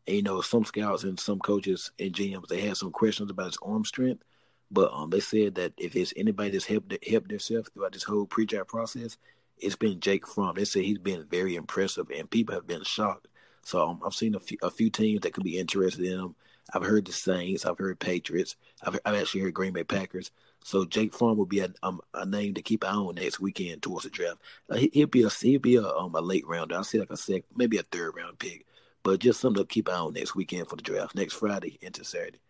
And, 0.06 0.16
you 0.16 0.22
know, 0.22 0.40
some 0.40 0.64
scouts 0.64 1.04
and 1.04 1.18
some 1.18 1.38
coaches 1.38 1.92
and 1.98 2.12
GMs 2.12 2.48
they 2.48 2.60
had 2.60 2.76
some 2.76 2.90
questions 2.90 3.30
about 3.30 3.46
his 3.46 3.58
arm 3.62 3.84
strength, 3.84 4.24
but 4.70 4.92
um, 4.92 5.10
they 5.10 5.20
said 5.20 5.54
that 5.56 5.72
if 5.76 5.94
it's 5.94 6.12
anybody 6.16 6.50
that's 6.50 6.64
helped 6.64 6.96
helped 7.06 7.28
themselves 7.28 7.68
throughout 7.68 7.92
this 7.92 8.02
whole 8.02 8.26
pre-draft 8.26 8.68
process, 8.68 9.18
it's 9.58 9.76
been 9.76 10.00
Jake 10.00 10.26
Fromm. 10.26 10.54
They 10.56 10.64
say 10.64 10.82
he's 10.82 10.98
been 10.98 11.26
very 11.30 11.54
impressive, 11.56 12.10
and 12.10 12.30
people 12.30 12.54
have 12.54 12.66
been 12.66 12.82
shocked. 12.82 13.28
So 13.64 13.86
um, 13.86 14.00
I've 14.04 14.14
seen 14.14 14.34
a 14.34 14.40
few, 14.40 14.58
a 14.62 14.70
few 14.70 14.90
teams 14.90 15.20
that 15.20 15.34
could 15.34 15.44
be 15.44 15.58
interested 15.58 16.04
in 16.04 16.18
him. 16.18 16.34
I've 16.74 16.82
heard 16.82 17.04
the 17.04 17.12
Saints, 17.12 17.66
I've 17.66 17.78
heard 17.78 18.00
Patriots, 18.00 18.56
I've, 18.82 18.98
I've 19.04 19.20
actually 19.20 19.42
heard 19.42 19.54
Green 19.54 19.72
Bay 19.72 19.84
Packers. 19.84 20.30
So 20.64 20.84
Jake 20.84 21.12
Fromm 21.12 21.36
will 21.36 21.46
be 21.46 21.60
a, 21.60 21.68
um, 21.82 22.00
a 22.14 22.24
name 22.24 22.54
to 22.54 22.62
keep 22.62 22.84
an 22.84 22.90
eye 22.90 22.96
on 22.96 23.16
next 23.16 23.40
weekend 23.40 23.82
towards 23.82 24.04
the 24.04 24.10
draft. 24.10 24.38
Uh, 24.70 24.76
he, 24.76 24.90
will 24.94 25.06
be 25.06 25.22
a 25.22 25.28
he'll 25.28 25.60
be 25.60 25.76
a 25.76 25.84
um, 25.84 26.14
a 26.14 26.20
late 26.20 26.46
rounder. 26.46 26.76
I'll 26.76 26.84
say 26.84 26.98
like 26.98 27.10
a 27.10 27.16
sec, 27.16 27.42
maybe 27.54 27.78
a 27.78 27.82
third 27.82 28.14
round 28.16 28.38
pick 28.38 28.64
but 29.02 29.20
just 29.20 29.40
something 29.40 29.62
to 29.62 29.66
keep 29.66 29.88
an 29.88 29.94
eye 29.94 29.98
on 29.98 30.12
next 30.12 30.34
weekend 30.34 30.68
for 30.68 30.76
the 30.76 30.82
draft, 30.82 31.14
next 31.14 31.34
Friday 31.34 31.78
into 31.80 32.04
Saturday. 32.04 32.40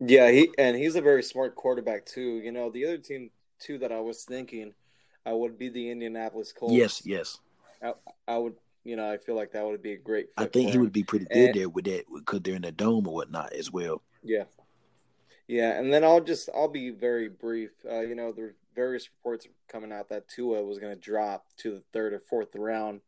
Yeah, 0.00 0.30
he 0.30 0.50
and 0.56 0.76
he's 0.76 0.96
a 0.96 1.02
very 1.02 1.22
smart 1.22 1.54
quarterback 1.54 2.06
too. 2.06 2.40
You 2.42 2.52
know, 2.52 2.70
the 2.70 2.86
other 2.86 2.98
team 2.98 3.30
too 3.58 3.78
that 3.78 3.92
I 3.92 4.00
was 4.00 4.24
thinking 4.24 4.72
uh, 5.28 5.36
would 5.36 5.58
be 5.58 5.68
the 5.68 5.90
Indianapolis 5.90 6.52
Colts. 6.52 6.74
Yes, 6.74 7.02
yes. 7.04 7.38
I, 7.82 7.92
I 8.26 8.38
would, 8.38 8.54
you 8.84 8.96
know, 8.96 9.10
I 9.10 9.18
feel 9.18 9.36
like 9.36 9.52
that 9.52 9.64
would 9.64 9.82
be 9.82 9.92
a 9.92 9.98
great. 9.98 10.28
I 10.36 10.46
think 10.46 10.70
he 10.70 10.78
would 10.78 10.92
be 10.92 11.02
pretty 11.02 11.26
good 11.26 11.50
and, 11.50 11.54
there 11.54 11.68
with 11.68 11.84
that 11.84 12.04
because 12.14 12.40
they're 12.40 12.54
in 12.54 12.62
the 12.62 12.72
dome 12.72 13.06
or 13.06 13.14
whatnot 13.14 13.52
as 13.52 13.70
well. 13.70 14.02
Yeah, 14.22 14.44
yeah, 15.46 15.78
and 15.78 15.92
then 15.92 16.04
I'll 16.04 16.20
just 16.20 16.48
I'll 16.54 16.68
be 16.68 16.90
very 16.90 17.28
brief. 17.28 17.70
Uh, 17.88 18.00
you 18.00 18.14
know, 18.14 18.32
there's 18.32 18.54
various 18.74 19.08
reports 19.18 19.46
coming 19.68 19.92
out 19.92 20.08
that 20.08 20.28
Tua 20.28 20.62
was 20.62 20.78
going 20.78 20.94
to 20.94 21.00
drop 21.00 21.44
to 21.58 21.72
the 21.72 21.82
third 21.92 22.12
or 22.12 22.20
fourth 22.20 22.54
round. 22.54 23.00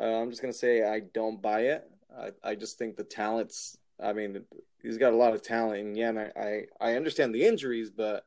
Uh, 0.00 0.20
I'm 0.20 0.30
just 0.30 0.40
gonna 0.40 0.52
say 0.52 0.82
I 0.82 1.00
don't 1.00 1.42
buy 1.42 1.62
it. 1.62 1.90
I, 2.16 2.30
I 2.42 2.54
just 2.54 2.78
think 2.78 2.96
the 2.96 3.04
talents. 3.04 3.76
I 4.02 4.12
mean, 4.12 4.44
he's 4.82 4.96
got 4.96 5.12
a 5.12 5.16
lot 5.16 5.34
of 5.34 5.42
talent, 5.42 5.80
and 5.80 5.96
yeah, 5.96 6.08
and 6.08 6.18
I, 6.18 6.32
I, 6.36 6.64
I 6.80 6.94
understand 6.94 7.34
the 7.34 7.44
injuries, 7.46 7.90
but 7.90 8.24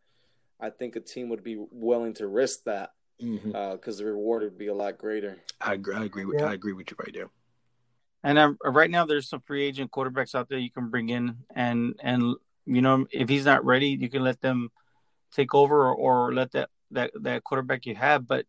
I 0.60 0.70
think 0.70 0.96
a 0.96 1.00
team 1.00 1.30
would 1.30 1.44
be 1.44 1.58
willing 1.72 2.14
to 2.16 2.28
risk 2.28 2.64
that 2.66 2.92
because 3.18 3.42
mm-hmm. 3.42 3.56
uh, 3.56 3.78
the 3.78 4.06
reward 4.06 4.44
would 4.44 4.58
be 4.58 4.68
a 4.68 4.74
lot 4.74 4.98
greater. 4.98 5.38
I 5.60 5.74
agree. 5.74 5.96
I 5.96 6.06
agree 6.06 6.26
with. 6.26 6.40
Yeah. 6.40 6.48
I 6.48 6.54
agree 6.54 6.74
with 6.74 6.92
you 6.92 6.98
right 7.00 7.14
there. 7.14 7.30
And 8.24 8.38
uh, 8.38 8.54
right 8.64 8.90
now, 8.90 9.06
there's 9.06 9.28
some 9.28 9.42
free 9.42 9.64
agent 9.64 9.92
quarterbacks 9.92 10.36
out 10.36 10.50
there 10.50 10.60
you 10.60 10.72
can 10.72 10.90
bring 10.90 11.10
in, 11.10 11.38
and 11.56 11.96
and 12.02 12.36
you 12.66 12.82
know 12.82 13.06
if 13.12 13.30
he's 13.30 13.46
not 13.46 13.66
ready, 13.66 13.90
you 13.90 14.10
can 14.10 14.24
let 14.24 14.42
them 14.42 14.70
take 15.34 15.54
over 15.56 15.88
or, 15.90 15.96
or 15.96 16.34
let 16.34 16.52
that 16.52 16.70
that 16.92 17.12
that 17.22 17.44
quarterback 17.44 17.86
you 17.86 17.96
have. 17.96 18.28
But 18.28 18.46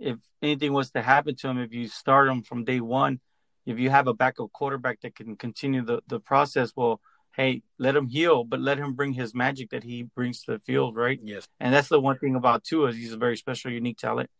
if 0.00 0.16
anything 0.42 0.72
was 0.72 0.90
to 0.92 1.02
happen 1.02 1.36
to 1.36 1.48
him, 1.48 1.58
if 1.58 1.72
you 1.72 1.88
start 1.88 2.28
him 2.28 2.42
from 2.42 2.64
day 2.64 2.80
one, 2.80 3.20
if 3.66 3.78
you 3.78 3.90
have 3.90 4.06
a 4.06 4.14
backup 4.14 4.52
quarterback 4.52 5.00
that 5.02 5.14
can 5.14 5.36
continue 5.36 5.82
the, 5.84 6.00
the 6.08 6.18
process, 6.18 6.72
well, 6.74 7.00
hey, 7.36 7.62
let 7.78 7.94
him 7.94 8.08
heal, 8.08 8.42
but 8.44 8.60
let 8.60 8.78
him 8.78 8.94
bring 8.94 9.12
his 9.12 9.34
magic 9.34 9.70
that 9.70 9.84
he 9.84 10.02
brings 10.02 10.42
to 10.42 10.52
the 10.52 10.58
field, 10.58 10.96
right? 10.96 11.20
Yes. 11.22 11.46
And 11.60 11.72
that's 11.72 11.88
the 11.88 12.00
one 12.00 12.18
thing 12.18 12.34
about 12.34 12.64
Tua 12.64 12.88
is 12.88 12.96
he's 12.96 13.12
a 13.12 13.18
very 13.18 13.36
special, 13.36 13.70
unique 13.70 13.98
talent. 13.98 14.30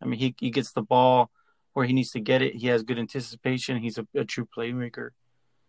I 0.00 0.06
mean, 0.06 0.18
he 0.18 0.34
he 0.38 0.50
gets 0.50 0.72
the 0.72 0.82
ball 0.82 1.30
where 1.72 1.84
he 1.84 1.92
needs 1.92 2.12
to 2.12 2.20
get 2.20 2.40
it. 2.40 2.54
He 2.54 2.68
has 2.68 2.82
good 2.82 2.98
anticipation. 2.98 3.78
He's 3.78 3.98
a, 3.98 4.06
a 4.14 4.24
true 4.24 4.48
playmaker. 4.56 5.10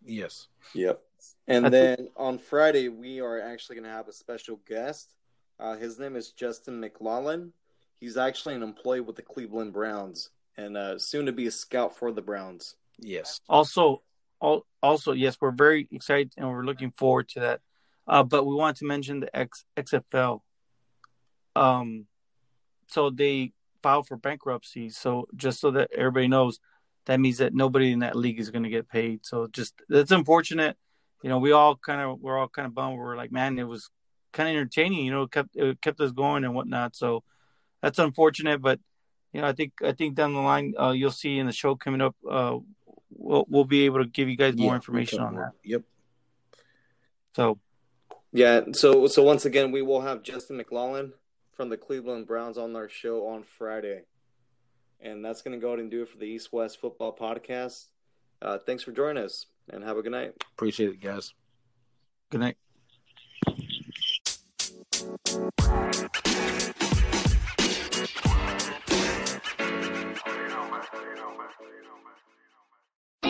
Yes. 0.04 0.48
Yep. 0.74 1.00
And 1.46 1.66
then 1.66 2.08
on 2.16 2.38
Friday, 2.38 2.88
we 2.88 3.20
are 3.20 3.40
actually 3.40 3.76
going 3.76 3.84
to 3.84 3.90
have 3.90 4.08
a 4.08 4.12
special 4.12 4.60
guest. 4.66 5.14
Uh, 5.58 5.76
his 5.76 5.98
name 5.98 6.16
is 6.16 6.30
Justin 6.30 6.80
McLaughlin. 6.80 7.52
He's 8.00 8.16
actually 8.16 8.54
an 8.54 8.62
employee 8.62 9.00
with 9.00 9.16
the 9.16 9.22
Cleveland 9.22 9.72
Browns 9.72 10.30
and 10.56 10.76
uh, 10.76 10.98
soon 10.98 11.26
to 11.26 11.32
be 11.32 11.46
a 11.46 11.50
scout 11.50 11.96
for 11.96 12.10
the 12.10 12.22
Browns. 12.22 12.76
Yes. 12.98 13.40
Also, 13.48 14.02
also, 14.40 15.12
yes, 15.12 15.36
we're 15.40 15.50
very 15.50 15.86
excited 15.92 16.32
and 16.36 16.48
we're 16.48 16.64
looking 16.64 16.90
forward 16.90 17.28
to 17.30 17.40
that. 17.40 17.60
Uh, 18.06 18.22
but 18.22 18.46
we 18.46 18.54
want 18.54 18.78
to 18.78 18.86
mention 18.86 19.20
the 19.20 19.36
X, 19.36 19.64
XFL. 19.76 20.40
Um, 21.54 22.06
so 22.88 23.10
they 23.10 23.52
filed 23.82 24.08
for 24.08 24.16
bankruptcy. 24.16 24.90
So 24.90 25.26
just 25.36 25.60
so 25.60 25.70
that 25.72 25.90
everybody 25.94 26.26
knows, 26.26 26.58
that 27.06 27.20
means 27.20 27.38
that 27.38 27.54
nobody 27.54 27.92
in 27.92 28.00
that 28.00 28.16
league 28.16 28.40
is 28.40 28.50
going 28.50 28.64
to 28.64 28.70
get 28.70 28.88
paid. 28.88 29.24
So 29.24 29.46
just 29.46 29.74
that's 29.88 30.10
unfortunate. 30.10 30.76
You 31.22 31.28
know, 31.28 31.38
we 31.38 31.52
all 31.52 31.76
kind 31.76 32.00
of 32.00 32.20
we're 32.20 32.38
all 32.38 32.48
kind 32.48 32.66
of 32.66 32.74
bummed. 32.74 32.98
We're 32.98 33.16
like, 33.16 33.30
man, 33.30 33.58
it 33.58 33.64
was 33.64 33.90
kind 34.32 34.48
of 34.48 34.54
entertaining. 34.54 35.04
You 35.04 35.12
know, 35.12 35.22
it 35.24 35.30
kept 35.30 35.50
it 35.54 35.80
kept 35.82 36.00
us 36.00 36.12
going 36.12 36.44
and 36.44 36.54
whatnot. 36.54 36.96
So 36.96 37.22
that's 37.82 37.98
unfortunate, 37.98 38.60
but 38.60 38.80
you 39.32 39.40
know, 39.40 39.46
I 39.46 39.52
think 39.52 39.72
I 39.82 39.92
think 39.92 40.14
down 40.14 40.34
the 40.34 40.40
line 40.40 40.74
uh, 40.78 40.90
you'll 40.90 41.10
see 41.10 41.38
in 41.38 41.46
the 41.46 41.52
show 41.52 41.76
coming 41.76 42.00
up, 42.00 42.16
uh, 42.28 42.58
we'll 43.10 43.46
we'll 43.48 43.64
be 43.64 43.84
able 43.84 44.02
to 44.02 44.08
give 44.08 44.28
you 44.28 44.36
guys 44.36 44.56
more 44.56 44.72
Yeah, 44.72 44.76
information 44.76 45.20
on 45.20 45.36
that. 45.36 45.52
Yep. 45.64 45.82
So 47.36 47.58
Yeah, 48.32 48.62
so 48.72 49.06
so 49.06 49.22
once 49.22 49.44
again, 49.44 49.70
we 49.70 49.82
will 49.82 50.00
have 50.00 50.22
Justin 50.22 50.56
McLaughlin 50.56 51.12
from 51.52 51.68
the 51.68 51.76
Cleveland 51.76 52.26
Browns 52.26 52.58
on 52.58 52.74
our 52.74 52.88
show 52.88 53.26
on 53.28 53.44
Friday, 53.44 54.02
and 55.00 55.24
that's 55.24 55.42
going 55.42 55.58
to 55.58 55.60
go 55.60 55.68
ahead 55.68 55.80
and 55.80 55.90
do 55.90 56.02
it 56.02 56.08
for 56.08 56.18
the 56.18 56.24
East 56.24 56.52
West 56.52 56.80
Football 56.80 57.16
Podcast. 57.16 57.86
Uh, 58.42 58.58
thanks 58.58 58.82
for 58.82 58.92
joining 58.92 59.22
us, 59.22 59.46
and 59.70 59.84
have 59.84 59.96
a 59.96 60.02
good 60.02 60.12
night. 60.12 60.32
Appreciate 60.54 60.90
it, 60.90 61.00
guys. 61.00 61.34
good 62.30 62.40
night. 62.40 62.56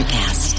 Electricast. 0.00 0.49